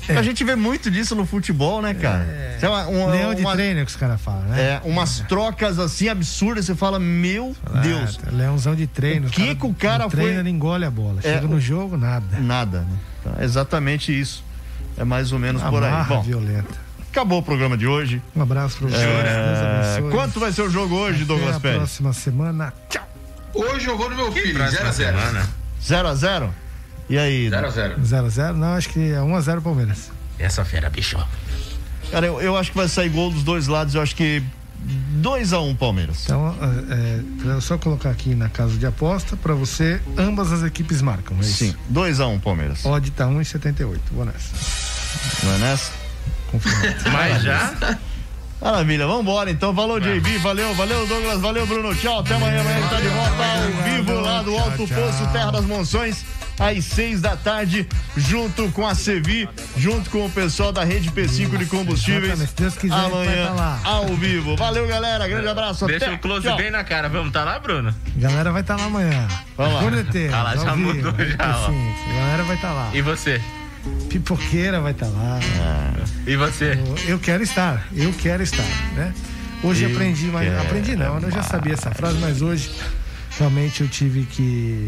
A 0.08 0.22
gente 0.22 0.42
vê 0.42 0.56
muito 0.56 0.90
disso 0.90 1.14
no 1.14 1.26
futebol, 1.26 1.82
né, 1.82 1.92
cara? 1.92 2.24
É. 2.24 2.58
Lá, 2.66 2.86
uma- 2.88 3.10
Leão 3.10 3.34
de 3.34 3.42
uma- 3.42 3.52
treino 3.54 3.84
que 3.84 3.90
os 3.90 3.96
caras 3.96 4.20
falam, 4.20 4.42
né? 4.44 4.60
É, 4.60 4.80
umas 4.84 5.20
trocas 5.28 5.78
assim 5.78 6.08
absurdas, 6.08 6.64
você 6.64 6.74
fala, 6.74 6.98
meu 6.98 7.54
Deus. 7.82 8.18
Ah, 8.26 8.30
leãozão 8.32 8.74
de 8.74 8.86
treino. 8.86 9.26
O 9.28 9.30
que 9.30 9.54
que 9.54 9.66
o 9.66 9.74
cara 9.74 10.04
no 10.04 10.10
treino 10.10 10.30
foi- 10.32 10.40
ele 10.40 10.48
engole 10.50 10.84
a 10.84 10.90
bola. 10.90 11.18
É, 11.22 11.34
Chega 11.34 11.46
no 11.46 11.60
jogo, 11.60 11.96
nada. 11.98 12.38
Nada, 12.40 12.80
né? 12.80 13.34
É 13.38 13.44
exatamente 13.44 14.18
isso. 14.18 14.42
É 14.96 15.04
mais 15.04 15.30
ou 15.32 15.38
menos 15.38 15.62
por 15.62 15.82
aí. 15.82 15.90
Amarra 15.90 16.16
Bom, 16.16 16.22
violenta. 16.22 16.87
Acabou 17.10 17.38
o 17.38 17.42
programa 17.42 17.76
de 17.76 17.86
hoje. 17.86 18.22
Um 18.34 18.42
abraço 18.42 18.78
vocês. 18.80 19.00
É, 19.00 19.44
Deus 19.46 19.98
abençoe. 19.98 20.10
Quanto 20.12 20.40
vai 20.40 20.52
ser 20.52 20.62
o 20.62 20.70
jogo 20.70 20.94
hoje, 20.94 21.24
Douglas 21.24 21.56
Até 21.56 21.56
a 21.56 21.60
Pérez? 21.60 21.78
próxima 21.78 22.12
semana. 22.12 22.72
Tchau. 22.88 23.08
Hoje 23.54 23.86
eu 23.88 23.96
vou 23.96 24.08
no 24.10 24.16
meu 24.16 24.30
filho, 24.32 24.54
próxima 24.54 24.90
0x0. 24.90 25.46
0x0? 25.82 26.50
E 27.08 27.18
aí? 27.18 27.48
0x0. 27.50 27.96
0x0? 28.00 28.52
Não, 28.54 28.74
acho 28.74 28.88
que 28.90 29.12
é 29.12 29.16
1x0 29.18 29.60
Palmeiras. 29.62 30.10
Essa 30.38 30.64
fera, 30.64 30.88
bicho. 30.88 31.18
Cara, 32.10 32.26
eu, 32.26 32.40
eu 32.40 32.56
acho 32.56 32.70
que 32.70 32.76
vai 32.76 32.88
sair 32.88 33.08
gol 33.08 33.30
dos 33.30 33.42
dois 33.42 33.66
lados. 33.66 33.94
Eu 33.94 34.02
acho 34.02 34.14
que 34.14 34.42
2x1 35.20 35.76
Palmeiras. 35.76 36.24
Então, 36.24 36.54
é, 36.60 36.94
é, 36.94 37.20
pra 37.42 37.52
eu 37.54 37.60
só 37.60 37.76
colocar 37.76 38.10
aqui 38.10 38.34
na 38.34 38.48
casa 38.48 38.76
de 38.76 38.86
aposta, 38.86 39.36
pra 39.36 39.54
você, 39.54 40.00
ambas 40.16 40.52
as 40.52 40.62
equipes 40.62 41.02
marcam, 41.02 41.36
é 41.38 41.40
isso? 41.40 41.64
Sim, 41.64 41.74
2x1 41.92 42.40
Palmeiras. 42.40 42.84
Odd 42.84 43.10
tá 43.10 43.26
1,78. 43.26 43.98
Vou 44.12 44.24
nessa. 44.24 44.54
Não 45.44 45.52
é 45.54 45.58
nessa? 45.58 45.92
Confirmado. 46.50 47.10
Mas 47.12 47.42
já? 47.42 47.98
Maravilha, 48.60 49.06
vambora 49.06 49.50
então. 49.50 49.72
Valeu, 49.72 50.00
JB, 50.00 50.38
valeu, 50.38 50.74
valeu, 50.74 51.06
Douglas, 51.06 51.40
valeu, 51.40 51.66
Bruno. 51.66 51.94
Tchau, 51.94 52.20
até 52.20 52.34
amanhã. 52.34 52.60
Amanhã 52.60 52.80
gente 52.80 52.90
tá 52.90 53.00
de 53.00 53.08
volta 53.08 53.44
ao 53.44 53.84
vivo 53.84 54.20
lá 54.20 54.42
do 54.42 54.56
Alto 54.56 54.88
Poço, 54.88 55.32
Terra 55.32 55.52
das 55.52 55.64
Monções, 55.64 56.24
às 56.58 56.84
seis 56.84 57.20
da 57.20 57.36
tarde, 57.36 57.88
junto 58.16 58.68
com 58.72 58.84
a 58.84 58.96
Sevi, 58.96 59.48
junto 59.76 60.10
com 60.10 60.26
o 60.26 60.30
pessoal 60.30 60.72
da 60.72 60.82
Rede 60.82 61.08
P5 61.10 61.56
de 61.56 61.66
combustíveis. 61.66 62.52
Amanhã, 62.90 63.46
tá 63.46 63.52
lá. 63.52 63.80
ao 63.84 64.06
vivo. 64.06 64.56
Valeu, 64.56 64.88
galera. 64.88 65.28
Grande 65.28 65.46
abraço. 65.46 65.86
Deixa 65.86 66.06
até. 66.06 66.14
o 66.16 66.18
close 66.18 66.42
Tchau. 66.42 66.56
bem 66.56 66.70
na 66.70 66.82
cara. 66.82 67.08
Vamos 67.08 67.32
tá 67.32 67.44
lá, 67.44 67.60
Bruno? 67.60 67.94
Galera 68.16 68.50
vai 68.50 68.62
estar 68.62 68.76
lá 68.76 68.86
amanhã. 68.86 69.28
Vamos 69.56 69.74
lá. 69.74 69.80
Ah 70.32 70.42
lá, 70.42 70.56
já 70.56 70.74
mudou 70.74 71.12
já, 71.12 71.36
galera 71.36 72.42
vai 72.42 72.56
estar 72.56 72.72
lá. 72.72 72.90
E 72.92 73.02
você? 73.02 73.40
Pipoqueira 74.08 74.80
vai 74.80 74.92
estar 74.92 75.06
lá. 75.06 75.38
E 76.26 76.36
você? 76.36 76.78
Eu, 77.06 77.18
quero 77.18 77.42
estar, 77.42 77.86
eu 77.94 78.12
quero 78.12 78.42
estar, 78.42 78.64
né? 78.94 79.14
Hoje 79.62 79.84
Eu 79.84 79.90
aprendi, 79.90 80.26
mas 80.26 80.56
aprendi 80.58 80.94
não, 80.94 81.18
eu 81.18 81.30
já 81.30 81.42
sabia 81.42 81.72
essa 81.72 81.90
frase, 81.90 82.18
mas 82.18 82.40
hoje 82.40 82.70
realmente 83.38 83.80
eu 83.80 83.88
tive 83.88 84.24
que 84.24 84.86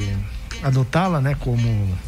adotá-la, 0.62 1.20
né, 1.20 1.34
como 1.38 1.98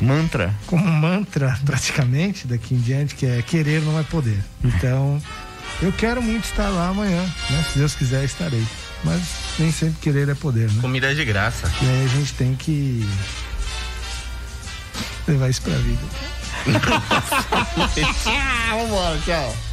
mantra, 0.00 0.54
como 0.66 0.86
mantra 0.86 1.58
praticamente 1.64 2.46
daqui 2.46 2.74
em 2.74 2.78
diante, 2.78 3.14
que 3.14 3.26
é 3.26 3.42
querer 3.42 3.82
não 3.82 3.98
é 3.98 4.02
poder. 4.02 4.38
Então, 4.64 5.20
eu 5.80 5.92
quero 5.92 6.22
muito 6.22 6.44
estar 6.44 6.68
lá 6.68 6.88
amanhã, 6.88 7.22
né? 7.50 7.64
Se 7.72 7.78
Deus 7.78 7.94
quiser, 7.94 8.24
estarei. 8.24 8.64
Mas 9.04 9.22
nem 9.58 9.72
sempre 9.72 9.96
querer 10.00 10.28
é 10.28 10.34
poder, 10.34 10.70
né? 10.70 10.80
Comida 10.80 11.14
de 11.14 11.24
graça. 11.24 11.70
E 11.82 11.86
aí 11.86 12.04
a 12.04 12.08
gente 12.08 12.32
tem 12.34 12.54
que 12.54 13.06
levar 15.28 15.48
isso 15.48 15.62
pra 15.62 15.74
vida. 15.74 16.02
Vambora, 18.70 19.18
tchau. 19.24 19.71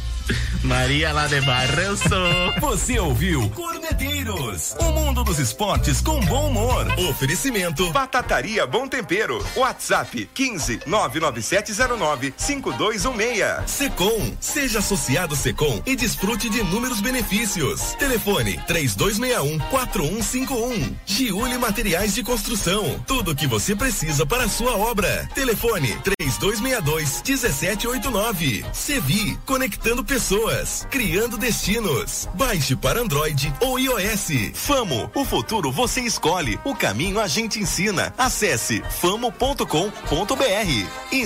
Maria 0.62 1.12
lá 1.12 1.26
de 1.26 1.40
Barra, 1.40 1.82
eu 1.82 1.96
sou. 1.96 2.60
Você 2.60 2.98
ouviu 2.98 3.48
Corneteiros, 3.50 4.74
o 4.78 4.92
mundo 4.92 5.24
dos 5.24 5.38
esportes 5.38 6.00
com 6.00 6.20
bom 6.20 6.48
humor. 6.48 6.86
Oferecimento 7.08 7.90
Batataria 7.90 8.66
Bom 8.66 8.86
Tempero. 8.86 9.44
WhatsApp 9.56 10.28
15 10.34 10.80
99709 10.86 12.34
5216. 12.36 13.70
Secom, 13.70 14.32
seja 14.40 14.78
associado 14.80 15.34
Secom 15.36 15.82
e 15.86 15.96
desfrute 15.96 16.48
de 16.48 16.60
inúmeros 16.60 17.00
benefícios. 17.00 17.94
Telefone 17.98 18.60
3261 18.66 19.58
4151. 19.70 20.96
Giuli 21.06 21.58
Materiais 21.58 22.14
de 22.14 22.22
Construção, 22.22 23.02
tudo 23.06 23.32
o 23.32 23.34
que 23.34 23.46
você 23.46 23.74
precisa 23.74 24.24
para 24.26 24.44
a 24.44 24.48
sua 24.48 24.76
obra. 24.76 25.28
Telefone 25.34 25.96
3262 26.04 27.22
1789. 27.26 28.64
Sevi, 28.72 29.38
conectando 29.46 30.04
pessoas, 30.20 30.86
criando 30.90 31.38
destinos. 31.38 32.28
Baixe 32.34 32.76
para 32.76 33.00
Android 33.00 33.50
ou 33.58 33.78
iOS. 33.78 34.50
Famo, 34.52 35.10
o 35.14 35.24
futuro 35.24 35.72
você 35.72 36.02
escolhe, 36.02 36.60
o 36.62 36.74
caminho 36.74 37.18
a 37.18 37.26
gente 37.26 37.58
ensina. 37.58 38.12
Acesse 38.18 38.82
famo.com.br. 39.00 39.64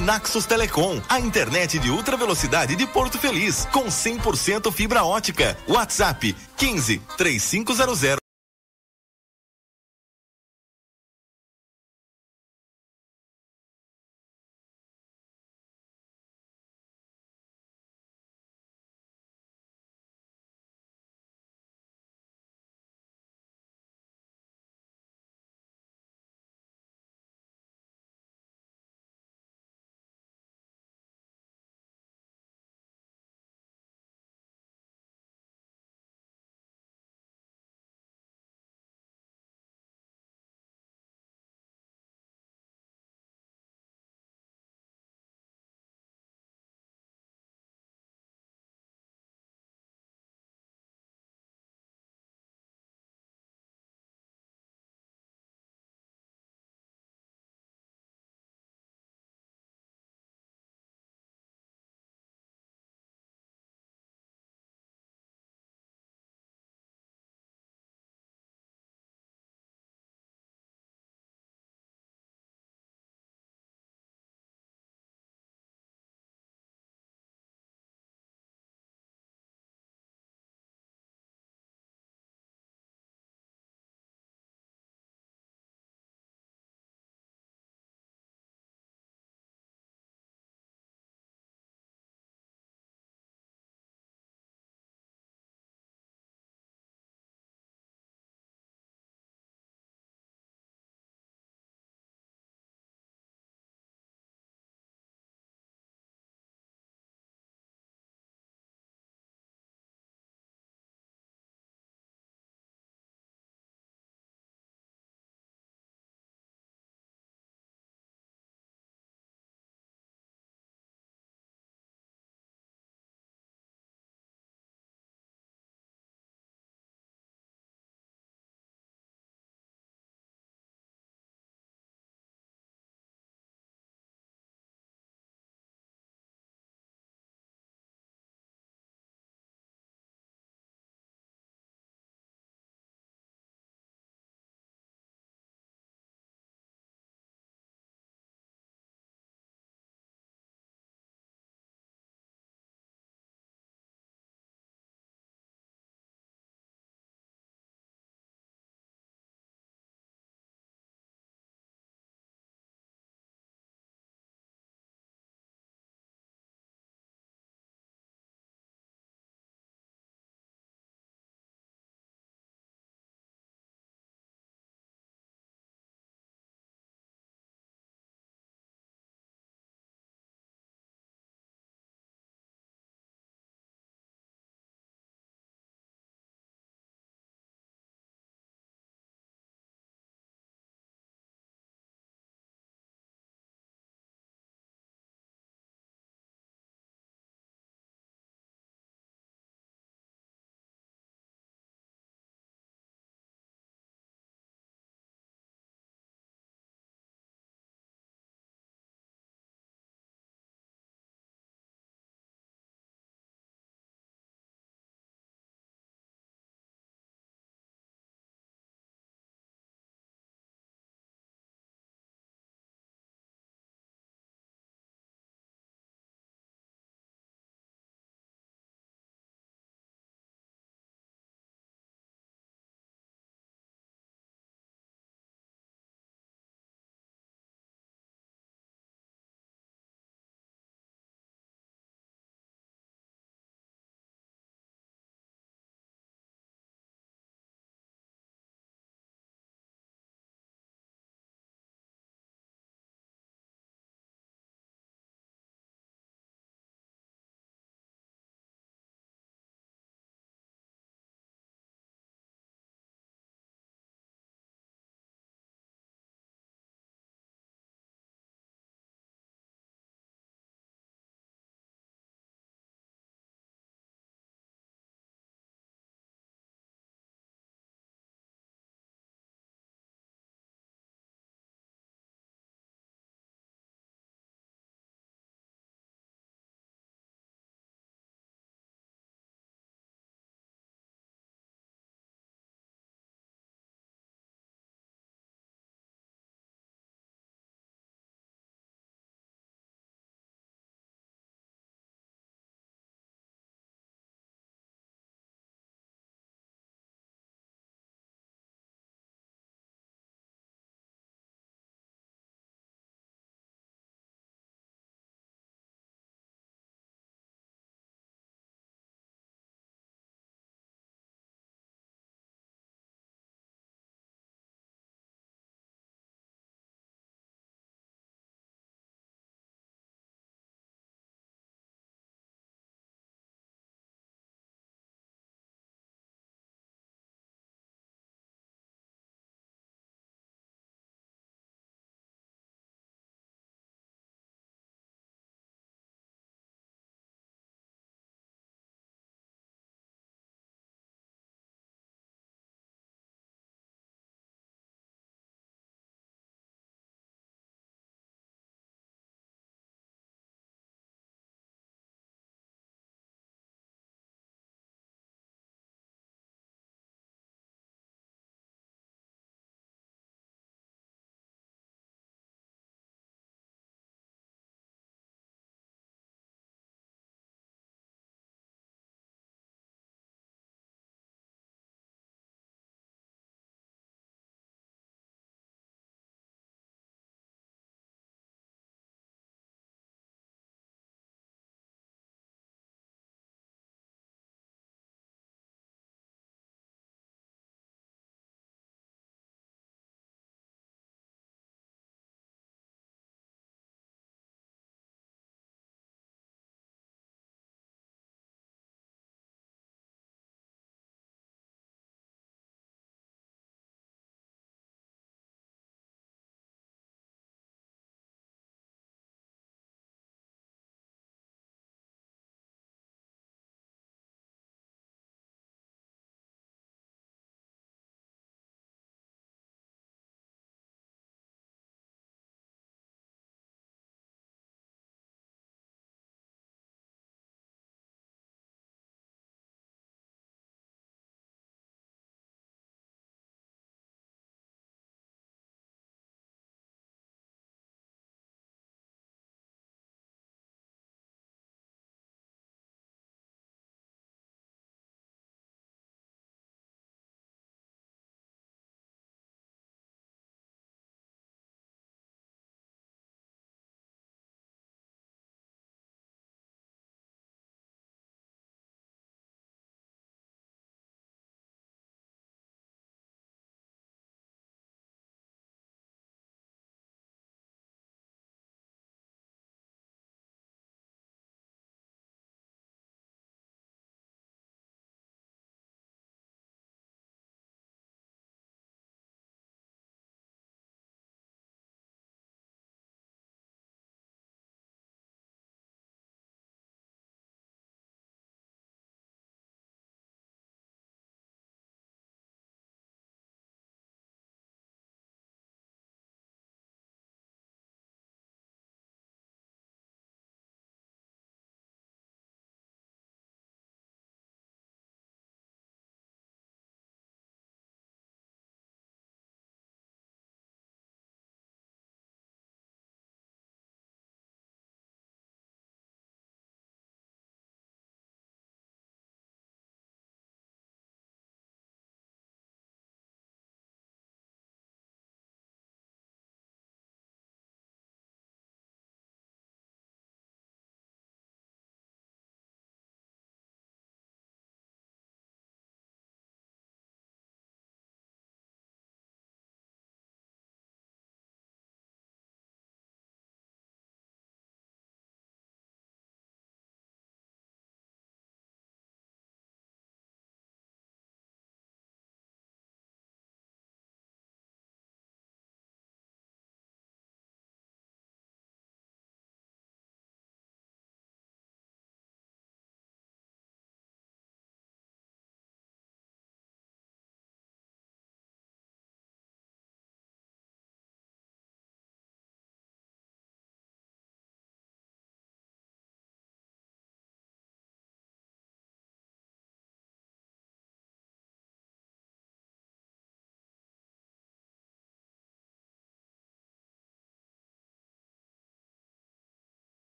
Naxos 0.00 0.46
Telecom, 0.46 1.02
a 1.08 1.18
internet 1.18 1.76
de 1.80 1.90
ultra 1.90 2.16
velocidade 2.16 2.76
de 2.76 2.86
Porto 2.86 3.18
Feliz, 3.18 3.66
com 3.72 3.86
100% 3.86 4.70
fibra 4.72 5.02
ótica. 5.02 5.56
WhatsApp 5.66 6.36
15 6.56 7.02
3500 7.16 8.23